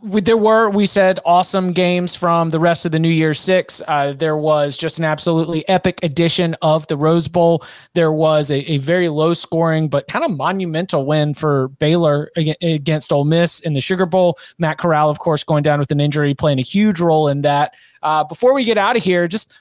we, 0.00 0.22
there 0.22 0.36
were, 0.36 0.70
we 0.70 0.86
said, 0.86 1.20
awesome 1.26 1.72
games 1.72 2.16
from 2.16 2.48
the 2.48 2.58
rest 2.58 2.86
of 2.86 2.92
the 2.92 2.98
New 2.98 3.10
Year's 3.10 3.38
Six. 3.38 3.82
Uh, 3.86 4.14
there 4.14 4.36
was 4.36 4.76
just 4.76 4.98
an 4.98 5.04
absolutely 5.04 5.68
epic 5.68 5.98
edition 6.02 6.56
of 6.62 6.86
the 6.86 6.96
Rose 6.96 7.28
Bowl. 7.28 7.62
There 7.92 8.12
was 8.12 8.50
a, 8.50 8.72
a 8.72 8.78
very 8.78 9.08
low 9.10 9.34
scoring 9.34 9.88
but 9.88 10.08
kind 10.08 10.24
of 10.24 10.30
monumental 10.30 11.04
win 11.04 11.34
for 11.34 11.68
Baylor 11.68 12.30
against 12.36 13.12
Ole 13.12 13.24
Miss 13.24 13.60
in 13.60 13.74
the 13.74 13.80
Sugar 13.80 14.06
Bowl. 14.06 14.38
Matt 14.58 14.78
Corral, 14.78 15.10
of 15.10 15.18
course, 15.18 15.44
going 15.44 15.62
down 15.62 15.78
with 15.78 15.90
an 15.90 16.00
injury, 16.00 16.34
playing 16.34 16.58
a 16.58 16.62
huge 16.62 17.00
role 17.00 17.28
in 17.28 17.42
that. 17.42 17.74
Uh, 18.02 18.24
before 18.24 18.54
we 18.54 18.64
get 18.64 18.78
out 18.78 18.96
of 18.96 19.02
here, 19.02 19.28
just 19.28 19.52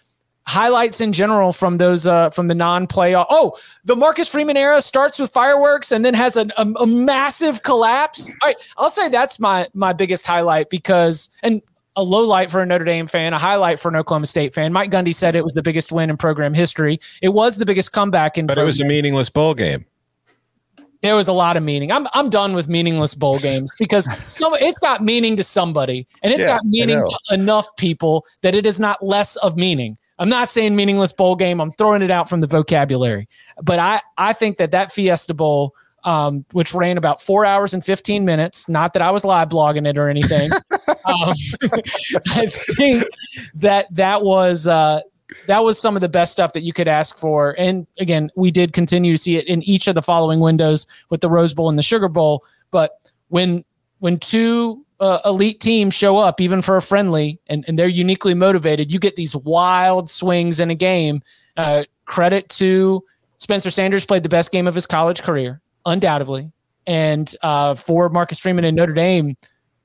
highlights 0.46 1.02
in 1.02 1.14
general 1.14 1.54
from 1.54 1.78
those 1.78 2.06
uh, 2.06 2.30
from 2.32 2.48
the 2.48 2.56
non-playoff. 2.56 3.26
Oh, 3.30 3.58
the 3.86 3.96
Marcus 3.96 4.30
Freeman 4.30 4.58
era 4.58 4.82
starts 4.82 5.20
with 5.20 5.32
fireworks 5.32 5.92
and 5.92 6.04
then 6.04 6.14
has 6.14 6.36
a, 6.36 6.48
a, 6.58 6.66
a, 6.80 6.88
massive 6.88 7.64
collapse. 7.64 8.30
All 8.30 8.50
right, 8.50 8.70
I'll 8.78 8.90
say 8.90 9.10
that's 9.10 9.40
my 9.40 9.68
my 9.74 9.94
biggest 9.94 10.28
highlight 10.28 10.70
because 10.70 11.30
and 11.42 11.62
a 11.96 12.04
low 12.04 12.26
light 12.26 12.50
for 12.50 12.62
a 12.62 12.66
Notre 12.66 12.86
Dame 12.86 13.08
fan, 13.08 13.34
a 13.34 13.38
highlight 13.38 13.80
for 13.80 13.90
an 13.90 13.96
Oklahoma 13.96 14.26
State 14.26 14.54
fan. 14.54 14.74
Mike 14.74 14.92
Gundy 14.92 15.14
said 15.14 15.36
it 15.36 15.44
was 15.44 15.54
the 15.54 15.62
biggest 15.62 15.92
win 15.92 16.10
in 16.10 16.18
program 16.18 16.54
history. 16.54 17.00
It 17.22 17.30
was 17.30 17.58
the 17.58 17.66
biggest 17.66 17.92
comeback 17.92 18.38
in. 18.38 18.48
But 18.48 18.56
program. 18.56 18.66
it 18.66 18.68
was 18.68 18.80
a 18.80 18.86
meaningless 18.86 19.30
bowl 19.30 19.54
game. 19.54 19.86
There 21.02 21.16
was 21.16 21.28
a 21.28 21.34
lot 21.34 21.58
of 21.58 21.64
meaning. 21.64 21.92
I'm 21.92 22.08
I'm 22.14 22.30
done 22.30 22.54
with 22.54 22.68
meaningless 22.68 23.14
bowl 23.14 23.38
games 23.40 23.76
because 23.78 24.08
some 24.26 24.54
it's 24.56 24.80
got 24.80 25.02
meaning 25.02 25.36
to 25.36 25.44
somebody 25.44 26.08
and 26.22 26.32
it's 26.32 26.42
yeah, 26.42 26.48
got 26.48 26.66
meaning 26.66 27.04
to 27.04 27.34
enough 27.34 27.76
people 27.76 28.26
that 28.42 28.56
it 28.56 28.66
is 28.66 28.80
not 28.80 29.04
less 29.04 29.36
of 29.38 29.56
meaning. 29.58 29.98
I'm 30.24 30.30
not 30.30 30.50
saying 30.50 30.74
meaningless 30.74 31.12
bowl 31.12 31.36
game. 31.36 31.60
I'm 31.60 31.72
throwing 31.72 32.02
it 32.02 32.10
out 32.10 32.30
from 32.30 32.40
the 32.40 32.48
vocabulary, 32.48 33.28
but 33.62 33.78
I 33.78 34.02
I 34.18 34.32
think 34.32 34.56
that 34.56 34.72
that 34.72 34.90
Fiesta 34.90 35.34
Bowl, 35.34 35.76
um, 36.06 36.46
which 36.54 36.74
ran 36.74 36.98
about 36.98 37.22
four 37.22 37.46
hours 37.46 37.74
and 37.74 37.84
15 37.84 38.24
minutes, 38.24 38.70
not 38.70 38.94
that 38.94 39.02
I 39.02 39.12
was 39.12 39.26
live 39.26 39.50
blogging 39.50 39.86
it 39.86 39.98
or 39.98 40.08
anything. 40.08 40.50
um, 40.88 40.94
I 42.36 42.46
think 42.48 43.04
that 43.56 43.94
that 43.94 44.24
was 44.24 44.66
uh, 44.66 45.02
that 45.48 45.62
was 45.62 45.78
some 45.78 45.98
of 45.98 46.02
the 46.02 46.08
best 46.08 46.32
stuff 46.32 46.54
that 46.54 46.62
you 46.62 46.72
could 46.72 46.88
ask 46.88 47.18
for. 47.18 47.54
And 47.60 47.86
again, 48.00 48.32
we 48.38 48.50
did 48.50 48.72
continue 48.72 49.12
to 49.12 49.18
see 49.18 49.36
it 49.36 49.46
in 49.48 49.62
each 49.64 49.88
of 49.88 49.96
the 49.96 50.02
following 50.02 50.40
windows 50.40 50.88
with 51.10 51.20
the 51.20 51.30
Rose 51.30 51.54
Bowl 51.54 51.68
and 51.68 51.78
the 51.78 51.84
Sugar 51.84 52.08
Bowl. 52.08 52.46
But 52.72 53.12
when 53.28 53.66
when 54.00 54.20
two 54.20 54.86
uh, 55.04 55.20
elite 55.26 55.60
teams 55.60 55.94
show 55.94 56.18
up, 56.18 56.40
even 56.40 56.62
for 56.62 56.78
a 56.78 56.82
friendly, 56.82 57.38
and, 57.48 57.66
and 57.68 57.78
they're 57.78 57.90
uniquely 57.90 58.34
motivated, 58.34 58.92
you 58.92 59.00
get 59.00 59.18
these 59.18 59.36
wild 59.36 60.10
swings 60.10 60.62
in 60.62 60.70
a 60.70 60.76
game. 60.76 61.22
Uh, 61.58 61.84
credit 62.06 62.48
to 62.48 63.04
Spencer 63.38 63.70
Sanders 63.70 64.06
played 64.06 64.24
the 64.24 64.30
best 64.30 64.50
game 64.54 64.66
of 64.66 64.74
his 64.74 64.86
college 64.86 65.22
career, 65.22 65.60
undoubtedly. 65.86 66.54
And 66.88 67.34
uh, 67.44 67.76
for 67.76 68.08
Marcus 68.08 68.40
Freeman 68.40 68.64
and 68.64 68.78
Notre 68.78 68.94
Dame, 68.94 69.36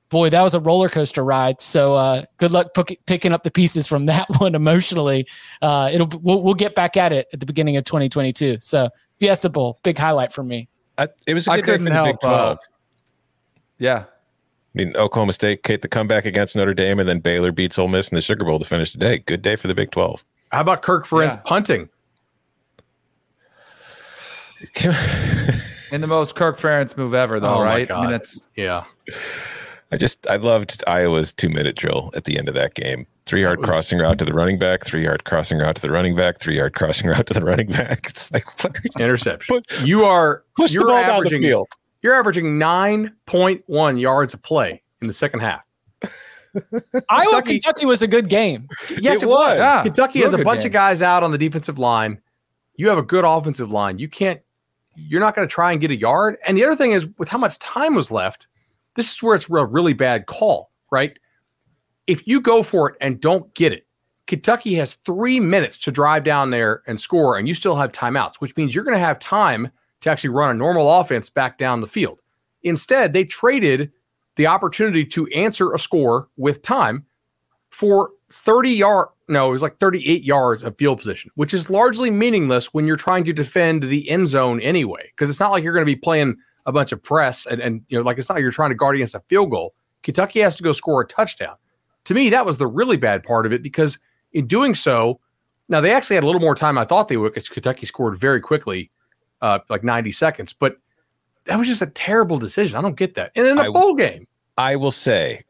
boy, 0.09 0.31
that 0.31 0.41
was 0.41 0.55
a 0.55 0.61
roller 0.61 0.89
coaster 0.89 1.25
ride. 1.25 1.61
So 1.61 1.97
uh, 1.97 2.23
good 2.37 2.53
luck 2.53 2.69
p- 2.75 3.01
picking 3.07 3.33
up 3.33 3.43
the 3.43 3.51
pieces 3.51 3.89
from 3.89 4.07
that 4.07 4.29
one 4.39 4.55
emotionally. 4.55 5.27
Uh, 5.61 5.91
it'll 5.93 6.09
we'll, 6.23 6.45
we'll, 6.45 6.55
get 6.55 6.77
back 6.77 6.97
at 6.97 7.13
it 7.13 7.27
at 7.33 7.41
the 7.41 7.47
beginning 7.47 7.77
of 7.77 7.83
2022. 7.83 8.59
So 8.61 8.89
Fiesta 9.19 9.51
Bowl, 9.51 9.81
big 9.83 9.99
highlight 9.99 10.33
for 10.33 10.45
me. 10.45 10.69
I, 10.97 11.09
it 11.27 11.35
was 11.35 11.49
a 11.49 11.61
good 11.61 11.65
day 11.65 11.77
for 11.79 11.83
the 11.83 11.91
help, 11.91 12.07
Big 12.07 12.21
12. 12.21 12.39
Uh, 12.39 12.57
yeah, 13.79 14.05
I 14.05 14.05
mean, 14.79 14.97
Oklahoma 14.97 15.33
State, 15.33 15.63
Kate, 15.63 15.83
the 15.83 15.89
comeback 15.89 16.25
against 16.25 16.57
Notre 16.57 16.75
Dame, 16.75 17.01
and 17.01 17.09
then 17.09 17.21
Baylor 17.21 17.53
beats 17.53 17.79
Ole 17.79 17.89
Miss 17.89 18.09
in 18.09 18.15
the 18.15 18.23
Sugar 18.23 18.45
Bowl 18.45 18.59
to 18.59 18.65
finish 18.65 18.93
the 18.93 18.99
day. 18.99 19.19
Good 19.19 19.43
day 19.43 19.57
for 19.57 19.69
the 19.69 19.75
Big 19.75 19.91
12. 19.91 20.25
How 20.53 20.61
about 20.61 20.83
Kirk 20.83 21.07
Ferentz 21.07 21.37
yeah. 21.37 21.43
punting? 21.45 21.89
in 25.93 26.01
the 26.01 26.07
most 26.07 26.35
Kirk 26.35 26.59
Ferentz 26.59 26.97
move 26.97 27.15
ever, 27.15 27.39
though, 27.39 27.57
oh 27.57 27.63
right? 27.63 27.91
I 27.91 28.01
mean, 28.01 28.11
that's 28.11 28.43
yeah. 28.57 28.85
I 29.93 29.97
just 29.97 30.29
I 30.29 30.37
loved 30.37 30.83
Iowa's 30.87 31.33
two 31.33 31.49
minute 31.49 31.77
drill 31.77 32.11
at 32.15 32.25
the 32.25 32.39
end 32.39 32.49
of 32.49 32.55
that 32.55 32.75
game. 32.75 33.07
Three 33.27 33.43
yard 33.43 33.63
crossing 33.63 33.99
route 33.99 34.19
to 34.19 34.25
the 34.25 34.33
running 34.33 34.59
back, 34.59 34.85
three 34.85 35.05
yard 35.05 35.25
crossing 35.25 35.59
route 35.59 35.77
to 35.77 35.83
the 35.83 35.91
running 35.91 36.15
back, 36.15 36.39
three 36.39 36.57
yard 36.57 36.75
crossing 36.75 37.09
route 37.11 37.27
to 37.27 37.35
the 37.35 37.45
running 37.45 37.69
back. 37.69 38.07
It's 38.09 38.33
like 38.33 38.47
what 38.63 38.77
are 38.77 38.83
you 38.83 39.05
interception. 39.05 39.57
Put, 39.57 39.87
you 39.87 40.05
are 40.05 40.45
push 40.57 40.75
the 40.75 40.85
ball 40.85 41.05
down 41.05 41.25
the 41.25 41.31
field. 41.31 41.69
You're 42.09 42.17
averaging 42.17 42.59
9.1 42.59 44.01
yards 44.01 44.33
a 44.33 44.39
play 44.39 44.83
in 45.03 45.09
the 45.09 45.13
second 45.13 45.41
half. 45.41 45.61
Iowa 47.11 47.43
Kentucky, 47.43 47.59
Kentucky 47.59 47.85
was 47.85 48.01
a 48.01 48.07
good 48.07 48.31
game. 48.31 48.67
Yes, 48.99 49.19
it, 49.19 49.25
it 49.25 49.27
was. 49.27 49.37
was. 49.37 49.59
Yeah, 49.59 49.83
Kentucky 49.83 50.23
has 50.23 50.33
a 50.33 50.39
bunch 50.39 50.63
game. 50.63 50.69
of 50.69 50.73
guys 50.73 51.03
out 51.03 51.23
on 51.23 51.33
the 51.33 51.37
defensive 51.37 51.79
line. 51.79 52.19
You 52.77 52.89
have 52.89 52.97
a 52.97 53.03
good 53.03 53.27
offensive 53.27 53.71
line. 53.71 53.99
You 53.99 54.09
can't. 54.09 54.41
You're 54.97 55.21
not 55.21 55.35
going 55.35 55.47
to 55.47 55.53
try 55.53 55.71
and 55.71 55.83
get 55.83 55.91
a 55.91 55.97
yard. 55.97 56.39
And 56.47 56.57
the 56.57 56.65
other 56.65 56.77
thing 56.77 56.93
is, 56.93 57.07
with 57.19 57.29
how 57.29 57.37
much 57.37 57.59
time 57.59 57.95
was 57.95 58.11
left, 58.11 58.47
this 58.97 59.13
is 59.13 59.23
where 59.23 59.35
it's 59.35 59.51
a 59.51 59.67
really 59.67 59.93
bad 59.93 60.25
call, 60.25 60.71
right? 60.91 61.15
If 62.07 62.27
you 62.27 62.41
go 62.41 62.63
for 62.63 62.89
it 62.89 62.97
and 63.03 63.21
don't 63.21 63.53
get 63.53 63.75
it, 63.75 63.87
Kentucky 64.27 64.77
has 64.77 64.95
three 65.05 65.41
minutes 65.41 65.77
to 65.81 65.93
drive 65.93 66.25
down 66.25 66.53
there 66.53 66.83
and 66.87 66.99
score, 66.99 67.37
and 67.37 67.47
you 67.47 67.53
still 67.53 67.77
have 67.77 67.93
timeouts, 67.93 68.37
which 68.37 68.57
means 68.57 68.75
you're 68.75 68.85
going 68.85 68.97
to 68.97 68.99
have 68.99 69.19
time 69.19 69.71
to 70.01 70.11
actually 70.11 70.31
run 70.31 70.51
a 70.51 70.55
normal 70.55 71.01
offense 71.01 71.29
back 71.29 71.59
down 71.59 71.81
the 71.81 71.87
field. 71.87 72.19
Instead, 72.63 73.13
they 73.13 73.25
traded 73.25 73.93
the 74.37 74.47
opportunity 74.47 75.05
to 75.05 75.27
answer 75.29 75.73
a 75.73 75.79
score 75.79 76.29
with 76.37 76.63
time 76.63 77.05
for 77.71 78.11
30 78.31 78.71
yard 78.71 79.09
no, 79.29 79.49
it 79.49 79.53
was 79.53 79.63
like 79.63 79.79
38 79.79 80.25
yards 80.25 80.63
of 80.63 80.77
field 80.79 80.99
position, 80.99 81.31
which 81.35 81.53
is 81.53 81.69
largely 81.69 82.11
meaningless 82.11 82.73
when 82.73 82.87
you're 82.87 82.97
trying 82.97 83.25
to 83.25 83.33
defend 83.33 83.83
the 83.83 84.09
end 84.09 84.29
zone 84.29 84.59
anyway. 84.61 85.03
Because 85.11 85.29
it's 85.29 85.39
not 85.39 85.51
like 85.51 85.63
you're 85.63 85.75
going 85.75 85.87
to 85.87 85.93
be 85.93 85.97
playing 85.97 86.37
a 86.65 86.73
bunch 86.73 86.93
of 86.93 87.03
press 87.03 87.47
and, 87.47 87.61
and 87.61 87.83
you 87.89 87.99
know, 87.99 88.05
like 88.05 88.19
it's 88.19 88.29
not 88.29 88.37
like 88.37 88.43
you're 88.43 88.51
trying 88.51 88.71
to 88.71 88.75
guard 88.75 88.97
against 88.97 89.15
a 89.15 89.21
field 89.29 89.51
goal. 89.51 89.75
Kentucky 90.03 90.41
has 90.41 90.57
to 90.57 90.63
go 90.63 90.73
score 90.73 91.03
a 91.03 91.07
touchdown. 91.07 91.57
To 92.05 92.15
me, 92.15 92.31
that 92.31 92.47
was 92.47 92.57
the 92.57 92.67
really 92.67 92.97
bad 92.97 93.23
part 93.23 93.45
of 93.45 93.53
it 93.53 93.63
because 93.63 93.99
in 94.33 94.47
doing 94.47 94.75
so, 94.75 95.21
now 95.69 95.83
they 95.83 95.93
actually 95.93 96.15
had 96.15 96.25
a 96.25 96.27
little 96.27 96.41
more 96.41 96.55
time 96.55 96.79
I 96.79 96.87
thought 96.87 97.09
they 97.09 97.19
would 97.19 97.35
because 97.35 97.51
Kentucky 97.51 97.85
scored 97.85 98.19
very 98.19 98.41
quickly 98.41 98.91
uh, 99.41 99.59
like 99.69 99.85
90 99.85 100.11
seconds. 100.13 100.53
But 100.53 100.77
that 101.45 101.59
was 101.59 101.67
just 101.67 101.83
a 101.83 101.87
terrible 101.87 102.39
decision. 102.39 102.77
I 102.77 102.83
don't 102.83 102.97
get 102.97 103.15
that. 103.15 103.33
And 103.35 103.47
in 103.47 103.59
a 103.59 103.63
I, 103.63 103.69
bowl 103.71 103.95
game. 103.95 104.27
I 104.57 104.77
will 104.77 104.91
say, 104.91 105.43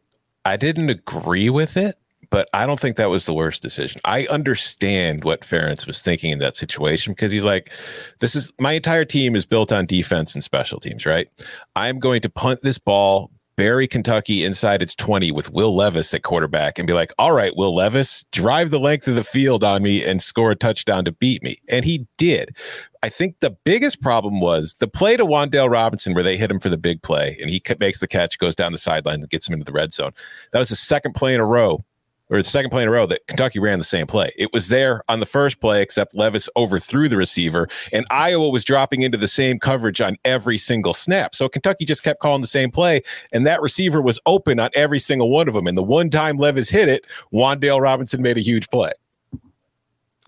I 0.44 0.56
didn't 0.56 0.90
agree 0.90 1.50
with 1.50 1.76
it, 1.76 1.96
but 2.30 2.48
I 2.52 2.66
don't 2.66 2.78
think 2.78 2.96
that 2.96 3.10
was 3.10 3.26
the 3.26 3.34
worst 3.34 3.62
decision. 3.62 4.00
I 4.04 4.26
understand 4.26 5.24
what 5.24 5.40
Ferentz 5.40 5.86
was 5.86 6.02
thinking 6.02 6.30
in 6.30 6.38
that 6.38 6.56
situation 6.56 7.12
because 7.12 7.32
he's 7.32 7.44
like, 7.44 7.72
this 8.20 8.36
is 8.36 8.52
my 8.58 8.72
entire 8.72 9.04
team 9.04 9.34
is 9.34 9.46
built 9.46 9.72
on 9.72 9.86
defense 9.86 10.34
and 10.34 10.44
special 10.44 10.78
teams, 10.78 11.06
right? 11.06 11.28
I'm 11.74 11.98
going 11.98 12.20
to 12.22 12.30
punt 12.30 12.62
this 12.62 12.78
ball 12.78 13.30
bury 13.58 13.88
Kentucky 13.88 14.44
inside 14.44 14.82
its 14.84 14.94
20 14.94 15.32
with 15.32 15.50
Will 15.50 15.74
Levis 15.74 16.14
at 16.14 16.22
quarterback 16.22 16.78
and 16.78 16.86
be 16.86 16.92
like, 16.92 17.12
all 17.18 17.32
right, 17.32 17.56
Will 17.56 17.74
Levis, 17.74 18.24
drive 18.30 18.70
the 18.70 18.78
length 18.78 19.08
of 19.08 19.16
the 19.16 19.24
field 19.24 19.64
on 19.64 19.82
me 19.82 20.04
and 20.04 20.22
score 20.22 20.52
a 20.52 20.54
touchdown 20.54 21.04
to 21.06 21.10
beat 21.10 21.42
me. 21.42 21.58
And 21.68 21.84
he 21.84 22.06
did. 22.18 22.56
I 23.02 23.08
think 23.08 23.40
the 23.40 23.56
biggest 23.64 24.00
problem 24.00 24.40
was 24.40 24.76
the 24.80 24.88
play 24.88 25.16
to 25.16 25.24
Wan'Dale 25.24 25.70
Robinson 25.70 26.14
where 26.14 26.24
they 26.24 26.36
hit 26.36 26.50
him 26.50 26.60
for 26.60 26.68
the 26.68 26.78
big 26.78 27.02
play 27.02 27.36
and 27.40 27.50
he 27.50 27.62
makes 27.78 28.00
the 28.00 28.08
catch, 28.08 28.38
goes 28.38 28.54
down 28.54 28.72
the 28.72 28.78
sideline 28.78 29.20
and 29.20 29.30
gets 29.30 29.48
him 29.48 29.52
into 29.54 29.64
the 29.64 29.72
red 29.72 29.92
zone. 29.92 30.12
That 30.52 30.58
was 30.58 30.70
the 30.70 30.76
second 30.76 31.14
play 31.14 31.34
in 31.34 31.40
a 31.40 31.46
row 31.46 31.84
or 32.30 32.36
the 32.36 32.42
second 32.42 32.70
play 32.70 32.82
in 32.82 32.88
a 32.88 32.92
row 32.92 33.06
that 33.06 33.26
Kentucky 33.26 33.58
ran 33.58 33.78
the 33.78 33.84
same 33.84 34.06
play. 34.06 34.32
It 34.36 34.52
was 34.52 34.68
there 34.68 35.02
on 35.08 35.20
the 35.20 35.26
first 35.26 35.60
play, 35.60 35.82
except 35.82 36.14
Levis 36.14 36.48
overthrew 36.56 37.08
the 37.08 37.16
receiver, 37.16 37.68
and 37.92 38.06
Iowa 38.10 38.50
was 38.50 38.64
dropping 38.64 39.02
into 39.02 39.16
the 39.16 39.28
same 39.28 39.58
coverage 39.58 40.00
on 40.00 40.16
every 40.24 40.58
single 40.58 40.94
snap. 40.94 41.34
So 41.34 41.48
Kentucky 41.48 41.84
just 41.84 42.02
kept 42.02 42.20
calling 42.20 42.40
the 42.40 42.46
same 42.46 42.70
play, 42.70 43.02
and 43.32 43.46
that 43.46 43.62
receiver 43.62 44.02
was 44.02 44.20
open 44.26 44.60
on 44.60 44.70
every 44.74 44.98
single 44.98 45.30
one 45.30 45.48
of 45.48 45.54
them. 45.54 45.66
And 45.66 45.78
the 45.78 45.82
one 45.82 46.10
time 46.10 46.36
Levis 46.36 46.70
hit 46.70 46.88
it, 46.88 47.06
Wan'Dale 47.32 47.80
Robinson 47.80 48.22
made 48.22 48.36
a 48.36 48.42
huge 48.42 48.68
play. 48.68 48.92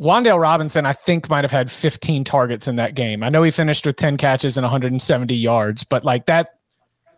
Wan'Dale 0.00 0.40
Robinson, 0.40 0.86
I 0.86 0.94
think, 0.94 1.28
might 1.28 1.44
have 1.44 1.50
had 1.50 1.70
15 1.70 2.24
targets 2.24 2.66
in 2.66 2.76
that 2.76 2.94
game. 2.94 3.22
I 3.22 3.28
know 3.28 3.42
he 3.42 3.50
finished 3.50 3.84
with 3.84 3.96
10 3.96 4.16
catches 4.16 4.56
and 4.56 4.64
170 4.64 5.34
yards, 5.34 5.84
but 5.84 6.04
like 6.04 6.24
that 6.26 6.54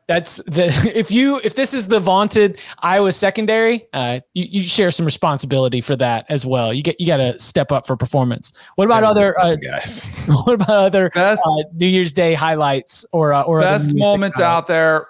That's 0.08 0.36
the 0.46 0.66
if 0.94 1.12
you 1.12 1.40
if 1.44 1.54
this 1.54 1.72
is 1.74 1.86
the 1.86 2.00
vaunted 2.00 2.58
Iowa 2.80 3.12
secondary, 3.12 3.86
uh, 3.92 4.18
you, 4.34 4.46
you 4.50 4.60
share 4.62 4.90
some 4.90 5.06
responsibility 5.06 5.80
for 5.80 5.94
that 5.96 6.26
as 6.28 6.44
well. 6.44 6.74
You 6.74 6.82
get 6.82 7.00
you 7.00 7.06
got 7.06 7.18
to 7.18 7.38
step 7.38 7.70
up 7.70 7.86
for 7.86 7.96
performance. 7.96 8.52
What 8.74 8.86
about 8.86 9.04
other 9.04 9.38
uh, 9.38 9.54
guys? 9.54 10.08
what 10.26 10.54
about 10.54 10.70
other 10.70 11.08
Best- 11.10 11.46
uh, 11.46 11.62
New 11.74 11.86
Year's 11.86 12.12
Day 12.12 12.34
highlights 12.34 13.04
or 13.12 13.32
uh, 13.32 13.42
or 13.42 13.60
best 13.60 13.94
moments 13.94 14.40
out 14.40 14.66
there. 14.66 15.06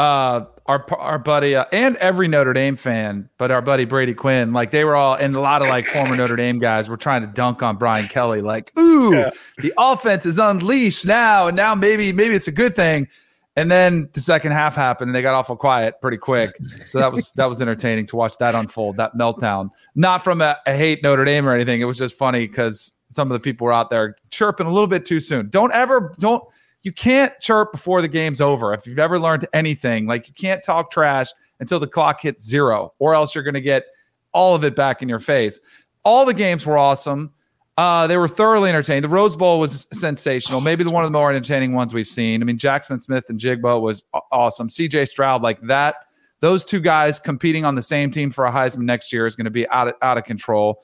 Uh, 0.00 0.46
our 0.64 0.86
our 0.98 1.18
buddy 1.18 1.54
uh, 1.54 1.66
and 1.72 1.94
every 1.96 2.26
Notre 2.26 2.54
Dame 2.54 2.74
fan, 2.74 3.28
but 3.36 3.50
our 3.50 3.60
buddy 3.60 3.84
Brady 3.84 4.14
Quinn, 4.14 4.50
like 4.54 4.70
they 4.70 4.82
were 4.82 4.96
all, 4.96 5.14
and 5.14 5.34
a 5.34 5.40
lot 5.40 5.60
of 5.60 5.68
like 5.68 5.84
former 5.84 6.16
Notre 6.16 6.36
Dame 6.36 6.58
guys 6.58 6.88
were 6.88 6.96
trying 6.96 7.20
to 7.20 7.26
dunk 7.26 7.62
on 7.62 7.76
Brian 7.76 8.08
Kelly, 8.08 8.40
like, 8.40 8.72
"Ooh, 8.78 9.10
the 9.58 9.74
offense 9.76 10.24
is 10.24 10.38
unleashed 10.38 11.04
now, 11.04 11.48
and 11.48 11.56
now 11.56 11.74
maybe 11.74 12.12
maybe 12.12 12.34
it's 12.34 12.48
a 12.48 12.52
good 12.52 12.74
thing." 12.74 13.08
And 13.56 13.70
then 13.70 14.08
the 14.14 14.20
second 14.20 14.52
half 14.52 14.74
happened, 14.74 15.10
and 15.10 15.14
they 15.14 15.20
got 15.20 15.34
awful 15.34 15.54
quiet 15.54 16.00
pretty 16.00 16.16
quick. 16.16 16.56
So 16.86 16.98
that 16.98 17.12
was 17.12 17.32
that 17.32 17.50
was 17.50 17.60
entertaining 17.60 18.06
to 18.06 18.16
watch 18.16 18.38
that 18.38 18.54
unfold, 18.54 18.96
that 18.96 19.14
meltdown. 19.14 19.68
Not 19.96 20.24
from 20.24 20.40
a, 20.40 20.56
a 20.64 20.74
hate 20.74 21.02
Notre 21.02 21.26
Dame 21.26 21.46
or 21.46 21.52
anything. 21.52 21.82
It 21.82 21.84
was 21.84 21.98
just 21.98 22.16
funny 22.16 22.46
because 22.46 22.96
some 23.08 23.30
of 23.30 23.38
the 23.38 23.42
people 23.42 23.66
were 23.66 23.74
out 23.74 23.90
there 23.90 24.16
chirping 24.30 24.66
a 24.66 24.72
little 24.72 24.86
bit 24.86 25.04
too 25.04 25.20
soon. 25.20 25.50
Don't 25.50 25.72
ever 25.74 26.14
don't 26.18 26.42
you 26.82 26.92
can't 26.92 27.38
chirp 27.40 27.72
before 27.72 28.00
the 28.02 28.08
game's 28.08 28.40
over. 28.40 28.72
If 28.72 28.86
you've 28.86 28.98
ever 28.98 29.18
learned 29.18 29.46
anything, 29.52 30.06
like 30.06 30.28
you 30.28 30.34
can't 30.34 30.62
talk 30.62 30.90
trash 30.90 31.28
until 31.60 31.78
the 31.78 31.86
clock 31.86 32.20
hits 32.20 32.44
zero, 32.44 32.94
or 32.98 33.14
else 33.14 33.34
you're 33.34 33.44
going 33.44 33.54
to 33.54 33.60
get 33.60 33.84
all 34.32 34.54
of 34.54 34.64
it 34.64 34.74
back 34.74 35.02
in 35.02 35.08
your 35.08 35.18
face. 35.18 35.60
All 36.04 36.24
the 36.24 36.34
games 36.34 36.64
were 36.64 36.78
awesome. 36.78 37.32
Uh, 37.76 38.06
they 38.06 38.16
were 38.16 38.28
thoroughly 38.28 38.68
entertaining. 38.68 39.02
The 39.02 39.08
Rose 39.08 39.36
Bowl 39.36 39.58
was 39.58 39.86
sensational. 39.92 40.60
Maybe 40.60 40.84
the 40.84 40.90
one 40.90 41.04
of 41.04 41.10
the 41.10 41.18
more 41.18 41.30
entertaining 41.30 41.72
ones 41.72 41.94
we've 41.94 42.06
seen. 42.06 42.42
I 42.42 42.44
mean, 42.44 42.58
Jaxon 42.58 43.00
Smith-Njigba 43.00 43.80
was 43.80 44.04
awesome. 44.30 44.68
CJ 44.68 45.08
Stroud, 45.08 45.42
like 45.42 45.60
that. 45.62 45.96
Those 46.40 46.64
two 46.64 46.80
guys 46.80 47.18
competing 47.18 47.64
on 47.64 47.74
the 47.74 47.82
same 47.82 48.10
team 48.10 48.30
for 48.30 48.46
a 48.46 48.52
Heisman 48.52 48.82
next 48.82 49.12
year 49.12 49.26
is 49.26 49.36
going 49.36 49.44
to 49.44 49.50
be 49.50 49.68
out 49.68 49.88
of, 49.88 49.94
out 50.02 50.18
of 50.18 50.24
control. 50.24 50.82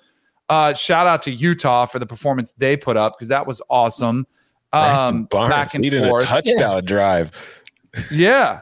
Uh, 0.48 0.74
shout 0.74 1.06
out 1.06 1.22
to 1.22 1.30
Utah 1.30 1.86
for 1.86 1.98
the 1.98 2.06
performance 2.06 2.52
they 2.52 2.76
put 2.76 2.96
up 2.96 3.14
because 3.14 3.28
that 3.28 3.46
was 3.46 3.60
awesome. 3.68 4.26
Preston 4.72 5.06
Um, 5.06 5.24
Barnes 5.24 5.50
back 5.50 5.74
and 5.74 5.82
needed 5.82 6.06
forth. 6.08 6.24
a 6.24 6.26
touchdown 6.26 6.84
drive. 6.84 7.30
Yeah. 8.10 8.60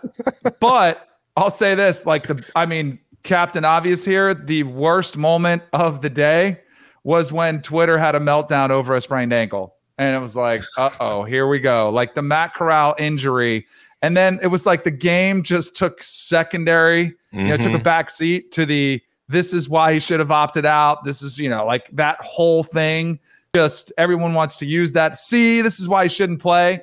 but 0.60 1.08
I'll 1.36 1.50
say 1.50 1.74
this 1.74 2.06
like 2.06 2.26
the, 2.26 2.44
I 2.54 2.66
mean, 2.66 2.98
Captain 3.22 3.64
Obvious 3.64 4.04
here, 4.04 4.34
the 4.34 4.62
worst 4.64 5.16
moment 5.16 5.62
of 5.72 6.02
the 6.02 6.10
day 6.10 6.60
was 7.04 7.32
when 7.32 7.62
Twitter 7.62 7.98
had 7.98 8.14
a 8.14 8.20
meltdown 8.20 8.70
over 8.70 8.94
a 8.94 9.00
sprained 9.00 9.32
ankle. 9.32 9.74
And 9.98 10.14
it 10.14 10.18
was 10.18 10.36
like, 10.36 10.62
uh 10.76 10.90
oh, 11.00 11.24
here 11.24 11.46
we 11.48 11.58
go. 11.60 11.88
Like 11.90 12.14
the 12.14 12.22
Matt 12.22 12.54
Corral 12.54 12.94
injury. 12.98 13.66
And 14.02 14.16
then 14.16 14.38
it 14.42 14.48
was 14.48 14.66
like 14.66 14.84
the 14.84 14.90
game 14.90 15.42
just 15.42 15.76
took 15.76 16.02
secondary, 16.02 17.14
you 17.32 17.44
know, 17.44 17.56
took 17.56 17.72
a 17.72 17.78
back 17.78 18.10
seat 18.10 18.52
to 18.52 18.66
the 18.66 19.00
this 19.28 19.54
is 19.54 19.68
why 19.70 19.94
he 19.94 20.00
should 20.00 20.20
have 20.20 20.30
opted 20.30 20.66
out. 20.66 21.04
This 21.04 21.22
is, 21.22 21.38
you 21.38 21.48
know, 21.48 21.64
like 21.64 21.88
that 21.92 22.20
whole 22.20 22.62
thing. 22.62 23.18
Just 23.54 23.92
everyone 23.98 24.34
wants 24.34 24.56
to 24.58 24.66
use 24.66 24.92
that. 24.94 25.16
See, 25.18 25.60
this 25.62 25.78
is 25.80 25.88
why 25.88 26.04
he 26.04 26.08
shouldn't 26.08 26.40
play. 26.40 26.82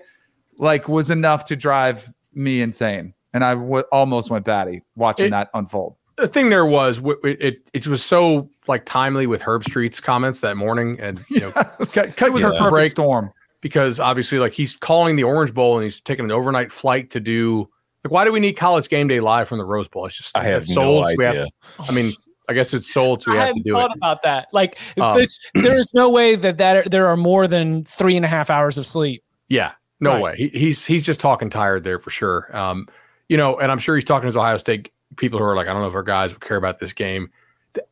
Like 0.57 0.87
was 0.87 1.09
enough 1.09 1.43
to 1.45 1.55
drive 1.55 2.13
me 2.33 2.61
insane. 2.61 3.13
And 3.33 3.43
I 3.43 3.55
w- 3.55 3.83
almost 3.91 4.29
went 4.29 4.45
batty 4.45 4.81
watching 4.95 5.27
It- 5.27 5.31
that 5.31 5.49
unfold. 5.53 5.95
the 6.17 6.27
thing 6.27 6.49
there 6.49 6.65
was 6.65 6.97
w- 6.97 7.17
it, 7.23 7.41
it 7.41 7.55
it 7.73 7.87
was 7.87 8.03
so 8.03 8.49
like 8.67 8.85
timely 8.85 9.25
with 9.27 9.41
Herbstreit's 9.41 9.99
comments 9.99 10.41
that 10.41 10.55
morning, 10.57 10.99
and 10.99 11.19
you 11.29 11.39
know, 11.41 11.51
cut, 11.93 12.15
cut 12.15 12.27
it 12.27 12.33
was 12.33 12.41
to 12.43 12.49
a 12.49 12.51
the 12.51 12.57
perfect 12.57 12.71
break 12.71 12.91
storm. 12.91 13.31
because 13.61 13.99
obviously 13.99 14.37
like 14.37 14.53
he's 14.53 14.75
calling 14.75 15.15
the 15.15 15.23
Orange 15.23 15.53
Bowl 15.53 15.77
and 15.77 15.83
he's 15.83 15.99
taking 16.01 16.25
an 16.25 16.31
overnight 16.31 16.71
flight 16.71 17.09
to 17.11 17.19
do 17.19 17.67
like 18.03 18.11
why 18.11 18.23
do 18.25 18.31
we 18.31 18.39
need 18.39 18.53
College 18.53 18.87
Game 18.89 19.07
Day 19.07 19.19
live 19.19 19.47
from 19.47 19.57
the 19.57 19.65
Rose 19.65 19.87
Bowl? 19.87 20.05
It's 20.05 20.15
just 20.17 20.37
I 20.37 20.43
have 20.43 20.67
no 20.69 20.73
sold, 20.75 21.05
so 21.07 21.15
we 21.17 21.25
have 21.25 21.35
idea. 21.35 21.47
I 21.89 21.91
mean, 21.93 22.11
I 22.51 22.53
guess 22.53 22.73
it's 22.73 22.91
sold, 22.93 23.23
so 23.23 23.31
we 23.31 23.37
I 23.39 23.47
have 23.47 23.55
to 23.55 23.61
do 23.63 23.73
thought 23.73 23.91
it. 23.91 23.97
about 23.97 24.21
that. 24.23 24.47
Like 24.53 24.77
Um, 24.99 25.17
this, 25.17 25.39
there 25.55 25.77
is 25.77 25.93
no 25.93 26.09
way 26.09 26.35
that 26.35 26.57
that 26.59 26.91
there 26.91 27.07
are 27.07 27.17
more 27.17 27.47
than 27.47 27.83
three 27.85 28.15
and 28.15 28.23
a 28.25 28.27
half 28.27 28.49
hours 28.49 28.77
of 28.77 28.85
sleep. 28.85 29.23
Yeah, 29.49 29.71
no 29.99 30.11
Right. 30.11 30.21
way. 30.21 30.35
He, 30.37 30.47
he's 30.49 30.85
he's 30.85 31.05
just 31.05 31.19
talking 31.19 31.49
tired 31.49 31.83
there 31.83 31.97
for 31.99 32.09
sure. 32.11 32.55
Um, 32.55 32.87
you 33.29 33.37
know, 33.37 33.57
and 33.59 33.71
I'm 33.71 33.79
sure 33.79 33.95
he's 33.95 34.03
talking 34.05 34.23
to 34.23 34.27
his 34.27 34.37
Ohio 34.37 34.57
State 34.57 34.91
people 35.17 35.39
who 35.39 35.45
are 35.45 35.55
like, 35.55 35.67
I 35.67 35.73
don't 35.73 35.81
know 35.81 35.87
if 35.87 35.95
our 35.95 36.03
guys 36.03 36.31
would 36.31 36.41
care 36.41 36.57
about 36.57 36.79
this 36.79 36.93
game. 36.93 37.29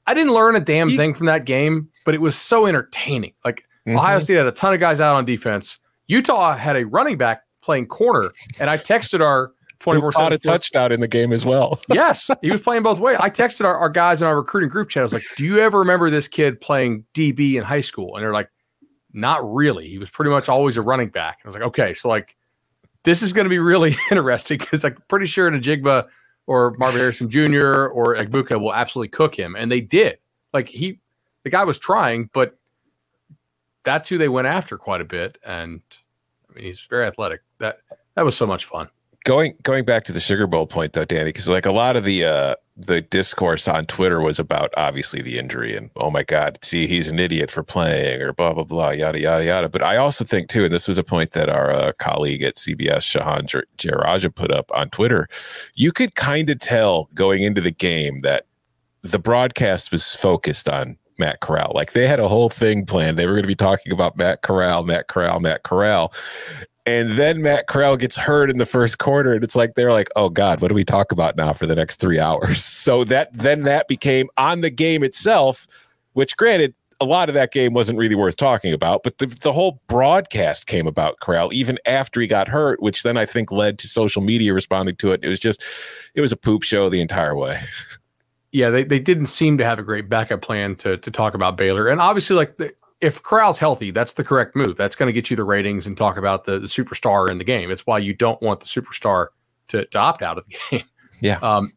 I 0.05 0.13
didn't 0.13 0.33
learn 0.33 0.55
a 0.57 0.59
damn 0.59 0.89
thing 0.89 1.13
from 1.13 1.27
that 1.27 1.45
game, 1.45 1.89
but 2.05 2.13
it 2.13 2.19
was 2.21 2.35
so 2.35 2.65
entertaining. 2.65 3.33
Like 3.45 3.63
Ohio 3.87 4.19
State 4.19 4.35
had 4.35 4.45
a 4.45 4.51
ton 4.51 4.73
of 4.73 4.79
guys 4.81 4.99
out 4.99 5.15
on 5.15 5.23
defense. 5.25 5.79
Utah 6.07 6.55
had 6.57 6.75
a 6.75 6.85
running 6.85 7.17
back 7.17 7.43
playing 7.61 7.87
corner, 7.87 8.29
and 8.59 8.69
I 8.69 8.75
texted 8.77 9.21
our 9.21 9.51
24 9.79 10.11
caught 10.11 10.31
a 10.33 10.35
7 10.35 10.41
touchdown 10.41 10.91
in 10.91 10.99
the 10.99 11.07
game 11.07 11.31
as 11.31 11.45
well. 11.45 11.79
Yes, 11.89 12.29
he 12.41 12.51
was 12.51 12.61
playing 12.61 12.83
both 12.83 12.99
ways. 12.99 13.17
I 13.19 13.29
texted 13.29 13.65
our, 13.65 13.77
our 13.77 13.89
guys 13.89 14.21
in 14.21 14.27
our 14.27 14.35
recruiting 14.35 14.69
group 14.69 14.89
chat. 14.89 15.01
I 15.01 15.03
was 15.03 15.13
like, 15.13 15.23
"Do 15.37 15.43
you 15.43 15.59
ever 15.59 15.79
remember 15.79 16.09
this 16.09 16.27
kid 16.27 16.61
playing 16.61 17.05
DB 17.13 17.55
in 17.55 17.63
high 17.63 17.81
school?" 17.81 18.15
And 18.15 18.23
they're 18.23 18.33
like, 18.33 18.49
"Not 19.13 19.53
really. 19.53 19.87
He 19.87 19.97
was 19.97 20.09
pretty 20.09 20.31
much 20.31 20.49
always 20.49 20.77
a 20.77 20.81
running 20.81 21.09
back." 21.09 21.39
And 21.41 21.47
I 21.47 21.49
was 21.49 21.55
like, 21.55 21.67
"Okay, 21.69 21.93
so 21.93 22.09
like, 22.09 22.35
this 23.03 23.21
is 23.21 23.33
going 23.33 23.45
to 23.45 23.49
be 23.49 23.59
really 23.59 23.95
interesting 24.11 24.57
because 24.57 24.85
I'm 24.85 24.97
pretty 25.07 25.25
sure 25.25 25.49
Njigba 25.49 26.07
or 26.47 26.75
Marvin 26.77 26.99
Harrison 26.99 27.29
Jr. 27.29 27.87
or 27.87 28.15
Egbuka 28.15 28.59
will 28.59 28.73
absolutely 28.73 29.09
cook 29.09 29.37
him, 29.37 29.55
and 29.55 29.71
they 29.71 29.81
did. 29.81 30.17
Like 30.53 30.67
he, 30.67 30.99
the 31.43 31.49
guy 31.49 31.63
was 31.63 31.79
trying, 31.79 32.29
but 32.33 32.57
that's 33.83 34.09
who 34.09 34.17
they 34.17 34.29
went 34.29 34.47
after 34.47 34.77
quite 34.77 35.01
a 35.01 35.05
bit, 35.05 35.37
and 35.45 35.81
I 36.49 36.53
mean, 36.53 36.65
he's 36.65 36.81
very 36.81 37.05
athletic. 37.07 37.41
That 37.59 37.79
that 38.15 38.25
was 38.25 38.35
so 38.35 38.45
much 38.45 38.65
fun. 38.65 38.89
Going 39.25 39.55
going 39.63 39.85
back 39.85 40.05
to 40.05 40.13
the 40.13 40.19
Sugar 40.19 40.47
Bowl 40.47 40.65
point 40.65 40.93
though, 40.93 41.05
Danny, 41.05 41.25
because 41.25 41.47
like 41.47 41.65
a 41.65 41.71
lot 41.71 41.95
of 41.95 42.03
the 42.03 42.23
uh 42.23 42.55
the 42.77 43.01
discourse 43.01 43.67
on 43.67 43.85
Twitter 43.85 44.21
was 44.21 44.39
about 44.39 44.73
obviously 44.77 45.21
the 45.21 45.37
injury 45.37 45.75
and 45.75 45.89
oh 45.97 46.09
my 46.09 46.23
god, 46.23 46.57
see 46.61 46.87
he's 46.87 47.09
an 47.09 47.19
idiot 47.19 47.51
for 47.51 47.61
playing 47.61 48.21
or 48.21 48.31
blah 48.31 48.53
blah 48.53 48.63
blah 48.63 48.91
yada 48.91 49.19
yada 49.19 49.43
yada. 49.43 49.67
But 49.67 49.83
I 49.83 49.97
also 49.97 50.23
think 50.23 50.47
too, 50.47 50.63
and 50.63 50.73
this 50.73 50.87
was 50.87 50.97
a 50.97 51.03
point 51.03 51.31
that 51.31 51.49
our 51.49 51.71
uh, 51.71 51.91
colleague 51.99 52.41
at 52.43 52.55
CBS 52.55 53.03
Shehan 53.03 53.45
Jer- 53.45 53.67
Jeyarajah 53.77 54.33
put 54.33 54.51
up 54.51 54.71
on 54.73 54.89
Twitter, 54.89 55.27
you 55.75 55.91
could 55.91 56.15
kind 56.15 56.49
of 56.49 56.59
tell 56.59 57.09
going 57.13 57.43
into 57.43 57.59
the 57.59 57.71
game 57.71 58.21
that 58.21 58.45
the 59.01 59.19
broadcast 59.19 59.91
was 59.91 60.15
focused 60.15 60.69
on 60.69 60.97
Matt 61.19 61.41
Corral. 61.41 61.73
Like 61.75 61.91
they 61.91 62.07
had 62.07 62.19
a 62.19 62.27
whole 62.27 62.49
thing 62.49 62.85
planned. 62.85 63.19
They 63.19 63.27
were 63.27 63.33
going 63.33 63.43
to 63.43 63.47
be 63.47 63.55
talking 63.55 63.91
about 63.91 64.17
Matt 64.17 64.41
Corral, 64.41 64.83
Matt 64.83 65.07
Corral, 65.07 65.39
Matt 65.39 65.63
Corral. 65.63 66.13
And 66.89 67.11
then 67.11 67.43
Matt 67.43 67.67
Corral 67.67 67.97
gets 67.97 68.17
hurt 68.17 68.49
in 68.49 68.57
the 68.57 68.65
first 68.65 68.97
quarter, 68.97 69.31
and 69.31 69.43
it's 69.43 69.55
like 69.55 69.75
they're 69.75 69.91
like, 69.91 70.09
"Oh 70.15 70.29
God, 70.29 70.59
what 70.59 70.69
do 70.69 70.73
we 70.73 70.83
talk 70.83 71.11
about 71.11 71.35
now 71.35 71.53
for 71.53 71.67
the 71.67 71.75
next 71.75 71.97
three 71.97 72.19
hours?" 72.19 72.65
So 72.89 73.03
that 73.03 73.31
then 73.31 73.63
that 73.63 73.87
became 73.87 74.29
on 74.37 74.61
the 74.61 74.71
game 74.71 75.03
itself, 75.03 75.67
which 76.13 76.35
granted, 76.35 76.73
a 76.99 77.05
lot 77.05 77.29
of 77.29 77.35
that 77.35 77.51
game 77.51 77.73
wasn't 77.73 77.99
really 77.99 78.15
worth 78.15 78.37
talking 78.37 78.73
about, 78.73 79.03
but 79.03 79.19
the, 79.19 79.27
the 79.27 79.53
whole 79.53 79.81
broadcast 79.85 80.65
came 80.65 80.87
about 80.87 81.19
Corral 81.19 81.53
even 81.53 81.77
after 81.85 82.19
he 82.19 82.25
got 82.25 82.47
hurt, 82.47 82.81
which 82.81 83.03
then 83.03 83.17
I 83.17 83.25
think 83.25 83.51
led 83.51 83.77
to 83.79 83.87
social 83.87 84.23
media 84.23 84.53
responding 84.53 84.95
to 84.95 85.11
it. 85.11 85.23
It 85.23 85.29
was 85.29 85.39
just, 85.39 85.63
it 86.15 86.21
was 86.21 86.31
a 86.31 86.37
poop 86.37 86.63
show 86.63 86.89
the 86.89 87.01
entire 87.01 87.35
way. 87.35 87.61
yeah, 88.51 88.71
they, 88.71 88.83
they 88.83 88.99
didn't 88.99 89.27
seem 89.27 89.59
to 89.59 89.65
have 89.65 89.77
a 89.77 89.83
great 89.83 90.09
backup 90.09 90.41
plan 90.41 90.75
to 90.77 90.97
to 90.97 91.11
talk 91.11 91.35
about 91.35 91.55
Baylor. 91.55 91.87
And 91.87 92.01
obviously, 92.01 92.35
like 92.35 92.57
if 93.01 93.23
Corral's 93.23 93.57
healthy, 93.57 93.91
that's 93.91 94.13
the 94.13 94.23
correct 94.23 94.55
move. 94.55 94.75
That's 94.77 94.95
going 94.95 95.07
to 95.07 95.13
get 95.13 95.29
you 95.29 95.35
the 95.35 95.43
ratings 95.43 95.87
and 95.87 95.97
talk 95.97 96.17
about 96.17 96.45
the, 96.45 96.59
the 96.59 96.67
superstar 96.67 97.29
in 97.29 97.37
the 97.37 97.43
game. 97.43 97.71
It's 97.71 97.85
why 97.85 97.99
you 97.99 98.13
don't 98.13 98.41
want 98.41 98.59
the 98.59 98.65
superstar 98.65 99.27
to, 99.69 99.85
to 99.85 99.97
opt 99.97 100.21
out 100.21 100.37
of 100.37 100.45
the 100.45 100.55
game. 100.77 100.85
Yeah. 101.21 101.39
Um, 101.41 101.71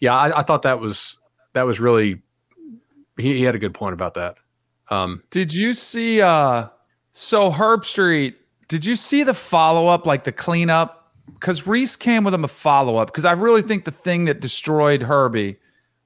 yeah, 0.00 0.14
I, 0.14 0.40
I 0.40 0.42
thought 0.42 0.62
that 0.62 0.80
was 0.80 1.18
that 1.52 1.62
was 1.62 1.80
really 1.80 2.22
he, 3.16 3.38
he 3.38 3.42
had 3.42 3.54
a 3.54 3.58
good 3.58 3.74
point 3.74 3.94
about 3.94 4.14
that. 4.14 4.36
Um, 4.90 5.22
Did 5.30 5.52
you 5.52 5.74
see 5.74 6.22
uh 6.22 6.68
so 7.10 7.50
Herbstreit, 7.50 8.34
did 8.68 8.84
you 8.84 8.94
see 8.94 9.24
the 9.24 9.34
follow-up, 9.34 10.06
like 10.06 10.22
the 10.22 10.30
cleanup? 10.30 11.12
Because 11.26 11.62
Rece 11.62 11.98
came 11.98 12.22
with 12.22 12.32
him 12.32 12.44
a 12.44 12.48
follow-up. 12.48 13.08
Because 13.08 13.24
I 13.24 13.32
really 13.32 13.62
think 13.62 13.84
the 13.84 13.90
thing 13.90 14.26
that 14.26 14.40
destroyed 14.40 15.02
Herbie 15.02 15.58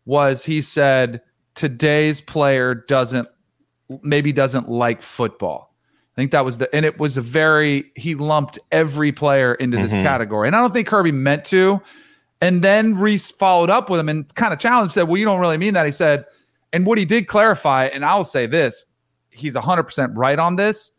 was 0.07 0.45
he 0.45 0.63
said 0.63 1.21
today's 1.55 2.23
player 2.23 2.75
doesn't 2.75 3.29
maybe 4.03 4.33
doesn't 4.33 4.69
like 4.69 5.03
football. 5.03 5.75
I 6.17 6.21
think 6.21 6.31
that 6.33 6.45
was 6.45 6.59
the 6.59 6.75
and 6.75 6.85
it 6.85 6.99
was 6.99 7.17
a 7.17 7.23
very 7.23 7.91
he 7.97 8.15
lumped 8.15 8.59
every 8.71 9.13
player 9.13 9.55
into 9.55 9.79
this 9.79 9.93
mm-hmm. 9.93 10.03
category. 10.03 10.47
And 10.47 10.55
I 10.55 10.61
don't 10.61 10.73
think 10.73 10.89
Kirby 10.89 11.13
meant 11.13 11.45
to. 11.47 11.81
And 12.43 12.61
then 12.61 12.97
Rece 12.97 13.33
followed 13.33 13.71
up 13.71 13.89
with 13.89 14.01
him 14.01 14.09
and 14.09 14.35
kind 14.35 14.53
of 14.53 14.59
challenged, 14.59 14.95
said, 14.95 15.05
Well, 15.05 15.17
you 15.17 15.25
don't 15.25 15.41
really 15.41 15.57
mean 15.57 15.75
that. 15.75 15.87
He 15.87 15.93
said, 15.93 16.27
and 16.73 16.87
what 16.87 16.99
he 16.99 17.05
did 17.05 17.27
clarify, 17.29 17.87
and 17.87 18.05
I'll 18.05 18.25
say 18.25 18.47
this, 18.47 18.87
he's 19.31 19.55
100% 19.55 20.13
right 20.15 20.39
on 20.39 20.57
this. 20.57 20.93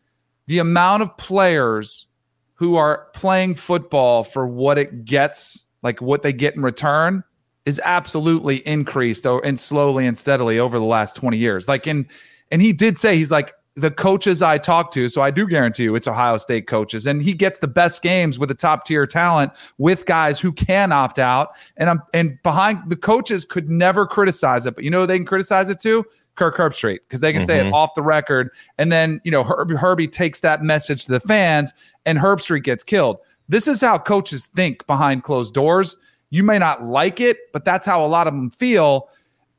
The 0.48 0.60
amount 0.60 1.04
of 1.04 1.18
players 1.18 2.08
who 2.56 2.76
are 2.76 3.08
playing 3.14 3.56
football 3.56 4.24
for 4.24 4.48
what 4.48 4.78
it 4.78 5.04
gets, 5.04 5.66
like 5.82 6.02
what 6.02 6.22
they 6.22 6.32
get 6.32 6.56
in 6.56 6.62
return, 6.62 7.24
is 7.66 7.82
absolutely 7.84 8.58
increased 8.68 9.26
or 9.26 9.44
and 9.46 9.60
slowly 9.60 10.06
and 10.06 10.18
steadily 10.18 10.60
over 10.60 10.78
the 10.78 10.86
last 10.86 11.16
20 11.16 11.38
years. 11.38 11.68
Like 11.68 11.88
in 11.88 12.08
and 12.54 12.62
he 12.62 12.72
did 12.72 13.00
say 13.00 13.18
he's 13.18 13.32
like 13.32 13.52
the 13.76 13.90
coaches 13.90 14.44
I 14.44 14.60
talk 14.60 14.92
to, 14.92 15.10
so 15.10 15.24
I 15.24 15.32
do 15.32 15.48
guarantee 15.48 15.84
you 15.84 15.96
it's 15.96 16.08
Ohio 16.08 16.38
State 16.38 16.68
coaches, 16.68 17.08
and 17.08 17.24
he 17.24 17.34
gets 17.34 17.58
the 17.58 17.68
best 17.68 18.04
games 18.04 18.38
with 18.38 18.50
the 18.50 18.56
top 18.56 18.86
tier 18.86 19.08
talent 19.08 19.52
with 19.80 20.06
guys 20.06 20.40
who 20.40 20.52
can 20.52 20.92
opt 20.92 21.18
out. 21.18 21.50
And 21.78 21.90
I'm 21.90 22.04
and 22.14 22.38
behind 22.44 22.92
the 22.92 22.96
coaches 22.96 23.44
could 23.44 23.72
never 23.72 24.06
criticize 24.06 24.68
it, 24.68 24.76
but 24.76 24.84
you 24.84 24.92
know 24.92 25.08
they 25.08 25.18
can 25.18 25.26
criticize 25.26 25.72
it 25.72 25.80
too. 25.80 26.06
Kirk 26.36 26.56
Herbstreit 26.56 27.00
because 27.08 27.22
they 27.22 27.34
can 27.34 27.42
mm-hmm. 27.42 27.48
say 27.48 27.60
it 27.60 27.64
mm-hmm. 27.64 27.74
off 27.74 27.96
the 27.96 28.04
record, 28.04 28.52
and 28.78 28.92
then 28.92 29.20
you 29.24 29.32
know 29.32 29.44
Herbie, 29.44 29.76
Herbie 29.76 30.08
takes 30.08 30.42
that 30.42 30.62
message 30.62 31.06
to 31.06 31.12
the 31.12 31.20
fans, 31.22 31.74
and 32.06 32.20
Herbstreit 32.20 32.64
gets 32.64 32.84
killed. 32.84 33.18
This 33.50 33.68
is 33.68 33.82
how 33.82 33.98
coaches 33.98 34.46
think 34.46 34.86
behind 34.86 35.24
closed 35.24 35.56
doors. 35.56 35.98
You 36.30 36.44
may 36.44 36.60
not 36.60 36.86
like 36.86 37.20
it, 37.20 37.52
but 37.52 37.66
that's 37.66 37.88
how 37.88 38.06
a 38.06 38.08
lot 38.08 38.28
of 38.28 38.34
them 38.34 38.52
feel. 38.52 39.10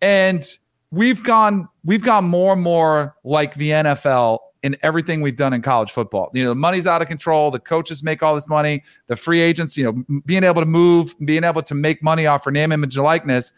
And 0.00 0.46
we've 0.94 1.22
gone 1.22 1.68
we've 1.84 2.02
gone 2.02 2.24
more 2.24 2.52
and 2.52 2.62
more 2.62 3.16
like 3.24 3.54
the 3.54 3.70
NFL 3.70 4.38
in 4.62 4.76
everything 4.82 5.20
we've 5.20 5.36
done 5.36 5.52
in 5.52 5.60
college 5.60 5.90
football. 5.90 6.30
You 6.32 6.44
know, 6.44 6.50
the 6.50 6.54
money's 6.54 6.86
out 6.86 7.02
of 7.02 7.08
control. 7.08 7.50
The 7.50 7.58
coaches 7.58 8.02
make 8.02 8.22
all 8.22 8.34
this 8.34 8.48
money. 8.48 8.82
The 9.08 9.16
free 9.16 9.40
agents, 9.40 9.76
you 9.76 9.84
know, 9.84 10.20
being 10.24 10.44
able 10.44 10.62
to 10.62 10.66
move, 10.66 11.14
being 11.24 11.44
able 11.44 11.62
to 11.62 11.74
make 11.74 12.02
money 12.02 12.26
off 12.26 12.44
for 12.44 12.50
name, 12.50 12.72
image, 12.72 12.96
and 12.96 13.04
likeness. 13.04 13.52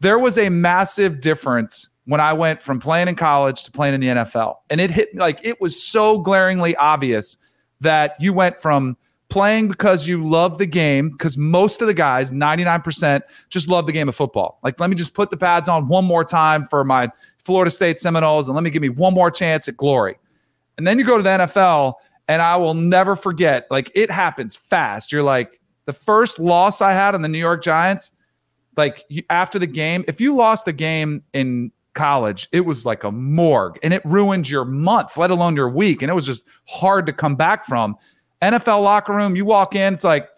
There 0.00 0.18
was 0.18 0.38
a 0.38 0.48
massive 0.48 1.20
difference 1.20 1.88
when 2.06 2.20
I 2.20 2.32
went 2.32 2.60
from 2.60 2.80
playing 2.80 3.06
in 3.06 3.14
college 3.14 3.62
to 3.64 3.70
playing 3.70 3.94
in 3.94 4.00
the 4.00 4.08
NFL, 4.08 4.56
and 4.70 4.80
it 4.80 4.90
hit 4.90 5.14
like 5.14 5.44
it 5.44 5.60
was 5.60 5.80
so 5.80 6.18
glaringly 6.18 6.74
obvious 6.76 7.36
that 7.80 8.16
you 8.18 8.32
went 8.32 8.60
from 8.60 8.96
playing 9.30 9.68
because 9.68 10.06
you 10.06 10.28
love 10.28 10.58
the 10.58 10.66
game 10.66 11.10
because 11.10 11.38
most 11.38 11.80
of 11.80 11.86
the 11.86 11.94
guys 11.94 12.30
99% 12.32 13.22
just 13.48 13.68
love 13.68 13.86
the 13.86 13.92
game 13.92 14.08
of 14.08 14.14
football. 14.14 14.58
Like 14.62 14.78
let 14.80 14.90
me 14.90 14.96
just 14.96 15.14
put 15.14 15.30
the 15.30 15.36
pads 15.36 15.68
on 15.68 15.88
one 15.88 16.04
more 16.04 16.24
time 16.24 16.66
for 16.66 16.84
my 16.84 17.08
florida 17.44 17.70
state 17.70 17.98
seminoles 17.98 18.48
and 18.48 18.54
let 18.54 18.62
me 18.62 18.70
give 18.70 18.82
me 18.82 18.90
one 18.90 19.14
more 19.14 19.30
chance 19.30 19.68
at 19.68 19.76
glory. 19.76 20.18
And 20.76 20.86
then 20.86 20.98
you 20.98 21.04
go 21.04 21.16
to 21.16 21.22
the 21.22 21.30
nfl 21.30 21.94
and 22.28 22.42
i 22.42 22.56
will 22.56 22.74
never 22.74 23.16
forget 23.16 23.66
like 23.70 23.90
it 23.94 24.10
happens 24.10 24.56
fast. 24.56 25.12
You're 25.12 25.22
like 25.22 25.60
the 25.86 25.92
first 25.92 26.38
loss 26.38 26.80
i 26.80 26.92
had 26.92 27.14
on 27.14 27.22
the 27.22 27.28
new 27.28 27.38
york 27.38 27.62
giants 27.62 28.12
like 28.76 29.04
after 29.28 29.58
the 29.58 29.66
game 29.66 30.04
if 30.06 30.20
you 30.20 30.36
lost 30.36 30.68
a 30.68 30.72
game 30.72 31.22
in 31.32 31.72
college 31.94 32.48
it 32.52 32.60
was 32.60 32.86
like 32.86 33.02
a 33.02 33.10
morgue 33.10 33.76
and 33.82 33.92
it 33.92 34.00
ruined 34.04 34.48
your 34.48 34.64
month 34.64 35.16
let 35.16 35.30
alone 35.30 35.56
your 35.56 35.68
week 35.68 36.02
and 36.02 36.10
it 36.10 36.14
was 36.14 36.26
just 36.26 36.46
hard 36.68 37.04
to 37.06 37.12
come 37.12 37.34
back 37.34 37.66
from 37.66 37.96
NFL 38.42 38.82
locker 38.82 39.14
room, 39.14 39.36
you 39.36 39.44
walk 39.44 39.74
in, 39.74 39.94
it's 39.94 40.04
like, 40.04 40.28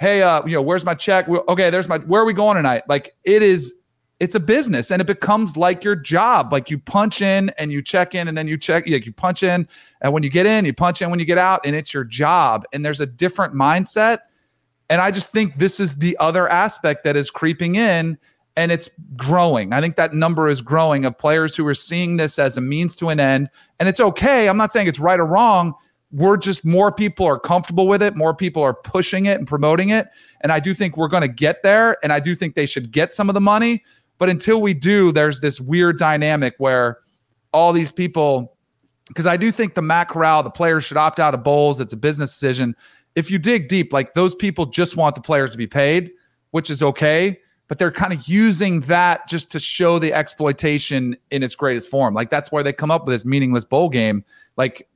hey, 0.00 0.22
uh, 0.22 0.44
you 0.46 0.54
know, 0.54 0.62
where's 0.62 0.84
my 0.84 0.94
check? 0.94 1.28
Okay, 1.28 1.70
there's 1.70 1.88
my. 1.88 1.98
Where 1.98 2.22
are 2.22 2.26
we 2.26 2.32
going 2.32 2.56
tonight? 2.56 2.82
Like 2.88 3.14
it 3.24 3.42
is. 3.42 3.74
It's 4.20 4.36
a 4.36 4.40
business, 4.40 4.92
and 4.92 5.02
it 5.02 5.06
becomes 5.06 5.56
like 5.56 5.82
your 5.82 5.96
job. 5.96 6.52
Like 6.52 6.70
you 6.70 6.78
punch 6.78 7.22
in 7.22 7.50
and 7.58 7.72
you 7.72 7.82
check 7.82 8.14
in, 8.14 8.28
and 8.28 8.38
then 8.38 8.46
you 8.46 8.56
check. 8.56 8.84
Like 8.86 9.04
you 9.04 9.12
punch 9.12 9.42
in, 9.42 9.66
and 10.00 10.12
when 10.12 10.22
you 10.22 10.30
get 10.30 10.46
in, 10.46 10.64
you 10.64 10.72
punch 10.72 11.02
in 11.02 11.10
when 11.10 11.18
you 11.18 11.24
get 11.24 11.38
out, 11.38 11.60
and 11.64 11.74
it's 11.74 11.92
your 11.92 12.04
job. 12.04 12.64
And 12.72 12.84
there's 12.84 13.00
a 13.00 13.06
different 13.06 13.54
mindset. 13.54 14.18
And 14.90 15.00
I 15.00 15.10
just 15.10 15.30
think 15.30 15.54
this 15.54 15.80
is 15.80 15.96
the 15.96 16.16
other 16.20 16.48
aspect 16.48 17.04
that 17.04 17.16
is 17.16 17.30
creeping 17.30 17.76
in 17.76 18.18
and 18.56 18.70
it's 18.70 18.90
growing. 19.16 19.72
I 19.72 19.80
think 19.80 19.96
that 19.96 20.12
number 20.12 20.48
is 20.48 20.60
growing 20.60 21.06
of 21.06 21.16
players 21.16 21.56
who 21.56 21.66
are 21.66 21.74
seeing 21.74 22.18
this 22.18 22.38
as 22.38 22.58
a 22.58 22.60
means 22.60 22.94
to 22.96 23.08
an 23.08 23.18
end. 23.18 23.48
And 23.80 23.88
it's 23.88 24.00
okay. 24.00 24.50
I'm 24.50 24.58
not 24.58 24.70
saying 24.70 24.88
it's 24.88 24.98
right 24.98 25.18
or 25.18 25.26
wrong 25.26 25.74
we're 26.12 26.36
just 26.36 26.64
more 26.64 26.92
people 26.92 27.26
are 27.26 27.38
comfortable 27.38 27.88
with 27.88 28.02
it, 28.02 28.14
more 28.14 28.34
people 28.34 28.62
are 28.62 28.74
pushing 28.74 29.26
it 29.26 29.38
and 29.38 29.48
promoting 29.48 29.88
it. 29.88 30.08
And 30.42 30.52
I 30.52 30.60
do 30.60 30.74
think 30.74 30.96
we're 30.96 31.08
going 31.08 31.22
to 31.22 31.28
get 31.28 31.62
there. 31.62 31.96
And 32.02 32.12
I 32.12 32.20
do 32.20 32.34
think 32.34 32.54
they 32.54 32.66
should 32.66 32.92
get 32.92 33.14
some 33.14 33.30
of 33.30 33.34
the 33.34 33.40
money. 33.40 33.82
But 34.18 34.28
until 34.28 34.60
we 34.60 34.74
do, 34.74 35.10
there's 35.10 35.40
this 35.40 35.60
weird 35.60 35.98
dynamic 35.98 36.54
where 36.58 36.98
all 37.52 37.72
these 37.72 37.90
people, 37.90 38.56
because 39.08 39.26
I 39.26 39.36
do 39.36 39.50
think 39.50 39.74
the 39.74 39.82
Matt 39.82 40.08
Corral, 40.08 40.42
the 40.42 40.50
players 40.50 40.84
should 40.84 40.98
opt 40.98 41.18
out 41.18 41.34
of 41.34 41.42
bowls. 41.42 41.80
It's 41.80 41.94
a 41.94 41.96
business 41.96 42.30
decision. 42.30 42.76
If 43.16 43.30
you 43.30 43.38
dig 43.38 43.68
deep, 43.68 43.92
like 43.92 44.12
those 44.12 44.34
people 44.34 44.66
just 44.66 44.96
want 44.96 45.14
the 45.14 45.22
players 45.22 45.50
to 45.52 45.58
be 45.58 45.66
paid, 45.66 46.12
which 46.50 46.70
is 46.70 46.82
okay. 46.82 47.38
But 47.68 47.78
they're 47.78 47.90
kind 47.90 48.12
of 48.12 48.28
using 48.28 48.80
that 48.80 49.26
just 49.28 49.50
to 49.52 49.58
show 49.58 49.98
the 49.98 50.12
exploitation 50.12 51.16
in 51.30 51.42
its 51.42 51.54
greatest 51.54 51.88
form. 51.88 52.12
Like 52.12 52.28
that's 52.28 52.52
where 52.52 52.62
they 52.62 52.72
come 52.72 52.90
up 52.90 53.06
with 53.06 53.14
this 53.14 53.24
meaningless 53.24 53.64
bowl 53.64 53.88
game. 53.88 54.24
Like 54.58 54.86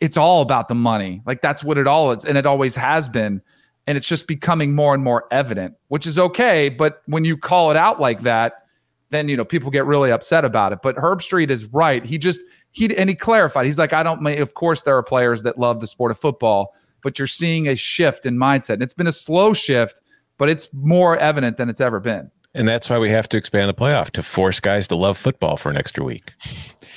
it's 0.00 0.16
all 0.16 0.42
about 0.42 0.68
the 0.68 0.74
money. 0.74 1.22
Like 1.26 1.40
that's 1.40 1.62
what 1.62 1.78
it 1.78 1.86
all 1.86 2.10
is. 2.10 2.24
And 2.24 2.36
it 2.36 2.46
always 2.46 2.74
has 2.76 3.08
been. 3.08 3.42
And 3.86 3.96
it's 3.96 4.08
just 4.08 4.26
becoming 4.26 4.74
more 4.74 4.94
and 4.94 5.02
more 5.02 5.26
evident, 5.30 5.74
which 5.88 6.06
is 6.06 6.18
okay. 6.18 6.68
But 6.68 7.02
when 7.06 7.24
you 7.24 7.36
call 7.36 7.70
it 7.70 7.76
out 7.76 8.00
like 8.00 8.20
that, 8.20 8.64
then 9.10 9.28
you 9.28 9.36
know 9.36 9.44
people 9.44 9.70
get 9.70 9.84
really 9.84 10.10
upset 10.10 10.44
about 10.44 10.72
it. 10.72 10.80
But 10.82 10.96
Herbstreit 10.96 11.50
is 11.50 11.66
right. 11.66 12.04
He 12.04 12.16
just 12.16 12.40
he 12.70 12.96
and 12.96 13.08
he 13.08 13.16
clarified. 13.16 13.66
He's 13.66 13.78
like, 13.78 13.92
I 13.92 14.02
don't. 14.02 14.24
Of 14.38 14.54
course, 14.54 14.82
there 14.82 14.96
are 14.96 15.02
players 15.02 15.42
that 15.42 15.58
love 15.58 15.80
the 15.80 15.86
sport 15.86 16.12
of 16.12 16.18
football, 16.18 16.74
but 17.02 17.18
you're 17.18 17.26
seeing 17.26 17.66
a 17.68 17.74
shift 17.74 18.26
in 18.26 18.36
mindset. 18.36 18.74
And 18.74 18.82
it's 18.82 18.94
been 18.94 19.08
a 19.08 19.12
slow 19.12 19.52
shift, 19.52 20.00
but 20.38 20.48
it's 20.48 20.72
more 20.72 21.16
evident 21.16 21.56
than 21.56 21.68
it's 21.68 21.80
ever 21.80 21.98
been. 21.98 22.30
And 22.54 22.66
that's 22.66 22.90
why 22.90 22.98
we 22.98 23.10
have 23.10 23.28
to 23.28 23.36
expand 23.36 23.68
the 23.68 23.74
playoff 23.74 24.10
to 24.12 24.22
force 24.22 24.58
guys 24.58 24.88
to 24.88 24.96
love 24.96 25.16
football 25.16 25.56
for 25.56 25.70
an 25.70 25.76
extra 25.76 26.02
week. 26.02 26.34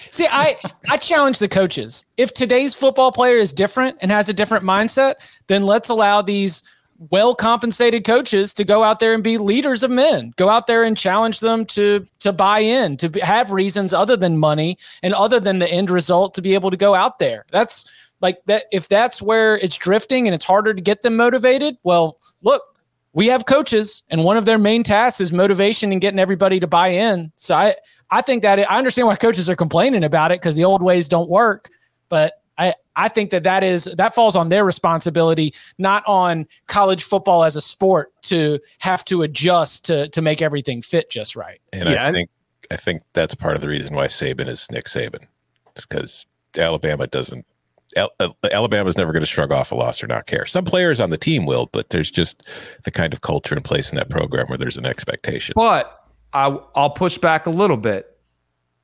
See, 0.10 0.28
I 0.30 0.58
I 0.89 0.97
challenge 0.97 1.39
the 1.39 1.47
coaches. 1.47 2.06
If 2.18 2.34
today's 2.34 2.74
football 2.74 3.12
player 3.12 3.38
is 3.38 3.54
different 3.54 3.97
and 4.01 4.12
has 4.12 4.30
a 4.30 4.34
different 4.34 4.66
mindset, 4.66 5.16
then 5.47 5.66
let's 5.66 5.89
allow 5.89 6.22
these 6.22 6.64
well 7.10 7.36
compensated 7.36 8.06
coaches 8.06 8.54
to 8.54 8.64
go 8.64 8.84
out 8.84 8.99
there 8.99 9.14
and 9.14 9.24
be 9.24 9.38
leaders 9.38 9.84
of 9.84 9.91
men 9.91 10.32
go 10.38 10.47
out 10.47 10.68
there 10.68 10.84
and 10.84 10.95
challenge 10.95 11.39
them 11.39 11.66
to 11.66 12.06
to 12.20 12.32
buy 12.32 12.60
in 12.60 12.95
to 12.95 13.10
have 13.22 13.51
reasons 13.51 13.93
other 13.93 14.16
than 14.16 14.38
money 14.38 14.78
and 15.01 15.14
other 15.14 15.39
than 15.39 15.60
the 15.60 15.70
end 15.70 15.89
result 15.89 16.34
to 16.34 16.41
be 16.41 16.54
able 16.54 16.70
to 16.70 16.78
go 16.78 16.93
out 16.93 17.20
there 17.20 17.45
that's 17.51 17.89
like 18.22 18.38
that 18.45 18.66
if 18.72 18.88
that's 18.88 19.22
where 19.22 19.58
it's 19.58 19.78
drifting 19.78 20.28
and 20.28 20.36
it's 20.36 20.45
harder 20.45 20.74
to 20.74 20.82
get 20.82 21.01
them 21.01 21.18
motivated 21.18 21.76
well 21.84 22.20
look 22.41 22.72
we 23.14 23.28
have 23.28 23.45
coaches 23.45 24.03
and 24.09 24.24
one 24.24 24.38
of 24.38 24.45
their 24.45 24.57
main 24.57 24.84
tasks 24.84 25.22
is 25.22 25.32
motivation 25.32 25.91
and 25.91 26.01
getting 26.01 26.20
everybody 26.20 26.59
to 26.59 26.68
buy 26.68 26.89
in 26.89 27.32
so 27.36 27.55
i 27.55 27.76
I 28.14 28.22
think 28.22 28.43
that 28.43 28.59
I 28.59 28.78
understand 28.78 29.07
why 29.07 29.16
coaches 29.16 29.49
are 29.49 29.55
complaining 29.55 30.03
about 30.03 30.32
it 30.32 30.39
because 30.39 30.55
the 30.55 30.66
old 30.66 30.84
ways 30.84 31.07
don't 31.07 31.30
work. 31.30 31.72
But 32.09 32.34
I, 32.59 32.76
I 32.95 33.09
think 33.09 33.32
that 33.32 33.43
that 33.43 33.64
is 33.64 33.86
that 33.86 34.14
falls 34.14 34.36
on 34.36 34.49
their 34.49 34.64
responsibility, 34.64 35.55
not 35.80 36.03
on 36.05 36.45
college 36.68 37.03
football 37.03 37.43
as 37.43 37.55
a 37.55 37.61
sport 37.61 38.14
to 38.24 38.59
have 38.78 39.03
to 39.05 39.24
adjust 39.24 39.86
to 39.86 40.09
to 40.09 40.22
make 40.22 40.43
everything 40.43 40.84
fit 40.84 41.09
just 41.09 41.36
right. 41.36 41.59
And 41.74 41.89
yeah, 41.89 42.07
I 42.07 42.11
think 42.11 42.30
I 42.70 42.78
think 42.78 43.01
that's 43.14 43.34
part 43.34 43.55
of 43.55 43.61
the 43.61 43.68
reason 43.68 43.95
why 43.95 44.05
Saban 44.05 44.47
is 44.47 44.68
Nick 44.70 44.86
Saban. 44.86 45.26
It's 45.72 45.88
because 45.88 46.28
Alabama 46.55 47.07
doesn't. 47.07 47.47
Uh, 47.96 48.30
Alabama's 48.52 48.98
never 48.98 49.12
going 49.12 49.22
to 49.22 49.28
shrug 49.28 49.52
off 49.52 49.72
a 49.72 49.76
loss 49.76 50.04
or 50.04 50.08
not 50.08 50.26
care. 50.26 50.46
Some 50.46 50.66
players 50.66 51.00
on 51.00 51.10
the 51.10 51.18
team 51.18 51.46
will, 51.46 51.68
but 51.72 51.89
there's 51.89 52.12
just 52.12 52.44
the 52.84 52.91
kind 52.91 53.14
of 53.14 53.22
culture 53.22 53.56
in 53.56 53.62
place 53.62 53.91
in 53.91 53.96
that 53.98 54.10
program 54.10 54.48
where 54.48 54.58
there's 54.58 54.78
an 54.78 54.86
expectation. 54.86 55.54
But 55.56 56.08
I, 56.34 56.58
I'll 56.76 56.89
push 56.89 57.18
back 57.18 57.46
a 57.46 57.50
little 57.50 57.78
bit. 57.78 58.10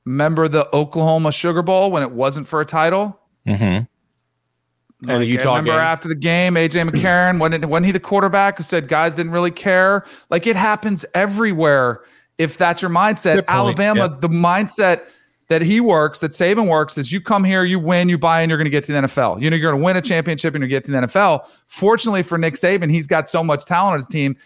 Remember 0.06 0.48
the 0.48 0.74
Oklahoma 0.76 1.32
Sugar 1.32 1.62
Bowl 1.62 1.92
when 1.92 2.04
it 2.04 2.12
wasn't 2.12 2.48
for 2.48 2.62
a 2.62 2.66
title? 2.66 3.20
Mm-hmm. 3.46 3.86
Like, 5.02 5.14
and 5.14 5.24
the 5.24 5.28
Utah 5.28 5.56
remember 5.56 5.72
game. 5.72 5.80
after 5.80 6.08
the 6.10 6.16
game, 6.16 6.56
AJ 6.56 6.90
McCarron, 6.90 7.40
when 7.40 7.70
when 7.70 7.84
he 7.86 7.92
the 7.92 8.02
quarterback 8.02 8.58
who 8.58 8.64
said 8.64 8.88
guys 8.88 9.16
didn't 9.16 9.32
really 9.32 9.52
care. 9.52 10.06
Like 10.30 10.46
it 10.46 10.58
happens 10.58 11.06
everywhere. 11.14 12.02
If 12.38 12.58
that's 12.58 12.82
your 12.82 12.92
mindset, 12.92 13.46
Alabama, 13.48 14.10
yep. 14.12 14.22
the 14.22 14.30
mindset 14.30 15.08
that 15.50 15.62
he 15.64 15.82
works, 15.82 16.20
that 16.20 16.32
Saban 16.32 16.68
works, 16.68 16.98
is 16.98 17.12
you 17.12 17.20
come 17.20 17.44
here, 17.44 17.64
you 17.64 17.80
win, 17.80 18.08
you 18.08 18.18
buy 18.18 18.42
in, 18.42 18.50
you're 18.50 18.58
going 18.58 18.66
to 18.66 18.72
get 18.72 18.84
to 18.86 18.94
the 18.94 19.00
NFL. 19.00 19.42
You 19.42 19.50
know, 19.50 19.58
you're 19.58 19.72
going 19.72 19.82
to 19.82 19.86
win 19.86 19.98
a 19.98 20.02
championship 20.02 20.54
and 20.54 20.64
you 20.64 20.68
get 20.68 20.84
to 20.86 20.92
the 20.92 20.98
NFL. 20.98 21.48
Fortunately 21.66 22.24
for 22.24 22.38
Nick 22.38 22.54
Saban, 22.54 22.90
he's 22.90 23.08
got 23.08 23.28
so 23.28 23.44
much 23.44 23.66
talent 23.66 23.94
on 23.94 24.00
his 24.00 24.08
team. 24.08 24.38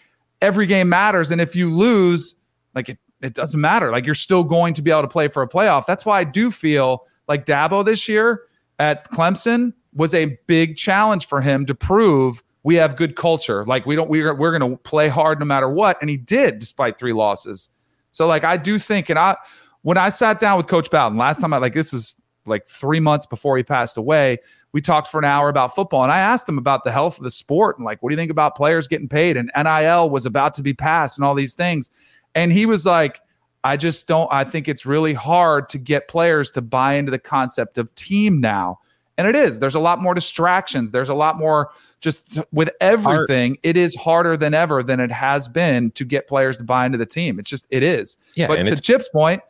Every 0.41 0.65
game 0.65 0.89
matters, 0.89 1.31
and 1.31 1.39
if 1.39 1.55
you 1.55 1.73
lose, 1.73 2.35
like 2.73 2.89
it, 2.89 2.97
it 3.21 3.33
doesn't 3.33 3.59
matter. 3.59 3.91
Like 3.91 4.05
you're 4.05 4.15
still 4.15 4.43
going 4.43 4.73
to 4.73 4.81
be 4.81 4.91
able 4.91 5.03
to 5.03 5.07
play 5.07 5.27
for 5.27 5.43
a 5.43 5.47
playoff. 5.47 5.85
That's 5.85 6.05
why 6.05 6.19
I 6.19 6.23
do 6.23 6.51
feel 6.51 7.05
like 7.27 7.45
Dabo 7.45 7.85
this 7.85 8.09
year 8.09 8.43
at 8.79 9.09
Clemson 9.11 9.73
was 9.93 10.13
a 10.13 10.37
big 10.47 10.75
challenge 10.75 11.27
for 11.27 11.39
him 11.39 11.65
to 11.67 11.75
prove 11.75 12.43
we 12.63 12.75
have 12.75 12.95
good 12.95 13.15
culture. 13.15 13.65
Like 13.65 13.85
we 13.85 13.95
don't 13.95 14.09
we're 14.09 14.33
we're 14.33 14.57
going 14.57 14.71
to 14.71 14.77
play 14.77 15.09
hard 15.09 15.39
no 15.39 15.45
matter 15.45 15.69
what, 15.69 15.97
and 16.01 16.09
he 16.09 16.17
did 16.17 16.59
despite 16.59 16.97
three 16.97 17.13
losses. 17.13 17.69
So 18.11 18.27
like 18.27 18.43
I 18.43 18.57
do 18.57 18.79
think, 18.79 19.09
and 19.09 19.19
I 19.19 19.35
when 19.83 19.97
I 19.97 20.09
sat 20.09 20.39
down 20.39 20.57
with 20.57 20.67
Coach 20.67 20.89
Bowden 20.89 21.17
last 21.17 21.39
time, 21.39 21.53
I 21.53 21.57
like 21.57 21.73
this 21.73 21.93
is 21.93 22.15
like 22.45 22.67
three 22.67 22.99
months 22.99 23.25
before 23.25 23.55
he 23.55 23.63
passed 23.63 23.97
away. 23.97 24.37
We 24.73 24.81
talked 24.81 25.07
for 25.07 25.19
an 25.19 25.25
hour 25.25 25.49
about 25.49 25.75
football, 25.75 26.03
and 26.03 26.11
I 26.11 26.19
asked 26.19 26.49
him 26.49 26.57
about 26.57 26.83
the 26.83 26.91
health 26.91 27.17
of 27.17 27.23
the 27.23 27.31
sport 27.31 27.77
and 27.77 27.85
like, 27.85 28.01
what 28.01 28.09
do 28.09 28.13
you 28.13 28.17
think 28.17 28.31
about 28.31 28.55
players 28.55 28.87
getting 28.87 29.07
paid? 29.07 29.37
And 29.37 29.51
NIL 29.55 30.09
was 30.09 30.25
about 30.25 30.55
to 30.55 30.63
be 30.63 30.73
passed, 30.73 31.17
and 31.17 31.25
all 31.25 31.35
these 31.35 31.53
things. 31.53 31.91
And 32.33 32.51
he 32.51 32.65
was 32.65 32.85
like, 32.85 33.21
I 33.63 33.77
just 33.77 34.07
don't, 34.07 34.27
I 34.31 34.43
think 34.43 34.67
it's 34.67 34.85
really 34.85 35.13
hard 35.13 35.69
to 35.69 35.77
get 35.77 36.07
players 36.07 36.49
to 36.51 36.61
buy 36.61 36.93
into 36.95 37.11
the 37.11 37.19
concept 37.19 37.77
of 37.77 37.93
team 37.95 38.41
now. 38.41 38.79
And 39.17 39.27
it 39.27 39.35
is. 39.35 39.59
There's 39.59 39.75
a 39.75 39.79
lot 39.79 40.01
more 40.01 40.15
distractions. 40.15 40.91
There's 40.91 41.09
a 41.09 41.13
lot 41.13 41.37
more 41.37 41.69
just 42.01 42.39
with 42.51 42.71
everything. 42.81 43.51
Art. 43.51 43.59
It 43.61 43.77
is 43.77 43.95
harder 43.95 44.35
than 44.35 44.53
ever 44.55 44.81
than 44.81 44.99
it 44.99 45.11
has 45.11 45.47
been 45.47 45.91
to 45.91 46.03
get 46.03 46.27
players 46.27 46.57
to 46.57 46.63
buy 46.63 46.85
into 46.85 46.97
the 46.97 47.05
team. 47.05 47.39
It's 47.39 47.49
just, 47.49 47.67
it 47.69 47.83
is. 47.83 48.17
Yeah, 48.35 48.47
but 48.47 48.65
to 48.65 48.75
Chip's 48.75 49.07
point, 49.07 49.41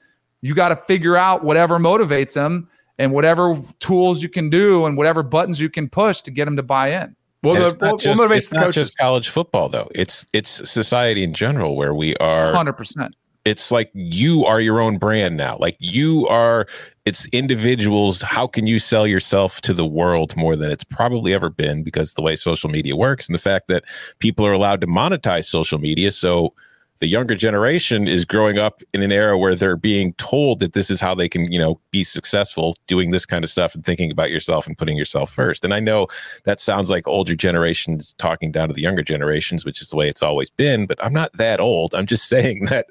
you 0.43 0.53
got 0.53 0.69
to 0.69 0.75
figure 0.75 1.15
out 1.15 1.43
whatever 1.43 1.79
motivates 1.79 2.35
them. 2.35 2.69
and 2.99 3.11
whatever 3.11 3.59
tools 3.79 4.21
you 4.21 4.29
can 4.29 4.49
do 4.49 4.85
and 4.85 4.97
whatever 4.97 5.23
buttons 5.23 5.59
you 5.59 5.69
can 5.69 5.89
push 5.89 6.21
to 6.21 6.31
get 6.31 6.45
them 6.45 6.55
to 6.55 6.63
buy 6.63 6.91
in. 6.91 7.15
Well, 7.41 7.61
it's 7.61 7.79
not, 7.79 7.99
just, 7.99 8.21
it's 8.21 8.51
not 8.53 8.71
just 8.71 8.97
college 8.97 9.29
football 9.29 9.67
though. 9.67 9.89
It's 9.93 10.25
it's 10.31 10.69
society 10.69 11.23
in 11.23 11.33
general 11.33 11.75
where 11.75 11.93
we 11.93 12.15
are 12.17 12.53
100%. 12.53 13.11
It's 13.43 13.71
like 13.71 13.89
you 13.93 14.45
are 14.45 14.61
your 14.61 14.79
own 14.79 14.97
brand 14.97 15.35
now. 15.35 15.57
Like 15.59 15.75
you 15.79 16.25
are 16.27 16.65
it's 17.05 17.27
individuals. 17.33 18.21
How 18.21 18.47
can 18.47 18.65
you 18.65 18.79
sell 18.79 19.05
yourself 19.05 19.59
to 19.61 19.73
the 19.73 19.85
world 19.85 20.37
more 20.37 20.55
than 20.55 20.71
it's 20.71 20.85
probably 20.85 21.33
ever 21.33 21.49
been 21.49 21.83
because 21.83 22.13
the 22.13 22.21
way 22.21 22.37
social 22.37 22.69
media 22.69 22.95
works 22.95 23.27
and 23.27 23.35
the 23.35 23.39
fact 23.39 23.67
that 23.67 23.83
people 24.19 24.45
are 24.45 24.53
allowed 24.53 24.79
to 24.79 24.87
monetize 24.87 25.43
social 25.45 25.79
media. 25.79 26.11
So 26.11 26.53
the 26.99 27.07
younger 27.07 27.35
generation 27.35 28.07
is 28.07 28.23
growing 28.23 28.57
up 28.57 28.81
in 28.93 29.01
an 29.01 29.11
era 29.11 29.37
where 29.37 29.55
they're 29.55 29.75
being 29.75 30.13
told 30.13 30.59
that 30.59 30.73
this 30.73 30.89
is 30.89 31.01
how 31.01 31.15
they 31.15 31.27
can, 31.27 31.51
you 31.51 31.59
know, 31.59 31.79
be 31.91 32.03
successful 32.03 32.75
doing 32.87 33.11
this 33.11 33.25
kind 33.25 33.43
of 33.43 33.49
stuff 33.49 33.73
and 33.73 33.83
thinking 33.83 34.11
about 34.11 34.29
yourself 34.29 34.67
and 34.67 34.77
putting 34.77 34.95
yourself 34.95 35.31
hmm. 35.31 35.41
first. 35.41 35.65
And 35.65 35.73
I 35.73 35.79
know 35.79 36.07
that 36.45 36.59
sounds 36.59 36.89
like 36.89 37.07
older 37.07 37.35
generations 37.35 38.13
talking 38.17 38.51
down 38.51 38.67
to 38.67 38.73
the 38.73 38.81
younger 38.81 39.03
generations, 39.03 39.65
which 39.65 39.81
is 39.81 39.89
the 39.89 39.95
way 39.95 40.07
it's 40.07 40.21
always 40.21 40.49
been, 40.49 40.85
but 40.85 41.03
I'm 41.03 41.13
not 41.13 41.33
that 41.33 41.59
old. 41.59 41.95
I'm 41.95 42.05
just 42.05 42.27
saying 42.29 42.65
that 42.65 42.85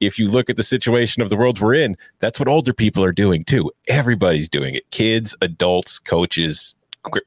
if 0.00 0.18
you 0.18 0.28
look 0.28 0.50
at 0.50 0.56
the 0.56 0.62
situation 0.62 1.22
of 1.22 1.30
the 1.30 1.36
world 1.36 1.60
we're 1.60 1.74
in, 1.74 1.96
that's 2.18 2.38
what 2.38 2.48
older 2.48 2.72
people 2.72 3.04
are 3.04 3.12
doing 3.12 3.44
too. 3.44 3.70
Everybody's 3.88 4.48
doing 4.48 4.74
it. 4.74 4.90
Kids, 4.90 5.34
adults, 5.40 5.98
coaches, 5.98 6.74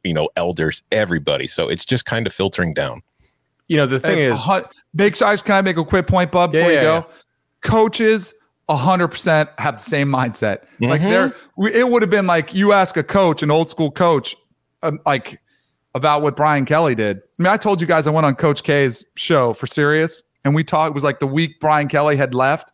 you 0.03 0.13
know, 0.13 0.29
elders, 0.35 0.83
everybody. 0.91 1.47
So 1.47 1.67
it's 1.69 1.85
just 1.85 2.05
kind 2.05 2.27
of 2.27 2.33
filtering 2.33 2.73
down. 2.73 3.01
You 3.67 3.77
know, 3.77 3.85
the 3.85 3.99
thing 3.99 4.19
is, 4.19 4.41
big 4.95 5.15
size. 5.15 5.41
Can 5.41 5.55
I 5.55 5.61
make 5.61 5.77
a 5.77 5.83
quick 5.83 6.07
point, 6.07 6.31
Bub, 6.31 6.51
before 6.51 6.71
yeah, 6.71 6.75
you 6.75 6.81
go? 6.81 6.95
Yeah. 6.95 7.03
Coaches, 7.61 8.33
hundred 8.69 9.09
percent 9.09 9.49
have 9.57 9.77
the 9.77 9.83
same 9.83 10.09
mindset. 10.09 10.63
Mm-hmm. 10.79 10.85
Like 10.85 11.01
there, 11.01 11.33
it 11.73 11.89
would 11.89 12.01
have 12.01 12.09
been 12.11 12.27
like 12.27 12.53
you 12.53 12.71
ask 12.71 12.97
a 12.97 13.03
coach, 13.03 13.43
an 13.43 13.51
old 13.51 13.69
school 13.69 13.91
coach, 13.91 14.35
um, 14.83 14.99
like 15.05 15.41
about 15.95 16.21
what 16.21 16.35
Brian 16.35 16.65
Kelly 16.65 16.95
did. 16.95 17.17
I 17.17 17.43
mean, 17.43 17.47
I 17.47 17.57
told 17.57 17.81
you 17.81 17.87
guys 17.87 18.07
I 18.07 18.11
went 18.11 18.25
on 18.25 18.35
Coach 18.35 18.63
K's 18.63 19.05
show 19.15 19.53
for 19.53 19.67
Sirius, 19.67 20.23
and 20.45 20.55
we 20.55 20.63
talked. 20.63 20.91
It 20.91 20.93
was 20.93 21.03
like 21.03 21.19
the 21.19 21.27
week 21.27 21.59
Brian 21.59 21.87
Kelly 21.87 22.15
had 22.15 22.33
left, 22.33 22.71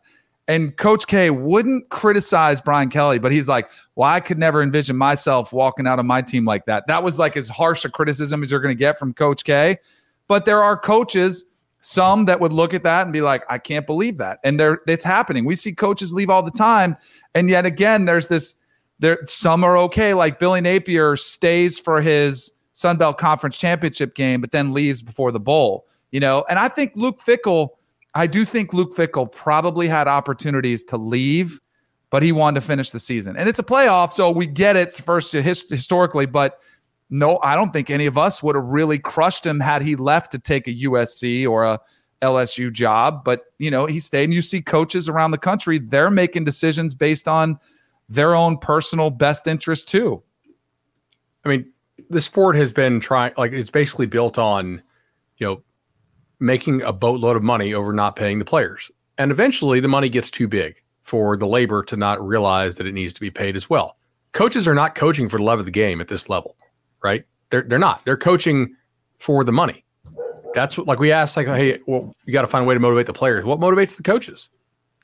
and 0.48 0.76
Coach 0.76 1.06
K 1.06 1.30
wouldn't 1.30 1.88
criticize 1.90 2.60
Brian 2.60 2.88
Kelly, 2.88 3.18
but 3.18 3.32
he's 3.32 3.48
like, 3.48 3.70
"Well, 3.94 4.08
I 4.08 4.20
could 4.20 4.38
never 4.38 4.62
envision 4.62 4.96
myself 4.96 5.52
walking 5.52 5.86
out 5.86 5.98
of 5.98 6.06
my 6.06 6.22
team 6.22 6.44
like 6.44 6.66
that." 6.66 6.84
That 6.86 7.02
was 7.02 7.18
like 7.18 7.36
as 7.36 7.48
harsh 7.48 7.84
a 7.84 7.88
criticism 7.88 8.42
as 8.42 8.50
you're 8.50 8.60
going 8.60 8.74
to 8.74 8.78
get 8.78 8.98
from 8.98 9.12
Coach 9.14 9.44
K. 9.44 9.78
But 10.28 10.44
there 10.44 10.62
are 10.62 10.76
coaches, 10.76 11.44
some 11.80 12.24
that 12.24 12.40
would 12.40 12.52
look 12.52 12.72
at 12.72 12.82
that 12.84 13.02
and 13.02 13.12
be 13.12 13.20
like, 13.20 13.44
I 13.48 13.58
can't 13.58 13.86
believe 13.86 14.16
that. 14.16 14.40
And 14.42 14.58
there 14.58 14.80
it's 14.86 15.04
happening. 15.04 15.44
We 15.44 15.54
see 15.54 15.74
coaches 15.74 16.14
leave 16.14 16.30
all 16.30 16.42
the 16.42 16.50
time. 16.50 16.96
And 17.34 17.50
yet 17.50 17.66
again, 17.66 18.06
there's 18.06 18.28
this 18.28 18.56
there 19.00 19.18
some 19.26 19.64
are 19.64 19.76
okay. 19.76 20.14
Like 20.14 20.38
Billy 20.38 20.60
Napier 20.60 21.16
stays 21.16 21.78
for 21.78 22.00
his 22.00 22.52
Sun 22.72 22.96
Belt 22.96 23.18
Conference 23.18 23.58
championship 23.58 24.14
game, 24.14 24.40
but 24.40 24.50
then 24.50 24.72
leaves 24.72 25.02
before 25.02 25.30
the 25.30 25.40
bowl. 25.40 25.86
You 26.10 26.20
know, 26.20 26.44
and 26.48 26.58
I 26.58 26.68
think 26.68 26.92
Luke 26.94 27.18
Fickell, 27.18 27.70
I 28.14 28.26
do 28.26 28.44
think 28.44 28.72
Luke 28.72 28.94
Fickell 28.94 29.30
probably 29.30 29.88
had 29.88 30.06
opportunities 30.06 30.84
to 30.84 30.96
leave, 30.96 31.60
but 32.10 32.22
he 32.22 32.32
wanted 32.32 32.60
to 32.60 32.66
finish 32.66 32.90
the 32.90 33.00
season. 33.00 33.36
And 33.36 33.48
it's 33.48 33.58
a 33.58 33.64
playoff, 33.64 34.12
so 34.12 34.30
we 34.30 34.46
get 34.46 34.76
it 34.76 34.92
first 34.92 35.32
historically, 35.32 36.26
but 36.26 36.60
no, 37.10 37.38
I 37.42 37.54
don't 37.54 37.72
think 37.72 37.90
any 37.90 38.06
of 38.06 38.16
us 38.16 38.42
would 38.42 38.56
have 38.56 38.64
really 38.64 38.98
crushed 38.98 39.44
him 39.44 39.60
had 39.60 39.82
he 39.82 39.96
left 39.96 40.32
to 40.32 40.38
take 40.38 40.66
a 40.66 40.72
USC 40.72 41.48
or 41.48 41.64
a 41.64 41.78
LSU 42.22 42.72
job. 42.72 43.24
But, 43.24 43.42
you 43.58 43.70
know, 43.70 43.86
he 43.86 44.00
stayed. 44.00 44.24
And 44.24 44.34
you 44.34 44.42
see 44.42 44.62
coaches 44.62 45.08
around 45.08 45.30
the 45.30 45.38
country, 45.38 45.78
they're 45.78 46.10
making 46.10 46.44
decisions 46.44 46.94
based 46.94 47.28
on 47.28 47.58
their 48.08 48.34
own 48.34 48.58
personal 48.58 49.10
best 49.10 49.46
interest, 49.46 49.88
too. 49.88 50.22
I 51.44 51.50
mean, 51.50 51.70
the 52.10 52.20
sport 52.20 52.56
has 52.56 52.72
been 52.72 53.00
trying, 53.00 53.32
like, 53.36 53.52
it's 53.52 53.70
basically 53.70 54.06
built 54.06 54.38
on, 54.38 54.82
you 55.36 55.46
know, 55.46 55.62
making 56.40 56.82
a 56.82 56.92
boatload 56.92 57.36
of 57.36 57.42
money 57.42 57.74
over 57.74 57.92
not 57.92 58.16
paying 58.16 58.38
the 58.38 58.44
players. 58.44 58.90
And 59.18 59.30
eventually 59.30 59.80
the 59.80 59.88
money 59.88 60.08
gets 60.08 60.30
too 60.30 60.48
big 60.48 60.76
for 61.02 61.36
the 61.36 61.46
labor 61.46 61.82
to 61.84 61.96
not 61.96 62.26
realize 62.26 62.76
that 62.76 62.86
it 62.86 62.92
needs 62.92 63.12
to 63.12 63.20
be 63.20 63.30
paid 63.30 63.56
as 63.56 63.70
well. 63.70 63.96
Coaches 64.32 64.66
are 64.66 64.74
not 64.74 64.94
coaching 64.94 65.28
for 65.28 65.36
the 65.36 65.44
love 65.44 65.60
of 65.60 65.64
the 65.64 65.70
game 65.70 66.00
at 66.00 66.08
this 66.08 66.28
level 66.28 66.56
right? 67.04 67.24
They're 67.50 67.62
they're 67.62 67.78
not. 67.78 68.04
They're 68.04 68.16
coaching 68.16 68.74
for 69.20 69.44
the 69.44 69.52
money. 69.52 69.84
That's 70.54 70.76
what 70.76 70.88
like 70.88 70.98
we 70.98 71.12
asked 71.12 71.36
like, 71.36 71.46
hey, 71.46 71.78
well, 71.86 72.14
you 72.24 72.32
got 72.32 72.42
to 72.42 72.48
find 72.48 72.64
a 72.64 72.66
way 72.66 72.74
to 72.74 72.80
motivate 72.80 73.06
the 73.06 73.12
players. 73.12 73.44
What 73.44 73.60
motivates 73.60 73.96
the 73.96 74.02
coaches? 74.02 74.48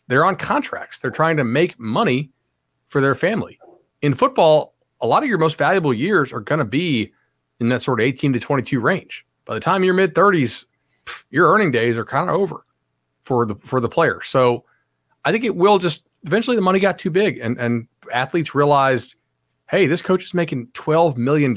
They're 0.08 0.24
on 0.24 0.34
contracts. 0.34 0.98
They're 0.98 1.10
trying 1.12 1.36
to 1.36 1.44
make 1.44 1.78
money 1.78 2.30
for 2.88 3.00
their 3.00 3.14
family. 3.14 3.60
In 4.02 4.14
football, 4.14 4.74
a 5.00 5.06
lot 5.06 5.22
of 5.22 5.28
your 5.28 5.38
most 5.38 5.56
valuable 5.56 5.94
years 5.94 6.32
are 6.32 6.40
going 6.40 6.58
to 6.58 6.64
be 6.64 7.12
in 7.60 7.68
that 7.68 7.82
sort 7.82 8.00
of 8.00 8.06
18 8.06 8.32
to 8.32 8.40
22 8.40 8.80
range. 8.80 9.24
By 9.44 9.54
the 9.54 9.60
time 9.60 9.84
you're 9.84 9.94
mid 9.94 10.14
30s, 10.14 10.64
your 11.30 11.52
earning 11.52 11.70
days 11.70 11.98
are 11.98 12.04
kind 12.04 12.28
of 12.28 12.36
over 12.36 12.64
for 13.22 13.46
the 13.46 13.54
for 13.56 13.80
the 13.80 13.88
player. 13.88 14.22
So 14.22 14.64
I 15.24 15.32
think 15.32 15.44
it 15.44 15.54
will 15.54 15.78
just 15.78 16.06
eventually 16.24 16.56
the 16.56 16.62
money 16.62 16.80
got 16.80 16.98
too 16.98 17.10
big 17.10 17.38
and 17.38 17.58
and 17.58 17.86
athletes 18.12 18.54
realized 18.54 19.16
hey, 19.70 19.86
this 19.86 20.02
coach 20.02 20.24
is 20.24 20.34
making 20.34 20.66
$12 20.68 21.16
million. 21.16 21.56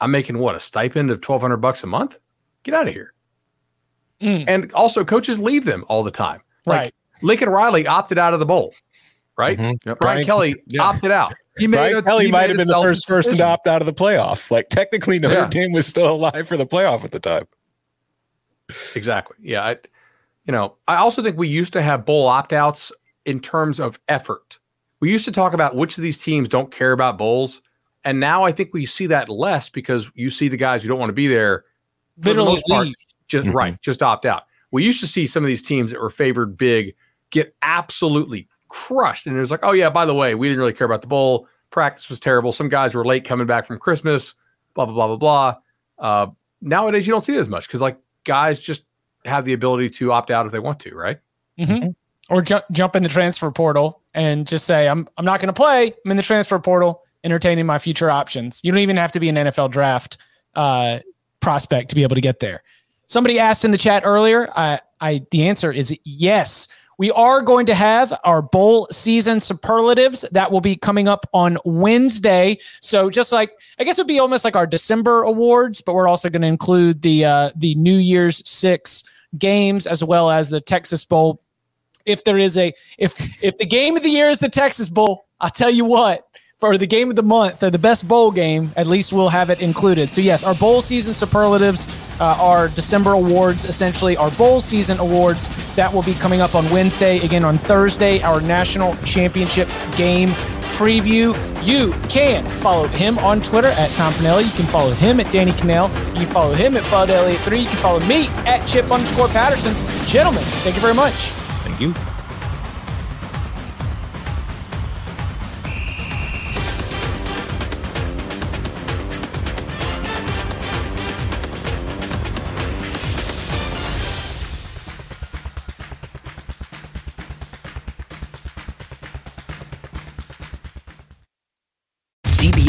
I'm 0.00 0.10
making 0.10 0.38
what, 0.38 0.54
a 0.54 0.60
stipend 0.60 1.10
of 1.10 1.16
1200 1.16 1.56
bucks 1.56 1.82
a 1.82 1.86
month? 1.86 2.16
Get 2.62 2.74
out 2.74 2.86
of 2.86 2.94
here. 2.94 3.12
Mm. 4.20 4.44
And 4.46 4.72
also, 4.72 5.04
coaches 5.04 5.38
leave 5.38 5.64
them 5.64 5.84
all 5.88 6.02
the 6.02 6.10
time. 6.10 6.42
Like 6.66 6.78
right. 6.78 6.94
Lincoln 7.22 7.48
Riley 7.48 7.86
opted 7.86 8.18
out 8.18 8.32
of 8.32 8.40
the 8.40 8.46
bowl, 8.46 8.74
right? 9.36 9.58
Mm-hmm. 9.58 9.88
Yep. 9.88 9.98
Brian, 9.98 9.98
Brian, 9.98 10.26
Kelly 10.26 10.62
yeah. 10.68 10.82
opted 10.82 11.10
out. 11.10 11.34
He 11.58 11.66
made 11.66 11.76
Brian 11.78 11.96
a, 11.96 12.02
Kelly 12.02 12.30
might 12.30 12.48
have 12.48 12.56
been 12.58 12.68
the 12.68 12.80
first 12.82 13.08
person 13.08 13.38
to 13.38 13.44
opt 13.44 13.66
out 13.66 13.82
of 13.82 13.86
the 13.86 13.94
playoff. 13.94 14.50
Like 14.50 14.68
technically, 14.68 15.18
Notre 15.18 15.34
yeah. 15.34 15.48
Dame 15.48 15.72
was 15.72 15.86
still 15.86 16.14
alive 16.14 16.46
for 16.46 16.56
the 16.56 16.66
playoff 16.66 17.02
at 17.04 17.10
the 17.10 17.18
time. 17.18 17.46
Exactly. 18.94 19.36
Yeah. 19.40 19.64
I, 19.64 19.78
you 20.44 20.52
know, 20.52 20.76
I 20.86 20.96
also 20.96 21.22
think 21.22 21.36
we 21.36 21.48
used 21.48 21.72
to 21.72 21.82
have 21.82 22.04
bowl 22.06 22.26
opt 22.26 22.52
outs 22.52 22.92
in 23.24 23.40
terms 23.40 23.80
of 23.80 23.98
effort 24.08 24.59
we 25.00 25.10
used 25.10 25.24
to 25.24 25.32
talk 25.32 25.52
about 25.52 25.74
which 25.74 25.98
of 25.98 26.02
these 26.02 26.22
teams 26.22 26.48
don't 26.48 26.70
care 26.70 26.92
about 26.92 27.18
bowls. 27.18 27.62
And 28.04 28.20
now 28.20 28.44
I 28.44 28.52
think 28.52 28.72
we 28.72 28.86
see 28.86 29.06
that 29.08 29.28
less 29.28 29.68
because 29.68 30.10
you 30.14 30.30
see 30.30 30.48
the 30.48 30.56
guys 30.56 30.82
who 30.82 30.88
don't 30.88 30.98
want 30.98 31.10
to 31.10 31.14
be 31.14 31.26
there 31.26 31.64
literally 32.18 32.56
the 32.56 32.62
part, 32.72 32.88
just 33.28 33.46
mm-hmm. 33.46 33.56
right, 33.56 33.82
just 33.82 34.02
opt 34.02 34.26
out. 34.26 34.44
We 34.70 34.84
used 34.84 35.00
to 35.00 35.06
see 35.06 35.26
some 35.26 35.42
of 35.42 35.48
these 35.48 35.62
teams 35.62 35.90
that 35.90 36.00
were 36.00 36.10
favored 36.10 36.56
big 36.56 36.94
get 37.30 37.54
absolutely 37.62 38.48
crushed. 38.68 39.26
And 39.26 39.36
it 39.36 39.40
was 39.40 39.50
like, 39.50 39.60
oh 39.62 39.72
yeah, 39.72 39.90
by 39.90 40.06
the 40.06 40.14
way, 40.14 40.34
we 40.34 40.48
didn't 40.48 40.60
really 40.60 40.72
care 40.72 40.86
about 40.86 41.02
the 41.02 41.08
bowl. 41.08 41.48
Practice 41.70 42.08
was 42.08 42.20
terrible. 42.20 42.52
Some 42.52 42.68
guys 42.68 42.94
were 42.94 43.04
late 43.04 43.24
coming 43.24 43.46
back 43.46 43.66
from 43.66 43.78
Christmas, 43.78 44.34
blah, 44.74 44.86
blah, 44.86 44.94
blah, 44.94 45.16
blah, 45.16 45.16
blah. 45.16 45.56
Uh, 45.98 46.30
nowadays 46.60 47.06
you 47.06 47.12
don't 47.12 47.24
see 47.24 47.36
it 47.36 47.40
as 47.40 47.48
much 47.48 47.66
because 47.66 47.80
like 47.80 47.98
guys 48.24 48.60
just 48.60 48.84
have 49.24 49.44
the 49.44 49.52
ability 49.52 49.90
to 49.90 50.12
opt 50.12 50.30
out 50.30 50.46
if 50.46 50.52
they 50.52 50.58
want 50.58 50.80
to, 50.80 50.94
right? 50.94 51.18
Mm-hmm. 51.58 51.90
Or 52.30 52.42
ju- 52.42 52.60
jump 52.70 52.96
in 52.96 53.02
the 53.02 53.08
transfer 53.08 53.50
portal 53.50 54.02
and 54.14 54.46
just 54.46 54.64
say, 54.64 54.88
I'm, 54.88 55.08
I'm 55.16 55.24
not 55.24 55.40
going 55.40 55.48
to 55.48 55.52
play. 55.52 55.92
I'm 56.04 56.10
in 56.10 56.16
the 56.16 56.22
transfer 56.22 56.58
portal, 56.58 57.02
entertaining 57.24 57.66
my 57.66 57.78
future 57.78 58.10
options. 58.10 58.60
You 58.62 58.72
don't 58.72 58.80
even 58.80 58.96
have 58.96 59.12
to 59.12 59.20
be 59.20 59.28
an 59.28 59.36
NFL 59.36 59.70
draft 59.70 60.16
uh, 60.54 61.00
prospect 61.40 61.90
to 61.90 61.94
be 61.94 62.02
able 62.02 62.14
to 62.14 62.20
get 62.20 62.40
there. 62.40 62.62
Somebody 63.06 63.38
asked 63.38 63.64
in 63.64 63.72
the 63.72 63.78
chat 63.78 64.04
earlier. 64.06 64.48
I, 64.54 64.80
I, 65.00 65.26
the 65.30 65.48
answer 65.48 65.72
is 65.72 65.96
yes. 66.04 66.68
We 67.00 67.10
are 67.12 67.40
going 67.40 67.64
to 67.64 67.74
have 67.74 68.12
our 68.24 68.42
bowl 68.42 68.86
season 68.90 69.40
superlatives 69.40 70.26
that 70.32 70.52
will 70.52 70.60
be 70.60 70.76
coming 70.76 71.08
up 71.08 71.26
on 71.32 71.56
Wednesday. 71.64 72.58
So 72.82 73.08
just 73.08 73.32
like 73.32 73.52
I 73.78 73.84
guess 73.84 73.98
it 73.98 74.02
would 74.02 74.06
be 74.06 74.18
almost 74.18 74.44
like 74.44 74.54
our 74.54 74.66
December 74.66 75.22
awards, 75.22 75.80
but 75.80 75.94
we're 75.94 76.08
also 76.08 76.28
going 76.28 76.42
to 76.42 76.48
include 76.48 77.00
the 77.00 77.24
uh, 77.24 77.50
the 77.56 77.74
New 77.76 77.96
Year's 77.96 78.46
Six 78.46 79.02
games 79.38 79.86
as 79.86 80.04
well 80.04 80.30
as 80.30 80.50
the 80.50 80.60
Texas 80.60 81.06
Bowl 81.06 81.40
if 82.10 82.24
there 82.24 82.38
is 82.38 82.56
a 82.56 82.72
if 82.98 83.42
if 83.42 83.56
the 83.58 83.66
game 83.66 83.96
of 83.96 84.02
the 84.02 84.10
year 84.10 84.28
is 84.28 84.38
the 84.38 84.48
Texas 84.48 84.88
Bowl, 84.88 85.26
I'll 85.40 85.50
tell 85.50 85.70
you 85.70 85.84
what, 85.84 86.26
for 86.60 86.76
the 86.76 86.86
game 86.86 87.08
of 87.08 87.16
the 87.16 87.22
month 87.22 87.62
or 87.62 87.70
the 87.70 87.78
best 87.78 88.06
bowl 88.06 88.30
game, 88.30 88.70
at 88.76 88.86
least 88.86 89.14
we'll 89.14 89.30
have 89.30 89.48
it 89.48 89.62
included. 89.62 90.12
So 90.12 90.20
yes, 90.20 90.44
our 90.44 90.54
bowl 90.54 90.82
season 90.82 91.14
superlatives 91.14 91.88
uh, 92.20 92.36
are 92.38 92.68
December 92.68 93.12
awards, 93.12 93.64
essentially 93.64 94.14
our 94.18 94.30
bowl 94.32 94.60
season 94.60 94.98
awards 94.98 95.48
that 95.74 95.92
will 95.92 96.02
be 96.02 96.12
coming 96.14 96.42
up 96.42 96.54
on 96.54 96.68
Wednesday. 96.70 97.18
Again 97.20 97.46
on 97.46 97.56
Thursday, 97.56 98.20
our 98.20 98.42
national 98.42 98.94
championship 98.98 99.70
game 99.96 100.28
preview. 100.76 101.34
You 101.66 101.92
can 102.10 102.44
follow 102.60 102.86
him 102.88 103.18
on 103.18 103.40
Twitter 103.40 103.68
at 103.68 103.90
Tom 103.92 104.12
Fornelli. 104.12 104.44
You 104.44 104.52
can 104.52 104.66
follow 104.66 104.92
him 104.92 105.18
at 105.18 105.32
Danny 105.32 105.52
Kanell. 105.52 105.88
You 106.10 106.26
can 106.26 106.34
follow 106.34 106.52
him 106.52 106.76
at 106.76 106.88
Bud 106.90 107.10
Elliott 107.10 107.40
3. 107.40 107.58
You 107.58 107.68
can 107.68 107.78
follow 107.78 108.00
me 108.06 108.28
at 108.46 108.66
Chip 108.66 108.90
underscore 108.90 109.28
Patterson. 109.28 109.74
Gentlemen, 110.06 110.42
thank 110.42 110.74
you 110.76 110.82
very 110.82 110.94
much 110.94 111.39
you. 111.80 112.09